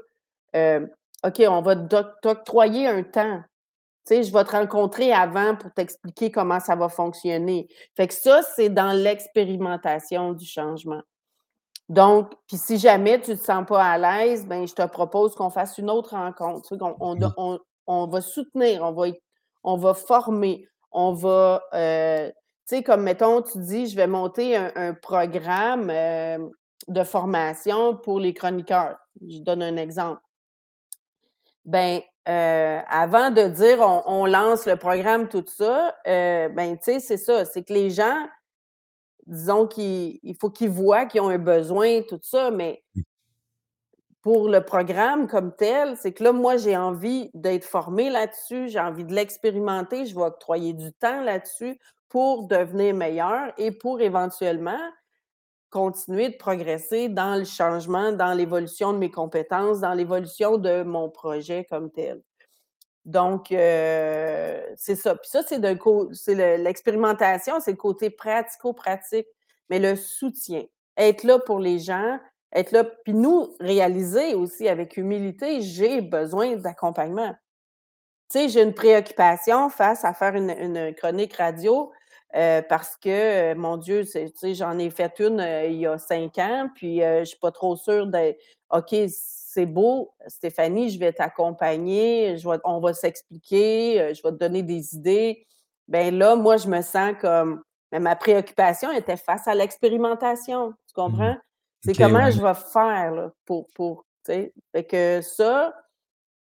hem, 0.53 0.89
OK, 1.25 1.41
on 1.47 1.61
va 1.61 1.75
t'oc 1.75 2.07
t'octroyer 2.21 2.87
un 2.87 3.03
temps. 3.03 3.41
Tu 4.07 4.15
sais, 4.15 4.23
je 4.23 4.33
vais 4.33 4.43
te 4.45 4.51
rencontrer 4.51 5.13
avant 5.13 5.55
pour 5.55 5.71
t'expliquer 5.73 6.31
comment 6.31 6.59
ça 6.59 6.75
va 6.75 6.89
fonctionner. 6.89 7.67
Fait 7.95 8.07
que 8.07 8.13
ça, 8.15 8.41
c'est 8.55 8.69
dans 8.69 8.93
l'expérimentation 8.93 10.33
du 10.33 10.45
changement. 10.45 11.01
Donc, 11.89 12.31
puis 12.47 12.57
si 12.57 12.77
jamais 12.79 13.19
tu 13.21 13.37
te 13.37 13.43
sens 13.43 13.65
pas 13.67 13.83
à 13.83 13.97
l'aise, 13.97 14.45
ben, 14.47 14.67
je 14.67 14.73
te 14.73 14.85
propose 14.87 15.35
qu'on 15.35 15.49
fasse 15.49 15.77
une 15.77 15.89
autre 15.89 16.11
rencontre, 16.15 16.61
tu 16.69 16.75
sais, 16.75 16.79
qu'on 16.79 16.95
on 17.01 17.17
Oui. 17.19 17.27
on 17.37 17.59
on 17.87 18.07
va 18.07 18.21
soutenir, 18.21 18.83
on 18.83 18.93
va 18.93 19.07
on 19.63 19.77
va 19.77 19.93
former, 19.93 20.67
on 20.91 21.13
va, 21.13 21.63
heu, 21.73 22.31
tu 22.67 22.77
sais, 22.77 22.83
comme 22.83 23.03
mettons, 23.03 23.41
tu 23.41 23.59
dis: 23.59 23.87
«Je 23.87 23.95
vais 23.95 24.07
monter 24.07 24.55
un 24.57 24.93
programme, 24.95 25.89
hem, 25.89 26.49
de 26.87 27.03
formation 27.03 27.95
pour 27.97 28.19
les 28.19 28.33
chroniqueurs». 28.33 28.97
Je 29.27 29.39
donne 29.39 29.63
un 29.63 29.77
exemple. 29.77 30.21
Ben, 31.65 32.01
heu, 32.27 32.81
avant 32.89 33.29
de 33.29 33.47
dire 33.47 33.79
on 34.07 34.25
lance 34.25 34.65
le 34.65 34.75
programme, 34.77 35.27
tout 35.29 35.45
ça, 35.47 35.95
ben, 36.05 36.75
tu 36.77 36.93
sais, 36.93 36.99
c'est 36.99 37.17
ça, 37.17 37.45
c'est 37.45 37.63
que 37.63 37.73
les 37.73 37.91
gens, 37.91 38.27
disons 39.27 39.67
qu'ils 39.67 40.19
il 40.23 40.35
faut 40.39 40.49
qu'ils 40.51 40.69
voient 40.71 41.05
qu'ils 41.07 41.21
ont 41.21 41.29
un 41.29 41.39
besoin, 41.39 42.01
tout 42.09 42.19
ça, 42.23 42.51
mais 42.51 42.83
Oui. 42.95 43.03
Pour 44.21 44.49
le 44.49 44.61
programme 44.63 45.27
comme 45.27 45.55
tel, 45.55 45.97
c'est 45.97 46.13
que 46.13 46.23
là, 46.23 46.31
moi, 46.31 46.57
j'ai 46.57 46.77
envie 46.77 47.31
d'être 47.33 47.63
formée 47.63 48.09
là-dessus, 48.09 48.69
j'ai 48.69 48.79
envie 48.79 49.03
de 49.03 49.13
l'expérimenter, 49.13 50.05
je 50.05 50.15
vais 50.15 50.21
octroyer 50.21 50.73
du 50.73 50.93
temps 50.93 51.21
là-dessus 51.21 51.79
pour 52.07 52.47
devenir 52.47 52.93
meilleure 52.93 53.51
et 53.57 53.71
pour 53.71 54.01
éventuellement 54.01 54.79
continuer 55.71 56.29
de 56.29 56.35
progresser 56.35 57.07
dans 57.09 57.35
le 57.35 57.45
changement, 57.45 58.11
dans 58.11 58.33
l'évolution 58.33 58.93
de 58.93 58.97
mes 58.97 59.09
compétences, 59.09 59.79
dans 59.79 59.93
l'évolution 59.93 60.57
de 60.57 60.83
mon 60.83 61.09
projet 61.09 61.65
comme 61.69 61.89
tel. 61.89 62.21
Donc, 63.05 63.51
heu, 63.51 64.61
c'est 64.75 64.95
ça. 64.95 65.15
Puis 65.15 65.29
ça, 65.29 65.41
c'est 65.43 66.57
l'expérimentation, 66.57 67.59
c'est 67.59 67.71
le 67.71 67.77
côté 67.77 68.09
pratico-pratique, 68.11 69.27
mais 69.69 69.79
le 69.79 69.95
soutien, 69.95 70.63
être 70.97 71.23
là 71.23 71.39
pour 71.39 71.59
les 71.59 71.79
gens, 71.79 72.19
être 72.53 72.71
là 72.71 72.83
puis 72.85 73.13
nous, 73.13 73.55
réaliser 73.59 74.35
aussi 74.35 74.67
avec 74.69 74.97
humilité, 74.97 75.61
j'ai 75.61 76.01
besoin 76.01 76.55
d'accompagnement. 76.57 77.35
Tu 78.31 78.39
sais, 78.39 78.49
j'ai 78.49 78.63
une 78.63 78.73
préoccupation 78.73 79.69
face 79.69 80.05
à 80.05 80.13
faire 80.13 80.35
une 80.35 80.49
une 80.51 80.93
chronique 80.95 81.35
radio, 81.35 81.91
heu, 82.35 82.61
parce 82.69 82.97
que, 82.97 83.53
heu, 83.53 83.55
mon 83.55 83.77
Dieu, 83.77 84.05
tu 84.05 84.29
sais, 84.35 84.53
j'en 84.55 84.79
ai 84.79 84.89
fait 84.91 85.19
une, 85.19 85.41
heu, 85.41 85.67
il 85.69 85.77
y 85.79 85.87
a 85.87 85.97
5 85.99 86.37
ans, 86.39 86.69
puis, 86.75 86.99
je 87.01 87.25
suis 87.25 87.39
pas 87.39 87.51
trop 87.51 87.75
sûre 87.77 88.07
de 88.07 88.35
OK, 88.71 88.95
c'est 89.09 89.65
beau, 89.67 90.13
Stéphanie, 90.27 90.89
je 90.91 90.99
vais 90.99 91.13
t'accompagner, 91.13 92.37
je 92.37 92.49
vais 92.49 92.57
on 92.65 92.79
va 92.81 92.93
s'expliquer, 92.93 94.13
je 94.15 94.21
vais 94.23 94.31
te 94.31 94.37
donner 94.37 94.63
des 94.63 94.95
idées. 94.95 95.45
Ben 95.89 96.17
là, 96.17 96.35
moi, 96.37 96.57
je 96.57 96.67
me 96.69 96.81
sens 96.81 97.13
comme 97.21 97.63
mais 97.93 97.99
ma 98.01 98.15
préoccupation 98.15 98.91
était 98.93 99.17
face 99.17 99.47
à 99.47 99.55
l'expérimentation, 99.55 100.71
tu 100.87 100.93
Mmh. 101.05 101.31
comprends? 101.33 101.37
C'est 101.81 101.95
comment 101.95 102.25
ouais. 102.25 102.31
je 102.31 102.41
vais 102.41 102.53
faire 102.53 103.11
là 103.13 103.31
pour 103.45 103.67
pour 103.73 104.05
tu 104.25 104.33
sais? 104.33 104.53
Fait 104.71 104.83
que 104.83 105.21
ça, 105.21 105.73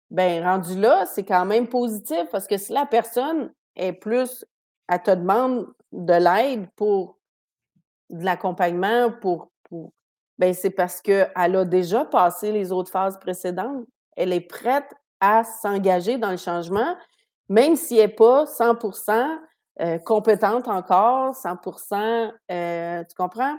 ben, 0.10 0.44
rendu 0.44 0.80
là, 0.80 1.06
c'est 1.06 1.24
quand 1.26 1.46
même 1.46 1.68
positif 1.68 2.26
parce 2.32 2.48
que 2.48 2.58
si 2.58 2.74
la 2.74 2.86
personne 2.86 3.54
est 3.76 3.94
plus 3.94 4.46
elle 4.90 5.04
te 5.04 5.12
demande 5.12 5.68
de 5.92 6.14
l'aide 6.14 6.68
pour 6.76 7.18
de 8.10 8.24
l'accompagnement, 8.26 9.12
pour 9.12 9.52
pour 9.70 9.92
ben, 10.40 10.54
c'est 10.54 10.70
parce 10.72 11.02
qu'elle 11.02 11.32
a 11.36 11.66
déjà 11.66 12.06
passé 12.06 12.52
les 12.52 12.72
autres 12.72 12.92
phases 12.92 13.20
précédentes. 13.20 13.86
Elle 14.16 14.34
est 14.34 14.42
prête 14.42 14.94
à 15.20 15.44
s'engager 15.44 16.18
dans 16.18 16.32
le 16.32 16.38
changement, 16.38 16.96
même 17.50 17.76
si 17.76 17.98
elle 17.98 18.10
est 18.12 18.16
pas 18.16 18.46
100 18.46 18.76
heu, 19.82 20.00
compétente 20.06 20.68
encore, 20.68 21.36
100 21.36 21.58
heu, 22.52 23.06
tu 23.10 23.16
comprends? 23.16 23.58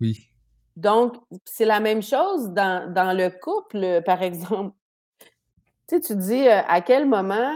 Oui. 0.00 0.33
Donc, 0.76 1.14
c'est 1.44 1.64
la 1.64 1.80
même 1.80 2.02
chose 2.02 2.50
dans 2.50 2.92
dans 2.92 3.16
le 3.16 3.30
couple, 3.30 4.02
par 4.04 4.22
exemple. 4.22 4.74
Tu 5.88 5.96
sais, 5.96 6.00
tu 6.00 6.16
dis, 6.16 6.46
heu, 6.48 6.50
à 6.66 6.80
quel 6.80 7.06
moment, 7.06 7.52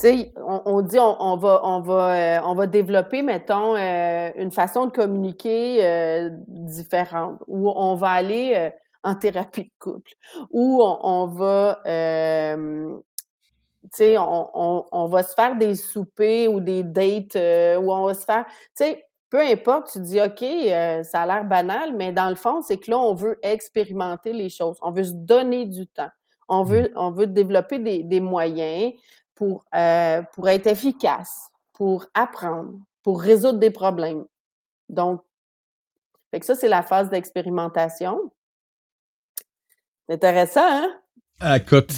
tu 0.00 0.06
sais, 0.08 0.32
on 0.36 0.62
on 0.64 0.82
dit 0.82 0.98
on 0.98 1.36
va 1.36 1.60
on 1.64 1.80
va, 1.80 2.42
on 2.46 2.54
va 2.54 2.66
développer, 2.66 3.22
mettons, 3.22 3.76
une 3.76 4.50
façon 4.50 4.86
de 4.86 4.90
communiquer, 4.92 6.30
différente 6.48 7.40
ou 7.46 7.70
on 7.70 7.94
va 7.96 8.10
aller, 8.10 8.70
en 9.04 9.14
thérapie 9.14 9.64
de 9.64 9.70
couple, 9.78 10.12
où 10.50 10.82
on 10.82 10.98
on 11.02 11.26
va, 11.26 11.80
on 11.86 13.02
on 14.54 14.84
on 14.92 15.06
va 15.08 15.22
se 15.22 15.34
faire 15.34 15.56
des 15.56 15.74
soupers 15.74 16.48
ou 16.48 16.60
des 16.60 16.82
dates, 16.82 17.36
où 17.36 17.92
on 17.92 18.06
va 18.06 18.14
se 18.14 18.24
faire 18.24 18.46
tu 18.76 18.84
sais, 18.84 19.04
peu 19.32 19.40
importe, 19.40 19.92
tu 19.92 20.00
dis: 20.00 20.20
«OK, 20.20 20.42
heu, 20.42 21.02
ça 21.04 21.22
a 21.22 21.26
l'air 21.26 21.44
banal», 21.46 21.94
mais 21.96 22.12
dans 22.12 22.28
le 22.28 22.34
fond, 22.34 22.60
c'est 22.60 22.76
que 22.76 22.90
là, 22.90 22.98
on 22.98 23.14
veut 23.14 23.38
expérimenter 23.42 24.34
les 24.34 24.50
choses. 24.50 24.76
On 24.82 24.90
veut 24.92 25.04
se 25.04 25.12
donner 25.14 25.64
du 25.64 25.86
temps. 25.86 26.10
On 26.48 26.64
Mmh. 26.64 26.68
veut 26.68 26.92
on 26.96 27.10
veut 27.12 27.26
développer 27.26 27.78
des 27.78 28.02
des 28.02 28.20
moyens 28.20 28.92
pour, 29.34 29.64
heu, 29.74 30.22
pour 30.34 30.50
être 30.50 30.66
efficace, 30.66 31.48
pour 31.72 32.04
apprendre, 32.12 32.74
pour 33.02 33.22
résoudre 33.22 33.58
des 33.58 33.70
problèmes. 33.70 34.26
Donc 34.90 35.22
fait 36.30 36.40
que 36.40 36.46
ça, 36.46 36.54
c'est 36.54 36.68
la 36.68 36.82
phase 36.82 37.08
d'expérimentation. 37.08 38.30
Intéressant, 40.10 40.60
hein? 40.66 40.90
Ah, 41.40 41.56
écoute, 41.56 41.90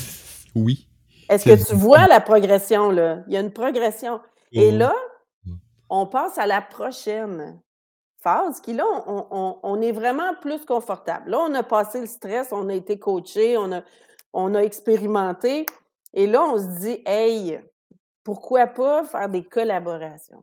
oui. 0.55 0.87
Est-ce 1.29 1.45
C'est 1.45 1.59
que 1.59 1.67
tu 1.67 1.75
vois 1.75 2.07
la 2.07 2.21
progression, 2.21 2.91
là? 2.91 3.25
Il 3.27 3.35
y 3.35 3.37
a 3.37 3.41
une 3.41 3.53
progression 3.53 4.21
et 4.53 4.71
là. 4.71 4.95
On 5.89 6.07
passe 6.07 6.39
à 6.39 6.47
la 6.47 6.63
prochaine 6.63 7.61
phase 8.23 8.61
qui 8.61 8.73
là, 8.73 8.85
on 9.07 9.81
est 9.83 9.93
vraiment 9.93 10.35
plus 10.41 10.65
confortable. 10.65 11.31
Là, 11.31 11.41
on 11.41 11.55
a 11.55 11.63
passé 11.63 12.01
le 12.01 12.07
stress, 12.07 12.49
on 12.53 12.69
a 12.69 12.75
été 12.75 12.99
coachés, 12.99 13.57
on 14.33 14.55
a 14.55 14.61
expérimenté 14.61 15.67
et 16.15 16.27
là, 16.27 16.43
on 16.43 16.59
se 16.59 16.81
dit: 16.81 17.03
«Hey, 17.05 17.61
pourquoi 18.23 18.67
pas 18.69 19.05
faire 19.05 19.29
des 19.29 19.45
collaborations?» 19.45 20.43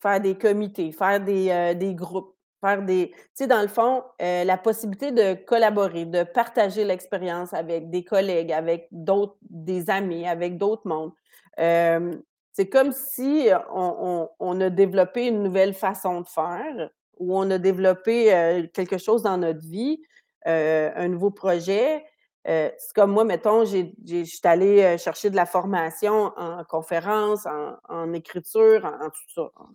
Faire 0.00 0.20
des 0.20 0.38
comités, 0.38 0.92
faire 0.92 1.20
des, 1.20 1.74
des 1.74 1.94
groupes, 1.94 2.34
faire 2.62 2.82
des 2.82 3.10
tu 3.10 3.22
sais, 3.34 3.46
dans 3.46 3.60
le 3.60 3.68
fond, 3.68 4.02
heu, 4.22 4.44
la 4.44 4.56
possibilité 4.56 5.12
de 5.12 5.34
collaborer, 5.34 6.06
de 6.06 6.22
partager 6.22 6.84
l'expérience 6.84 7.52
avec 7.52 7.90
des 7.90 8.02
collègues, 8.02 8.50
avec 8.50 8.88
d'autres 8.92 9.36
des 9.42 9.90
amis, 9.90 10.26
avec 10.26 10.56
d'autres 10.56 10.88
mondes. 10.88 11.12
Hem, 11.58 12.22
c'est 12.52 12.68
comme 12.68 12.92
si, 12.92 13.48
on 13.72 13.96
on 14.00 14.30
on 14.40 14.60
a 14.60 14.70
développé 14.70 15.26
une 15.28 15.42
nouvelle 15.42 15.74
façon 15.74 16.20
de 16.22 16.28
faire 16.28 16.90
ou 17.18 17.36
on 17.38 17.50
a 17.50 17.58
développé, 17.58 18.68
quelque 18.74 18.98
chose 18.98 19.22
dans 19.22 19.36
notre 19.38 19.60
vie, 19.66 20.02
un 20.46 21.08
nouveau 21.08 21.30
projet. 21.30 22.04
C'est 22.44 22.94
comme 22.94 23.12
moi, 23.12 23.24
mettons, 23.24 23.64
je 23.66 23.86
suis 24.24 24.40
allée, 24.44 24.96
chercher 24.98 25.30
de 25.30 25.36
la 25.36 25.46
formation 25.46 26.32
en 26.36 26.64
conférence, 26.64 27.46
en 27.46 27.76
en 27.88 28.12
écriture, 28.14 28.84
en 28.84 29.06
en 29.06 29.10
tout 29.10 29.30
ça, 29.34 29.42
en 29.56 29.68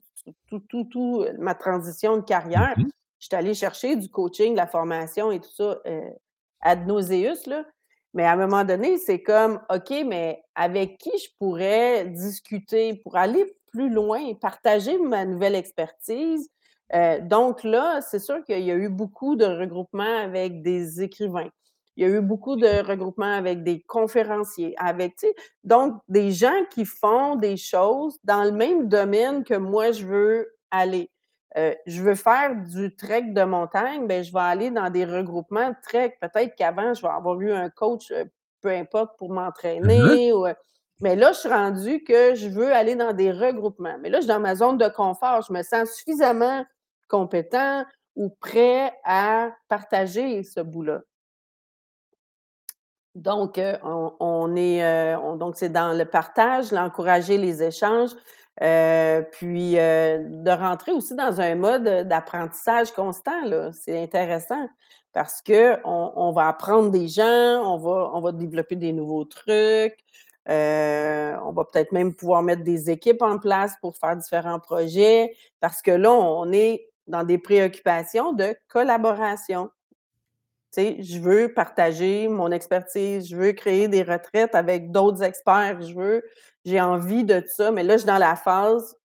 tout 0.50 0.60
tout 0.70 0.86
tout, 0.92 1.26
ma 1.40 1.56
transition 1.56 2.18
de 2.18 2.24
Mmh 2.56 2.66
carrière. 2.66 2.78
mh. 2.78 2.92
Je 3.20 3.28
suis 3.28 3.36
allée 3.36 3.54
chercher 3.56 3.96
du 3.96 4.10
coaching, 4.10 4.52
de 4.54 4.58
la 4.58 4.68
formation 4.68 5.32
et 5.32 5.40
tout 5.40 5.52
ça, 5.52 5.80
ad 6.62 6.88
nauseus, 6.88 7.48
là. 7.48 7.66
Mais 8.16 8.26
à 8.26 8.34
un 8.34 8.38
moment 8.38 8.66
donné, 8.66 8.98
c'est 9.00 9.22
comme: 9.24 9.62
«OK, 9.74 9.92
mais 10.08 10.44
avec 10.56 10.98
qui 11.00 11.12
je 11.20 11.30
pourrais 11.40 12.08
discuter 12.08 12.96
pour 13.04 13.18
aller 13.18 13.56
plus 13.74 13.90
loin, 13.92 14.34
partager 14.36 14.98
ma 15.00 15.26
nouvelle 15.26 15.56
expertise?» 15.56 16.50
Heu, 16.96 17.22
donc 17.22 17.64
là, 17.64 18.02
c'est 18.02 18.20
sûr 18.20 18.44
qu'il 18.46 18.62
y 18.62 18.72
a 18.72 18.76
eu 18.76 18.90
beaucoup 18.90 19.36
de 19.38 19.46
regroupements 19.46 20.20
avec 20.24 20.64
des 20.64 21.04
écrivains. 21.04 21.50
Il 21.98 22.04
y 22.08 22.12
a 22.12 22.16
eu 22.18 22.22
beaucoup 22.22 22.58
de 22.58 22.68
regroupements 22.88 23.34
avec 23.34 23.64
des 23.64 23.82
conférenciers, 23.84 24.76
avec, 24.78 25.16
donc 25.64 25.96
des 26.10 26.32
gens 26.32 26.66
qui 26.72 26.86
font 26.86 27.36
des 27.38 27.58
choses 27.58 28.18
dans 28.26 28.44
le 28.44 28.52
même 28.52 28.88
domaine 28.90 29.44
que 29.46 29.56
moi 29.56 29.92
je 29.94 30.06
veux 30.06 30.56
aller. 30.72 31.10
Heu, 31.58 31.76
je 31.86 32.02
veux 32.02 32.16
faire 32.16 32.56
du 32.56 32.96
trek 32.96 33.24
de 33.34 33.44
montagne, 33.44 34.08
ben, 34.08 34.24
je 34.24 34.32
vais 34.34 34.40
aller 34.40 34.72
dans 34.72 34.90
des 34.90 35.06
regroupements 35.06 35.70
de 35.70 35.76
trek. 35.84 36.18
Peut-être 36.22 36.56
qu'avant, 36.56 36.94
je 36.94 37.02
vais 37.02 37.08
avoir 37.10 37.40
eu 37.42 37.52
un 37.54 37.70
coach, 37.70 38.12
heu, 38.12 38.26
peu 38.62 38.70
importe, 38.72 39.18
pour 39.18 39.32
m'entraîner 39.32 40.34
ou, 40.34 40.46
heu, 40.48 40.56
mais 41.02 41.16
là, 41.16 41.32
je 41.34 41.40
suis 41.40 41.50
rendue 41.50 42.04
que 42.04 42.36
je 42.36 42.48
veux 42.50 42.74
aller 42.74 42.96
dans 42.96 43.14
des 43.14 43.32
regroupements. 43.32 43.98
Mais 44.02 44.10
là, 44.10 44.18
je 44.20 44.24
suis 44.24 44.28
dans 44.30 44.40
ma 44.40 44.56
zone 44.56 44.78
de 44.78 44.88
confort. 44.90 45.42
Je 45.48 45.54
me 45.54 45.62
sens 45.64 45.90
suffisamment 45.92 46.66
compétent 47.10 47.86
ou 48.16 48.30
prêt 48.30 48.94
à 49.04 49.52
partager 49.70 50.44
ce 50.44 50.62
bout-là. 50.62 51.02
Donc, 53.16 53.60
on 53.84 54.14
on 54.20 54.56
est, 54.58 55.16
on 55.16 55.38
donc 55.38 55.56
c'est 55.56 55.70
dans 55.70 55.94
le 55.98 56.04
partage, 56.06 56.72
l'encourager 56.74 57.38
les 57.38 57.64
échanges, 57.64 58.12
heu, 58.62 59.26
puis, 59.32 59.78
heu, 59.80 60.20
de 60.30 60.52
rentrer 60.52 60.92
aussi 60.94 61.16
dans 61.16 61.42
un 61.42 61.56
mode, 61.56 61.84
d'apprentissage 62.08 62.92
constant. 62.94 63.72
C'est 63.74 64.02
intéressant 64.02 64.68
parce 65.14 65.42
qu'on 65.42 65.80
on 66.16 66.32
va 66.34 66.48
apprendre 66.50 66.92
des 66.92 67.08
gens, 67.08 67.24
on 67.74 67.78
va 67.78 68.12
on 68.14 68.22
va 68.22 68.32
développer 68.34 68.76
des 68.76 68.92
nouveaux 68.94 69.26
trucs, 69.26 69.98
heu, 70.50 71.36
on 71.46 71.52
va 71.54 71.64
peut-être 71.66 71.92
même 71.94 72.14
pouvoir 72.14 72.44
mettre 72.44 72.64
des 72.64 72.90
équipes 72.92 73.22
en 73.22 73.38
place 73.40 73.74
pour 73.82 73.98
faire 73.98 74.16
différents 74.18 74.60
projets 74.60 75.36
parce 75.62 75.82
que 75.82 75.92
là, 75.92 76.12
on 76.12 76.52
est 76.52 76.88
dans 77.08 77.24
des 77.24 77.38
préoccupations 77.38 78.34
de 78.34 78.56
collaboration. 78.68 79.70
Tu 80.74 80.82
sais, 80.82 80.98
je 81.04 81.20
veux 81.20 81.54
partager 81.54 82.28
mon 82.28 82.52
expertise, 82.52 83.30
je 83.30 83.36
veux 83.38 83.54
créer 83.54 83.88
des 83.88 84.04
retraites 84.04 84.56
avec 84.56 84.92
d'autres 84.92 85.24
experts, 85.24 85.82
je 85.82 85.94
veux 85.94 86.24
j'ai 86.66 86.82
envie 86.82 87.24
de 87.24 87.44
ça, 87.48 87.72
mais 87.72 87.84
là, 87.84 87.94
je 87.94 88.00
suis 88.00 88.08
dans 88.08 88.18
la 88.18 88.36
phase 88.36 88.98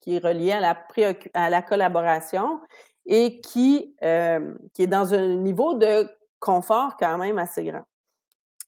qui 0.00 0.16
est 0.16 0.24
reliée 0.24 0.52
à 0.52 0.60
la 0.60 0.86
à 1.34 1.50
la 1.50 1.62
collaboration 1.62 2.60
et 3.06 3.40
qui, 3.40 3.94
hem, 4.00 4.58
qui 4.74 4.82
est 4.82 4.86
dans 4.86 5.14
un 5.14 5.36
niveau 5.36 5.74
de 5.74 6.08
confort 6.38 6.96
quand 6.98 7.18
même 7.18 7.38
assez 7.38 7.64
grand. 7.64 7.84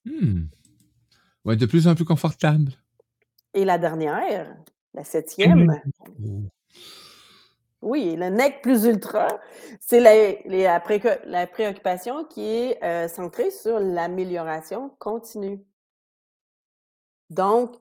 Mmh. 0.05 0.45
Ouais, 1.45 1.55
de 1.55 1.65
plus 1.65 1.87
en 1.87 1.95
plus 1.95 2.05
confortable. 2.05 2.71
Et 3.53 3.65
la 3.65 3.77
dernière, 3.77 4.55
la 4.93 5.01
Mmh. 5.01 5.03
7e, 5.03 6.49
oui, 7.81 8.15
le 8.15 8.29
nec 8.29 8.61
plus 8.63 8.85
ultra, 8.85 9.27
c'est 9.79 9.99
la 9.99 10.79
la 11.25 11.47
préoccupation 11.47 12.23
qui 12.25 12.41
est, 12.41 12.79
heu, 12.83 13.07
centrée 13.07 13.51
sur 13.51 13.79
l'amélioration 13.79 14.89
continue. 14.97 15.63
Donc, 17.29 17.75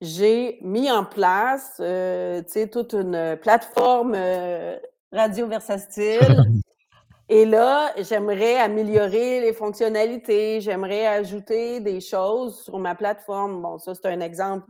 j'ai 0.00 0.58
mis 0.62 0.90
en 0.90 1.04
place, 1.04 1.80
heu, 1.80 2.42
tu 2.46 2.52
sais, 2.52 2.68
toute 2.68 2.94
une 2.94 3.38
plateforme, 3.40 4.16
Radio 5.12 5.46
Versatile 5.46 6.20
et 7.28 7.44
là, 7.44 7.92
j'aimerais 7.98 8.56
améliorer 8.56 9.40
les 9.40 9.52
fonctionnalités, 9.52 10.60
j'aimerais 10.60 11.06
ajouter 11.06 11.80
des 11.80 12.00
choses 12.00 12.62
sur 12.62 12.78
ma 12.78 12.94
plateforme. 12.94 13.62
Bon, 13.62 13.78
ça, 13.78 13.94
c'est 13.94 14.06
un 14.06 14.20
exemple 14.20 14.66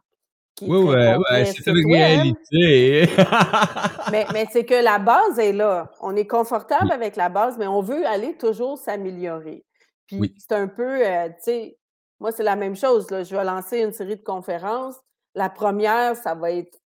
qui 0.54 0.66
est 0.66 0.68
Ouais, 0.68 1.16
ouais, 1.16 1.44
c'est 1.44 1.66
une 1.66 1.92
réalité. 1.92 3.08
Mais 4.10 4.26
mais 4.32 4.46
c'est 4.50 4.64
que 4.64 4.74
la 4.74 4.98
base 4.98 5.38
est 5.38 5.52
là. 5.52 5.90
On 6.00 6.16
est 6.16 6.26
confortable 6.26 6.86
Oui, 6.88 6.92
avec 6.92 7.16
la 7.16 7.28
base, 7.28 7.56
mais 7.58 7.66
on 7.66 7.80
veut 7.80 8.04
aller 8.06 8.36
toujours 8.36 8.76
s'améliorer. 8.76 9.64
Puis 10.06 10.18
oui, 10.18 10.34
c'est 10.36 10.54
un 10.54 10.66
peu, 10.66 10.98
tu 10.98 11.32
sais, 11.42 11.78
moi, 12.20 12.32
c'est 12.32 12.42
la 12.42 12.56
même 12.56 12.76
chose. 12.76 13.06
Je 13.10 13.34
vais 13.34 13.44
lancer 13.44 13.80
une 13.80 13.92
série 13.92 14.16
de 14.16 14.22
conférences. 14.22 14.96
La 15.34 15.48
première, 15.50 16.16
ça 16.16 16.34
va 16.34 16.50
être 16.52 16.78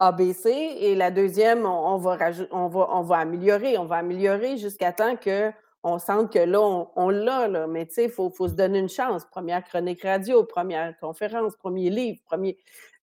ABC 0.00 0.50
et 0.50 0.94
la 0.94 1.10
deuxième, 1.10 1.64
on 1.66 1.94
on 1.94 1.98
va 1.98 2.18
on 2.50 2.68
va 2.68 2.88
on 2.92 3.02
va 3.02 3.18
améliorer, 3.18 3.78
on 3.78 3.86
va 3.86 3.96
améliorer 3.96 4.58
jusqu'à 4.58 4.92
temps 4.92 5.16
qu'on 5.16 5.98
sente 5.98 6.32
que 6.32 6.38
là, 6.40 6.60
on 6.60 6.90
on 6.96 7.10
l'a. 7.10 7.48
Mais 7.68 7.86
tu 7.86 7.94
sais, 7.94 8.04
il 8.04 8.10
faut 8.10 8.30
faut 8.30 8.48
se 8.48 8.54
donner 8.54 8.78
une 8.80 8.88
chance. 8.88 9.24
Première 9.26 9.64
chronique 9.64 10.02
radio, 10.02 10.44
première 10.44 10.98
conférence, 10.98 11.56
premier 11.56 11.90
livre, 11.90 12.20
premier 12.26 12.56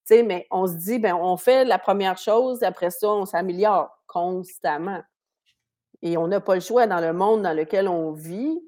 tu 0.05 0.16
sais, 0.16 0.24
mais 0.24 0.47
on 0.51 0.68
se 0.68 0.74
dit: 0.74 0.99
«Ben, 0.99 1.16
on 1.16 1.38
fait 1.38 1.64
la 1.66 1.80
première 1.80 2.18
chose, 2.18 2.61
après 2.64 2.91
ça, 2.91 3.09
on 3.09 3.26
s'améliore 3.26 3.89
constamment» 4.07 5.01
et 6.03 6.18
on 6.18 6.28
n'a 6.28 6.41
pas 6.41 6.55
le 6.55 6.61
choix 6.61 6.86
dans 6.86 6.99
le 6.99 7.14
monde 7.14 7.43
dans 7.43 7.55
lequel 7.55 7.88
on 7.88 8.11
vit, 8.11 8.61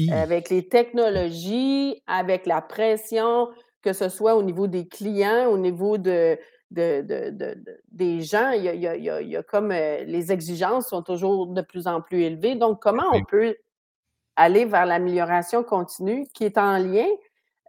hi. 0.00 0.10
avec 0.12 0.50
les 0.50 0.68
technologies, 0.68 2.02
avec 2.06 2.46
la 2.46 2.60
pression, 2.62 3.48
que 3.82 3.92
ce 3.92 4.08
soit 4.08 4.34
au 4.36 4.42
niveau 4.42 4.66
des 4.66 4.88
clients, 4.88 5.46
au 5.48 5.58
niveau 5.58 5.98
de 5.98 6.38
de 6.70 7.02
de 7.02 7.30
de 7.30 7.54
de 7.54 7.80
des 7.92 8.20
gens, 8.22 8.50
il 8.52 8.64
y 8.64 8.68
a 8.68 8.74
il 8.74 8.80
y 8.82 8.86
a 8.88 8.96
il 8.96 9.04
y 9.04 9.10
a 9.10 9.20
il 9.22 9.28
y 9.28 9.36
a 9.36 9.42
comme, 9.42 9.70
les 9.70 10.32
exigences 10.32 10.88
sont 10.88 11.02
toujours 11.02 11.48
de 11.48 11.62
plus 11.62 11.86
en 11.86 12.00
plus 12.02 12.22
élevées. 12.22 12.54
Donc, 12.56 12.80
comment 12.82 13.14
on 13.14 13.22
peut 13.22 13.56
aller 14.36 14.64
vers 14.66 14.86
l'amélioration 14.86 15.64
continue 15.64 16.26
qui 16.34 16.44
est 16.44 16.58
en 16.58 16.78
lien, 16.78 17.06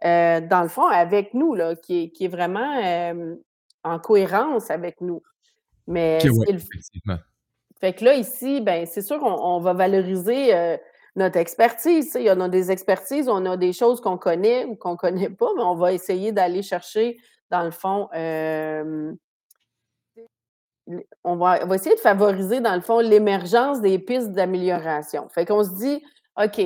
heu, 0.04 0.40
dans 0.48 0.62
le 0.62 0.68
fond, 0.68 0.86
avec 0.88 1.34
nous, 1.34 1.54
là, 1.54 1.76
qui 1.76 2.04
est 2.04 2.10
qui 2.12 2.26
est 2.26 2.28
vraiment, 2.28 2.74
hem, 2.80 3.38
en 3.84 3.98
cohérence 4.00 4.70
avec 4.70 5.00
nous? 5.00 5.22
Mais 5.88 6.28
ouais, 6.30 6.46
est 6.46 6.52
le 6.52 6.60
effectivement. 6.72 7.18
fait 7.80 7.94
que 7.94 8.04
là, 8.04 8.14
ici, 8.14 8.60
ben, 8.60 8.86
c'est 8.86 9.02
sûr 9.02 9.18
qu'on 9.18 9.32
on 9.32 9.60
va 9.60 9.72
valoriser, 9.74 10.54
heu, 10.54 10.78
notre 11.16 11.38
expertise. 11.38 12.12
Il 12.14 12.22
y 12.22 12.30
en 12.30 12.40
a 12.40 12.48
des 12.48 12.70
expertises, 12.70 13.28
on 13.28 13.44
a 13.46 13.56
des 13.56 13.72
choses 13.72 14.00
qu'on 14.00 14.18
connaît 14.18 14.64
ou 14.64 14.76
qu'on 14.76 14.96
connaît 14.96 15.30
pas, 15.30 15.50
mais 15.56 15.62
on 15.62 15.74
va 15.74 15.92
essayer 15.92 16.32
d'aller 16.32 16.62
chercher, 16.62 17.18
dans 17.50 17.62
le 17.64 17.70
fond, 17.70 18.08
l 18.12 19.16
on 21.24 21.36
va 21.36 21.60
essayer 21.74 21.94
de 21.94 22.00
favoriser, 22.00 22.60
dans 22.60 22.74
le 22.74 22.80
fond, 22.80 22.98
l'émergence 22.98 23.80
des 23.80 23.98
pistes 23.98 24.32
d'amélioration. 24.32 25.28
Fait 25.28 25.46
qu'on 25.46 25.62
se 25.64 25.70
dit: 25.76 26.02
«OK, 26.42 26.60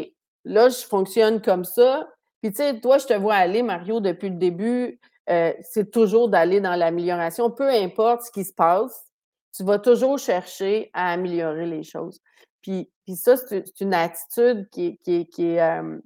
là, 0.44 0.68
je 0.70 0.78
fonctionne 0.86 1.40
comme 1.42 1.64
ça». 1.64 2.08
Puis, 2.42 2.50
tu 2.52 2.58
sais, 2.58 2.80
toi, 2.80 2.98
je 2.98 3.06
te 3.06 3.14
vois 3.14 3.34
aller, 3.34 3.62
Mario, 3.62 4.00
depuis 4.00 4.30
le 4.30 4.36
début, 4.36 5.00
heu, 5.30 5.54
c'est 5.62 5.90
toujours 5.90 6.28
d'aller 6.28 6.60
dans 6.60 6.76
l'amélioration. 6.76 7.50
Peu 7.50 7.68
importe 7.70 8.22
ce 8.22 8.30
qui 8.30 8.44
se 8.44 8.52
passe, 8.54 9.06
tu 9.54 9.64
vas 9.64 9.78
toujours 9.78 10.18
chercher 10.18 10.90
à 10.94 11.12
améliorer 11.12 11.66
les 11.66 11.82
choses. 11.82 12.20
Puis 12.66 12.90
puis 13.04 13.14
ça, 13.14 13.36
c'est 13.36 13.80
une 13.80 13.94
attitude 13.94 14.68
qui 14.70 14.86
est 14.86 14.96
qui 15.04 15.14
est 15.14 15.24
qui 15.26 15.44
est, 15.46 15.54
hem, 15.54 16.02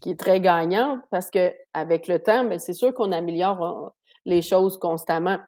qui 0.00 0.12
est 0.12 0.18
très 0.18 0.40
gagnante 0.40 1.00
parce 1.10 1.30
qu'avec 1.30 2.08
le 2.08 2.18
temps, 2.18 2.44
ben, 2.44 2.58
c'est 2.58 2.72
sûr 2.72 2.94
qu'on 2.94 3.12
améliore, 3.12 3.92
les 4.24 4.40
choses 4.40 4.78
constamment. 4.78 5.38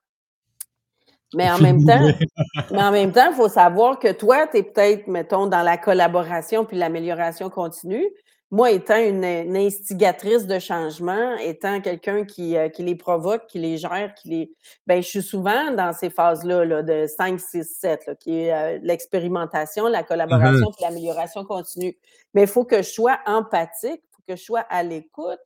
Mais 1.32 1.50
en 1.50 1.58
même 1.58 1.82
temps 1.86 2.00
mais 2.70 2.82
en 2.82 2.90
même 2.90 3.12
temps, 3.12 3.30
il 3.30 3.36
faut 3.36 3.48
savoir 3.48 3.98
que 3.98 4.12
toi, 4.12 4.46
tu 4.48 4.58
es 4.58 4.62
peut-être, 4.62 5.06
mettons, 5.06 5.46
dans 5.46 5.62
la 5.62 5.78
collaboration 5.78 6.66
puis 6.66 6.76
l'amélioration 6.76 7.48
continue. 7.48 8.06
Moi, 8.52 8.72
étant 8.72 8.96
une 8.98 9.22
une 9.24 9.56
instigatrice 9.56 10.46
de 10.48 10.58
changement, 10.58 11.36
étant 11.36 11.80
quelqu'un 11.80 12.24
qui, 12.24 12.56
heu, 12.56 12.68
qui 12.68 12.82
les 12.82 12.96
provoque, 12.96 13.46
qui 13.46 13.60
les 13.60 13.76
gère, 13.78 14.12
qui 14.16 14.28
les 14.28 14.52
ben, 14.88 15.00
je 15.00 15.06
suis 15.08 15.22
souvent 15.22 15.70
dans 15.70 15.92
ces 15.92 16.10
phases-là, 16.10 16.64
là, 16.64 16.82
de 16.82 17.06
5-6-7, 17.06 18.06
là, 18.06 18.16
qui 18.16 18.40
est, 18.40 18.76
heu, 18.78 18.80
l'expérimentation, 18.82 19.86
la 19.86 20.02
collaboration 20.02 20.72
puis 20.72 20.82
l'amélioration 20.84 21.44
continue. 21.44 21.96
Mais 22.34 22.42
il 22.42 22.48
faut 22.48 22.64
que 22.64 22.78
je 22.78 22.88
sois 22.90 23.20
empathique, 23.26 24.02
il 24.04 24.08
faut 24.16 24.22
que 24.26 24.34
je 24.36 24.42
sois 24.42 24.60
à 24.68 24.82
l'écoute 24.82 25.38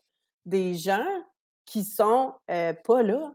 des 0.46 0.72
gens 0.74 1.04
qui 1.66 1.84
sont, 1.84 2.32
heu, 2.50 2.72
pas 2.86 3.02
là. 3.02 3.34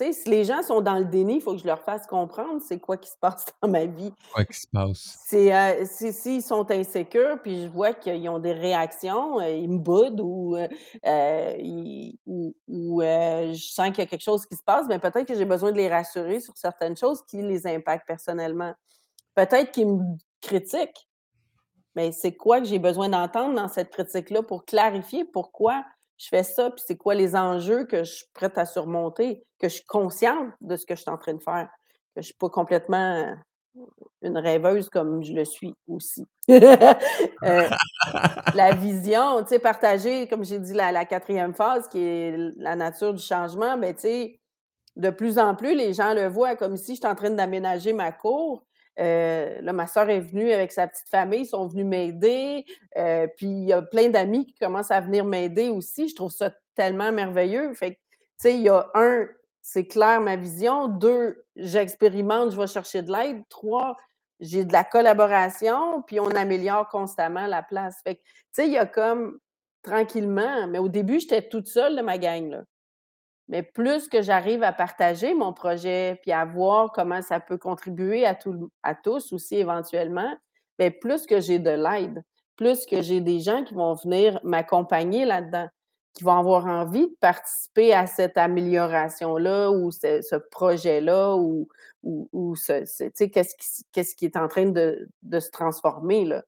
Sais, 0.00 0.14
si 0.14 0.30
les 0.30 0.44
gens 0.44 0.62
sont 0.62 0.80
dans 0.80 0.94
le 0.96 1.04
déni, 1.04 1.36
il 1.36 1.40
faut 1.42 1.52
que 1.52 1.58
je 1.58 1.66
leur 1.66 1.82
fasse 1.82 2.06
comprendre 2.06 2.62
c'est 2.66 2.80
quoi 2.80 2.96
qui 2.96 3.10
se 3.10 3.18
passe 3.20 3.44
dans 3.62 3.68
ma 3.68 3.84
vie. 3.84 4.14
Quoi 4.32 4.46
qui 4.46 4.58
se 4.58 4.66
passe? 4.66 5.18
C'est, 5.26 5.84
si 5.84 6.14
s'ils 6.14 6.42
sont 6.42 6.70
insécures, 6.70 7.38
puis 7.42 7.64
je 7.64 7.68
vois 7.68 7.92
qu'ils 7.92 8.26
ont 8.30 8.38
des 8.38 8.54
réactions, 8.54 9.38
heu, 9.42 9.50
ils 9.50 9.68
me 9.68 9.76
boudent 9.78 10.22
ou, 10.22 10.56
heu, 10.56 10.68
ils 11.58 12.18
ou 12.26 13.02
je 13.02 13.72
sens 13.72 13.88
qu'il 13.88 13.98
y 13.98 14.00
a 14.00 14.06
quelque 14.06 14.22
chose 14.22 14.46
qui 14.46 14.56
se 14.56 14.62
passe, 14.62 14.88
ben, 14.88 14.98
peut-être 14.98 15.26
que 15.26 15.34
j'ai 15.34 15.44
besoin 15.44 15.70
de 15.70 15.76
les 15.76 15.90
rassurer 15.90 16.40
sur 16.40 16.56
certaines 16.56 16.96
choses 16.96 17.20
qui 17.26 17.42
les 17.42 17.66
impactent 17.66 18.06
personnellement. 18.06 18.72
Peut-être 19.34 19.70
qu'ils 19.70 19.88
me 19.88 20.16
critiquent, 20.40 21.10
mais 21.94 22.10
c'est 22.12 22.34
quoi 22.34 22.60
que 22.60 22.66
j'ai 22.66 22.78
besoin 22.78 23.10
d'entendre 23.10 23.54
dans 23.54 23.68
cette 23.68 23.90
critique-là 23.90 24.42
pour 24.42 24.64
clarifier 24.64 25.26
pourquoi 25.26 25.84
je 26.20 26.28
fais 26.28 26.42
ça, 26.42 26.70
puis 26.70 26.82
c'est 26.86 26.98
quoi 26.98 27.14
les 27.14 27.34
enjeux 27.34 27.84
que 27.86 28.04
je 28.04 28.12
suis 28.12 28.26
prête 28.34 28.58
à 28.58 28.66
surmonter, 28.66 29.42
que 29.58 29.68
je 29.68 29.74
suis 29.76 29.86
consciente 29.86 30.50
de 30.60 30.76
ce 30.76 30.84
que 30.84 30.94
je 30.94 31.00
suis 31.00 31.10
en 31.10 31.16
train 31.16 31.32
de 31.32 31.42
faire, 31.42 31.68
que 32.14 32.20
je 32.20 32.26
suis 32.26 32.34
pas 32.34 32.50
complètement, 32.50 33.20
heu, 33.76 33.82
une 34.20 34.36
rêveuse 34.36 34.90
comme 34.90 35.24
je 35.24 35.32
le 35.32 35.46
suis 35.46 35.74
aussi. 35.88 36.26
Heu, 36.50 36.60
la 38.54 38.74
vision, 38.74 39.42
tu 39.44 39.58
partagée, 39.60 40.28
comme 40.28 40.44
j'ai 40.44 40.58
dit, 40.58 40.74
la 40.74 40.92
la 40.92 41.06
4e 41.06 41.54
phase 41.54 41.88
qui 41.88 42.02
est 42.04 42.36
la 42.56 42.76
nature 42.76 43.14
du 43.14 43.22
changement, 43.22 43.78
ben, 43.78 43.94
tu 43.94 44.02
sais, 44.02 44.40
de 44.96 45.08
plus 45.08 45.38
en 45.38 45.54
plus, 45.54 45.74
les 45.74 45.94
gens 45.94 46.12
le 46.12 46.26
voient, 46.26 46.54
comme 46.54 46.74
ici, 46.74 46.96
je 46.96 47.00
suis 47.00 47.06
en 47.06 47.14
train 47.14 47.30
d'aménager 47.30 47.94
ma 47.94 48.12
cour, 48.12 48.62
heu, 48.98 49.60
là, 49.62 49.72
ma 49.72 49.86
sœur 49.86 50.08
est 50.10 50.20
venue 50.20 50.52
avec 50.52 50.72
sa 50.72 50.86
petite 50.88 51.08
famille, 51.08 51.42
ils 51.42 51.46
sont 51.46 51.66
venus 51.66 51.86
m'aider, 51.86 52.64
heu, 52.98 53.28
puis 53.36 53.46
il 53.46 53.64
y 53.68 53.72
a 53.72 53.82
plein 53.82 54.08
d'amis 54.10 54.46
qui 54.46 54.54
commencent 54.54 54.90
à 54.90 55.00
venir 55.00 55.24
m'aider 55.24 55.68
aussi. 55.70 56.08
Je 56.08 56.14
trouve 56.14 56.32
ça 56.32 56.50
tellement 56.74 57.12
merveilleux. 57.12 57.72
Fait 57.74 57.92
que, 57.94 57.96
tu 57.98 58.00
sais, 58.38 58.54
il 58.54 58.62
y 58.62 58.68
a 58.68 58.90
1, 58.94 59.26
c'est 59.62 59.86
clair 59.86 60.20
ma 60.20 60.36
vision, 60.36 60.88
2, 60.88 61.44
j'expérimente, 61.56 62.52
je 62.52 62.56
vais 62.60 62.66
chercher 62.66 63.02
de 63.02 63.12
l'aide, 63.12 63.42
3, 63.50 63.96
j'ai 64.40 64.64
de 64.64 64.72
la 64.72 64.84
collaboration, 64.84 66.02
puis 66.02 66.18
on 66.20 66.28
améliore 66.30 66.88
constamment 66.88 67.46
la 67.46 67.62
place. 67.62 67.96
Fait 68.04 68.16
que, 68.16 68.20
tu 68.22 68.26
sais, 68.52 68.66
il 68.66 68.72
y 68.72 68.78
a 68.78 68.86
comme 68.86 69.38
tranquillement 69.82 70.66
mais 70.68 70.78
au 70.78 70.88
début, 70.88 71.20
j'étais 71.20 71.42
toute 71.48 71.66
seule, 71.68 71.94
là, 71.94 72.02
ma 72.02 72.18
gang, 72.18 72.50
là. 72.50 72.62
Mais 73.50 73.64
plus 73.64 74.08
que 74.08 74.22
j'arrive 74.22 74.62
à 74.62 74.72
partager 74.72 75.34
mon 75.34 75.52
projet, 75.52 76.18
puis 76.22 76.30
à 76.32 76.44
voir 76.44 76.92
comment 76.92 77.20
ça 77.20 77.40
peut 77.40 77.58
contribuer 77.58 78.24
à 78.24 78.34
tout 78.36 78.70
à 78.84 78.94
tous 78.94 79.32
aussi 79.32 79.56
éventuellement, 79.56 80.32
beh, 80.78 80.92
plus 80.92 81.26
que 81.26 81.40
j'ai 81.40 81.58
de 81.58 81.70
l'aide, 81.70 82.22
plus 82.56 82.86
que 82.86 83.02
j'ai 83.02 83.20
des 83.20 83.40
gens 83.40 83.64
qui 83.64 83.74
vont 83.74 83.94
venir 83.94 84.38
m'accompagner 84.44 85.24
là-dedans, 85.24 85.68
qui 86.14 86.22
vont 86.24 86.38
avoir 86.38 86.66
envie 86.66 87.08
de 87.08 87.16
participer 87.20 87.92
à 87.92 88.06
cette 88.06 88.38
amélioration-là 88.38 89.72
ou 89.72 89.90
ce 89.90 90.36
projet-là 90.52 91.34
ou 91.36 91.68
ou 92.04 92.28
ou 92.32 92.54
ce 92.56 92.84
qu'est-ce 93.26 94.14
qui 94.14 94.24
est 94.26 94.36
en 94.36 94.46
train 94.46 94.66
de 94.66 95.08
se 95.40 95.50
transformer, 95.50 96.24
là. 96.24 96.44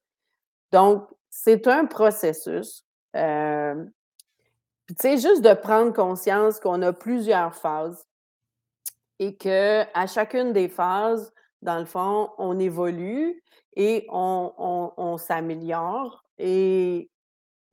Donc 0.71 1.05
c'est 1.29 1.67
un 1.67 1.85
processus, 1.85 2.85
hem, 3.13 3.91
sais, 4.99 5.17
juste 5.17 5.41
de 5.41 5.53
prendre 5.53 5.93
conscience 5.93 6.59
qu'on 6.59 6.81
a 6.81 6.93
plusieurs 6.93 7.55
phases 7.55 8.05
et 9.19 9.35
qu'à 9.35 10.07
chacune 10.07 10.53
des 10.53 10.67
phases, 10.69 11.31
dans 11.61 11.79
le 11.79 11.85
fond, 11.85 12.29
on 12.37 12.59
évolue 12.59 13.41
et 13.75 14.05
on 14.09 15.17
s'améliore 15.17 16.23
et 16.37 17.09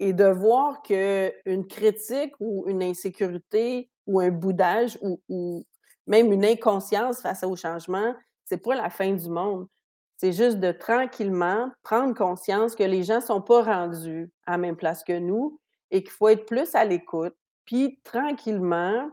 et 0.00 0.14
de 0.14 0.24
voir 0.24 0.82
qu'une 0.82 1.66
critique 1.68 2.32
ou 2.40 2.64
une 2.66 2.82
insécurité 2.82 3.90
ou 4.06 4.18
un 4.18 4.30
boudage 4.30 4.98
ou 5.02 5.66
même 6.06 6.32
une 6.32 6.44
inconscience 6.44 7.20
face 7.20 7.44
au 7.44 7.54
changement, 7.54 8.14
c'est 8.46 8.62
pas 8.62 8.74
la 8.74 8.88
fin 8.90 9.12
du 9.12 9.28
monde. 9.28 9.68
C'est 10.16 10.32
juste 10.32 10.58
de 10.58 10.72
tranquillement 10.72 11.70
prendre 11.82 12.14
conscience 12.14 12.74
que 12.74 12.82
les 12.82 13.04
gens 13.04 13.20
sont 13.20 13.42
pas 13.42 13.62
rendus 13.62 14.30
à 14.46 14.52
la 14.52 14.58
même 14.58 14.76
place 14.76 15.04
que 15.04 15.18
nous 15.18 15.60
et 15.91 16.03
qu'il 16.03 16.12
faut 16.12 16.28
être 16.28 16.47
plus 16.47 16.74
à 16.74 16.84
l'écoute, 16.84 17.34
puis 17.64 18.01
tranquillement 18.05 19.11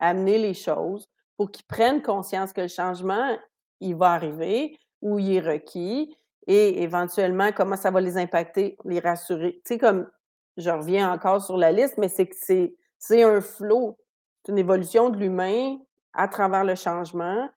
amener 0.00 0.38
les 0.38 0.54
choses 0.54 1.08
pour 1.36 1.50
qu'ils 1.50 1.66
prennent 1.66 2.02
conscience 2.02 2.52
que 2.52 2.62
le 2.62 2.68
changement, 2.68 3.36
il 3.80 3.96
va 3.96 4.12
arriver 4.12 4.78
ou 5.02 5.18
il 5.18 5.36
est 5.36 5.40
requis 5.40 6.14
et 6.46 6.82
éventuellement, 6.82 7.52
comment 7.52 7.76
ça 7.76 7.90
va 7.90 8.00
les 8.00 8.16
impacter, 8.16 8.76
les 8.84 8.98
rassurer. 9.00 9.54
Tu 9.64 9.74
sais, 9.74 9.78
comme 9.78 10.08
je 10.56 10.70
reviens 10.70 11.12
encore 11.12 11.42
sur 11.42 11.56
la 11.56 11.72
liste, 11.72 11.96
mais 11.98 12.08
c'est 12.08 12.26
que 12.26 12.36
c'est 12.38 12.74
c'est 12.98 13.22
un 13.22 13.40
flow, 13.40 13.96
c'est 14.44 14.52
une 14.52 14.58
évolution 14.58 15.08
de 15.10 15.16
l'humain 15.18 15.78
à 16.12 16.28
travers 16.28 16.64
le 16.64 16.74
changement 16.74 17.48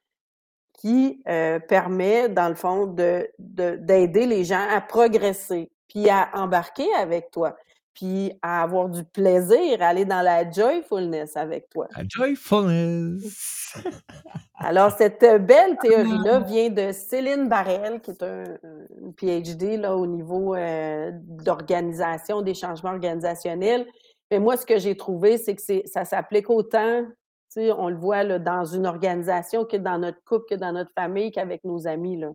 qui, 0.74 1.22
heu, 1.30 1.60
permet, 1.68 2.30
dans 2.30 2.50
le 2.50 2.56
fond, 2.56 2.88
de 2.88 3.30
de 3.40 3.76
d'aider 3.78 4.26
les 4.26 4.44
gens 4.44 4.66
à 4.70 4.82
progresser, 4.82 5.72
puis 5.88 6.10
à 6.10 6.30
embarquer 6.34 6.92
avec 6.96 7.32
toi, 7.32 7.56
puis 7.94 8.34
à 8.42 8.64
avoir 8.64 8.90
du 8.90 9.04
plaisir, 9.04 9.82
à 9.82 9.88
aller 9.88 10.06
dans 10.06 10.22
la 10.22 10.50
joyfulness 10.50 11.38
avec 11.38 11.70
toi. 11.70 11.88
La 11.96 12.04
joyfulness. 12.08 13.76
Alors 14.56 14.92
cette 14.92 15.26
belle 15.46 15.78
théorie-là 15.82 16.40
vient 16.40 16.70
de 16.70 16.92
Céline 16.92 17.50
Barel, 17.50 18.02
qui 18.02 18.12
est 18.12 18.24
un 18.24 18.44
un 18.44 18.74
une 19.02 19.14
PhD, 19.14 19.78
là, 19.78 19.96
au 19.96 20.08
niveau, 20.08 20.56
heu, 20.56 21.12
d'organisation, 21.14 22.42
des 22.42 22.54
changements 22.54 22.92
organisationnels. 22.92 23.86
Mais 24.32 24.40
moi, 24.40 24.58
ce 24.58 24.66
que 24.66 24.80
j'ai 24.80 24.96
trouvé, 24.96 25.38
c'est 25.38 25.56
que 25.56 25.62
ça 25.88 26.06
s'applique 26.06 26.50
autant, 26.50 27.04
tu 27.04 27.12
sais, 27.50 27.72
on 27.72 27.90
le 27.90 27.98
voit, 27.98 28.24
là, 28.24 28.40
dans 28.40 28.66
une 28.66 28.88
organisation 28.88 29.66
que 29.66 29.78
dans 29.78 29.98
notre 29.98 30.24
couple, 30.24 30.46
que 30.50 30.56
dans 30.56 30.72
notre 30.72 30.92
famille, 30.94 31.32
qu'avec 31.32 31.64
nos 31.64 31.88
amis, 31.88 32.18
là. 32.18 32.32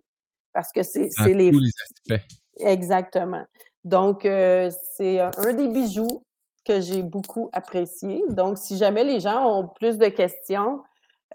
Parce 0.52 0.72
que 0.72 0.82
c'est 0.82 1.08
les 1.34 1.50
tous 1.50 1.60
les 1.60 1.70
aspects. 2.14 2.26
exactement. 2.58 3.44
Donc 3.88 4.24
heu, 4.26 4.68
c'est 4.96 5.20
un 5.20 5.34
un 5.38 5.52
des 5.54 5.68
bijoux 5.68 6.22
que 6.66 6.80
j'ai 6.80 7.02
beaucoup 7.02 7.48
apprécié. 7.52 8.22
Donc 8.30 8.58
si 8.58 8.76
jamais 8.76 9.04
les 9.04 9.20
gens 9.20 9.46
ont 9.60 9.68
plus 9.68 9.98
de 9.98 10.08
questions, 10.08 10.82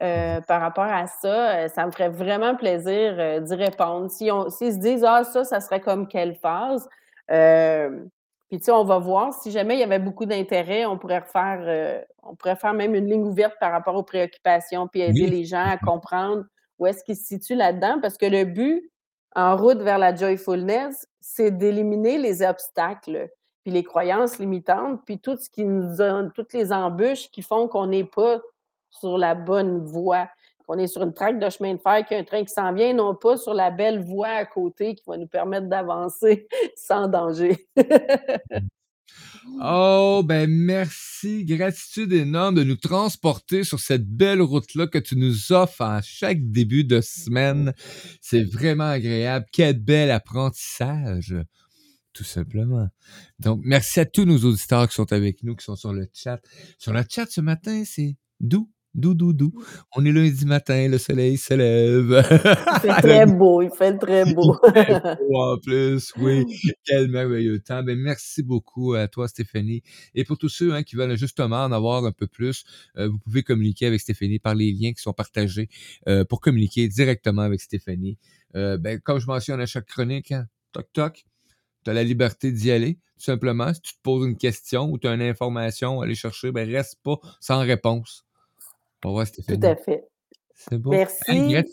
heu, 0.04 0.42
par 0.48 0.62
rapport 0.62 0.86
à 0.86 1.08
ça, 1.08 1.70
ça 1.70 1.86
me 1.88 1.92
ferait 1.92 2.10
vraiment 2.10 2.56
plaisir, 2.56 3.42
d'y 3.42 3.56
répondre. 3.56 4.12
Si 4.12 4.32
on 4.32 4.50
s'ils 4.50 4.74
se 4.74 4.80
disent: 4.80 5.04
«Ah 5.08 5.24
ça, 5.24 5.44
ça 5.46 5.60
serait 5.62 5.82
comme 5.82 6.08
quelle 6.08 6.36
phase?» 6.36 6.88
puis 8.50 8.60
tu 8.60 8.66
sais, 8.66 8.72
on 8.72 8.84
va 8.84 9.00
voir. 9.00 9.34
Si 9.34 9.52
jamais 9.52 9.76
il 9.76 9.80
y 9.80 9.84
avait 9.84 10.00
beaucoup 10.00 10.26
d'intérêt, 10.26 10.86
on 10.86 10.98
pourrait 11.00 11.20
refaire, 11.20 12.04
on 12.22 12.36
pourrait 12.36 12.56
faire 12.56 12.74
même 12.74 12.94
une 12.96 13.08
ligne 13.10 13.24
ouverte 13.24 13.56
par 13.60 13.72
rapport 13.72 13.96
aux 13.96 14.04
préoccupations, 14.04 14.88
puis 14.88 15.02
aider 15.02 15.26
Oui. 15.26 15.28
les 15.28 15.46
gens 15.46 15.66
à 15.66 15.78
comprendre 15.78 16.44
où 16.80 16.86
est-ce 16.88 17.04
qu'ils 17.04 17.16
se 17.18 17.26
situent 17.26 17.56
là-dedans. 17.56 18.00
Parce 18.02 18.18
que 18.18 18.26
le 18.28 18.46
but, 18.46 18.92
en 19.36 19.58
route 19.58 19.80
vers 19.80 19.98
la 19.98 20.16
joyfulness, 20.16 21.08
c'est 21.26 21.52
d'éliminer 21.52 22.18
les 22.18 22.44
obstacles, 22.44 23.30
puis 23.64 23.72
les 23.72 23.84
croyances 23.84 24.40
limitantes, 24.40 25.00
puis 25.06 25.20
tout 25.20 25.38
ce 25.38 25.50
qui 25.50 25.64
nous 25.64 26.02
a 26.02 26.24
toutes 26.36 26.52
les 26.52 26.74
embûches 26.74 27.32
qui 27.32 27.42
font 27.42 27.70
qu'on 27.70 27.88
n'est 27.88 28.04
pas 28.04 28.42
sur 28.90 29.18
la 29.18 29.34
bonne 29.34 29.86
voie, 29.86 30.28
qu'on 30.68 30.78
est 30.78 30.88
sur 30.88 31.02
une 31.02 31.14
traque 31.14 31.40
de 31.40 31.50
chemin 31.50 31.76
de 31.76 31.80
fer, 31.80 32.06
qu'il 32.06 32.18
y 32.18 32.20
a 32.20 32.22
un 32.22 32.26
train 32.26 32.44
qui 32.44 32.54
s'en 32.54 32.74
vient, 32.74 32.94
non 32.94 33.16
pas 33.16 33.38
sur 33.38 33.54
la 33.54 33.72
belle 33.72 34.04
voie 34.04 34.28
à 34.28 34.46
côté 34.46 34.96
qui 34.96 35.04
va 35.08 35.16
nous 35.16 35.28
permettre 35.28 35.68
d'avancer 35.68 36.46
sans 36.76 37.08
danger. 37.08 37.68
Oh, 39.62 40.24
ben 40.26 40.50
merci, 40.50 41.46
gratitude 41.46 42.14
énorme 42.14 42.56
de 42.56 42.64
nous 42.64 42.76
transporter 42.76 43.64
sur 43.64 43.80
cette 43.80 44.08
belle 44.08 44.42
route-là 44.42 44.88
que 44.88 44.98
tu 44.98 45.16
nous 45.16 45.52
offres 45.52 45.82
à 45.82 46.02
chaque 46.02 46.50
début 46.52 46.84
de 46.84 47.02
semaine. 47.02 47.74
C'est 48.22 48.44
vraiment 48.44 48.90
agréable. 48.90 49.46
Quel 49.52 49.80
bel 49.80 50.12
apprentissage, 50.12 51.36
tout 52.14 52.24
simplement. 52.24 52.88
Donc, 53.40 53.62
merci 53.64 54.00
à 54.00 54.06
tous 54.06 54.26
nos 54.26 54.40
auditeurs 54.40 54.88
qui 54.88 54.96
sont 54.96 55.12
avec 55.12 55.44
nous, 55.44 55.56
qui 55.56 55.66
sont 55.66 55.76
sur 55.76 55.94
le 55.94 56.08
chat. 56.14 56.40
Sur 56.78 56.94
le 56.94 57.04
chat 57.10 57.30
ce 57.30 57.42
matin, 57.42 57.84
c'est 57.86 58.16
doux. 58.40 58.70
Dou, 58.96 59.16
dou, 59.16 59.34
dou. 59.34 59.52
On 59.96 60.06
est 60.06 60.12
lundi 60.12 60.46
matin, 60.46 60.88
le 60.88 61.00
soleil 61.00 61.38
se 61.38 61.56
lève. 61.56 62.24
Il 62.76 62.80
fait 62.80 63.02
très 63.02 63.26
beau, 63.40 63.64
il 63.64 63.72
fait 63.72 63.98
très 63.98 64.24
beau. 64.32 64.56
Il 64.68 64.84
fait 64.84 65.02
beau 65.02 65.36
en 65.36 65.58
plus, 65.58 66.14
oui. 66.18 66.46
Quel 66.86 67.10
merveilleux 67.10 67.60
temps. 67.60 67.82
Ben, 67.82 67.98
merci 67.98 68.44
beaucoup 68.44 68.94
à 68.94 69.08
toi, 69.08 69.28
Stéphanie. 69.28 69.82
Et 70.14 70.24
pour 70.24 70.38
tous 70.38 70.50
ceux 70.50 70.74
hein, 70.76 70.84
qui 70.84 70.96
veulent 70.96 71.18
justement 71.18 71.64
en 71.64 71.72
avoir 71.72 72.06
un 72.06 72.12
peu 72.12 72.28
plus, 72.28 72.66
euh, 72.98 73.08
vous 73.08 73.18
pouvez 73.18 73.42
communiquer 73.42 73.88
avec 73.88 74.00
Stéphanie 74.00 74.38
par 74.38 74.54
les 74.54 74.72
liens 74.72 74.94
qui 74.94 75.02
sont 75.02 75.14
partagés 75.14 75.70
euh, 76.08 76.24
pour 76.24 76.40
communiquer 76.40 76.88
directement 76.88 77.42
avec 77.42 77.62
Stéphanie. 77.62 78.20
Euh, 78.56 78.78
ben, 78.78 79.00
comme 79.00 79.20
je 79.20 79.26
mentionne 79.26 79.60
à 79.60 79.66
chaque 79.66 79.88
chronique, 79.88 80.32
hein, 80.32 80.46
toc 80.72 80.86
toc, 80.94 81.26
tu 81.84 81.90
as 81.90 81.94
la 81.94 82.04
liberté 82.04 82.52
d'y 82.52 82.70
aller. 82.70 83.00
Tout 83.18 83.26
simplement, 83.26 83.74
si 83.74 83.82
tu 83.82 83.94
te 83.94 84.02
poses 84.04 84.28
une 84.28 84.38
question 84.38 84.92
ou 84.92 85.00
tu 85.00 85.08
as 85.08 85.14
une 85.14 85.22
information 85.24 86.02
à 86.02 86.04
aller 86.06 86.16
chercher, 86.16 86.52
ben 86.52 86.70
reste 86.70 87.00
pas 87.04 87.18
sans 87.40 87.60
réponse. 87.60 88.24
Tout 89.48 89.60
à 89.62 89.76
fait. 89.76 90.06
C'est 90.56 90.78
bon. 90.78 90.92
Merci. 90.92 91.66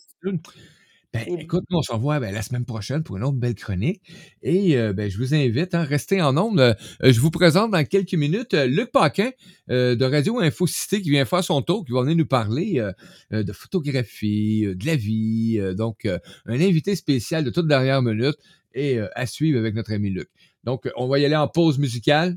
Ben, 1.12 1.24
écoute, 1.26 1.64
on 1.72 1.82
se 1.82 1.92
revoit 1.92 2.20
ben, 2.20 2.32
la 2.32 2.40
semaine 2.40 2.64
prochaine 2.64 3.02
pour 3.02 3.16
une 3.16 3.24
autre 3.24 3.36
belle 3.36 3.56
chronique. 3.56 4.00
Et 4.42 4.76
euh, 4.76 4.92
ben, 4.92 5.10
je 5.10 5.18
vous 5.18 5.34
invite 5.34 5.74
à 5.74 5.80
hein, 5.80 5.84
rester 5.84 6.22
en 6.22 6.36
ondes. 6.36 6.60
Euh, 6.60 6.74
je 7.02 7.20
vous 7.20 7.32
présente 7.32 7.72
dans 7.72 7.84
quelques 7.84 8.14
minutes 8.14 8.54
euh, 8.54 8.66
Luc 8.66 8.92
Paquin 8.92 9.30
de 9.68 10.04
Radio 10.04 10.38
Info 10.38 10.68
Cité 10.68 11.02
qui 11.02 11.10
vient 11.10 11.24
faire 11.24 11.42
son 11.42 11.62
tour, 11.62 11.84
qui 11.84 11.92
va 11.92 12.02
venir 12.02 12.16
nous 12.16 12.26
parler 12.26 12.84
de 13.30 13.52
photographie, 13.52 14.62
de 14.62 14.84
la 14.86 14.96
vie. 14.96 15.60
donc, 15.76 16.06
un 16.06 16.60
invité 16.60 16.96
spécial 16.96 17.44
de 17.44 17.50
toute 17.50 17.68
dernière 17.68 18.02
minute 18.02 18.36
et 18.74 18.98
à 19.14 19.26
suivre 19.26 19.60
avec 19.60 19.76
notre 19.76 19.92
ami 19.92 20.10
Luc. 20.10 20.28
Donc, 20.64 20.90
on 20.96 21.06
va 21.06 21.20
y 21.20 21.24
aller 21.24 21.36
en 21.36 21.46
pause 21.46 21.78
musicale. 21.78 22.36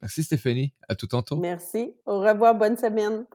Merci 0.00 0.22
Stéphanie. 0.22 0.72
À 0.88 0.94
tout 0.94 1.06
tantôt. 1.06 1.36
Merci. 1.36 1.92
Au 2.06 2.20
revoir. 2.20 2.54
Bonne 2.54 2.78
semaine. 2.78 3.26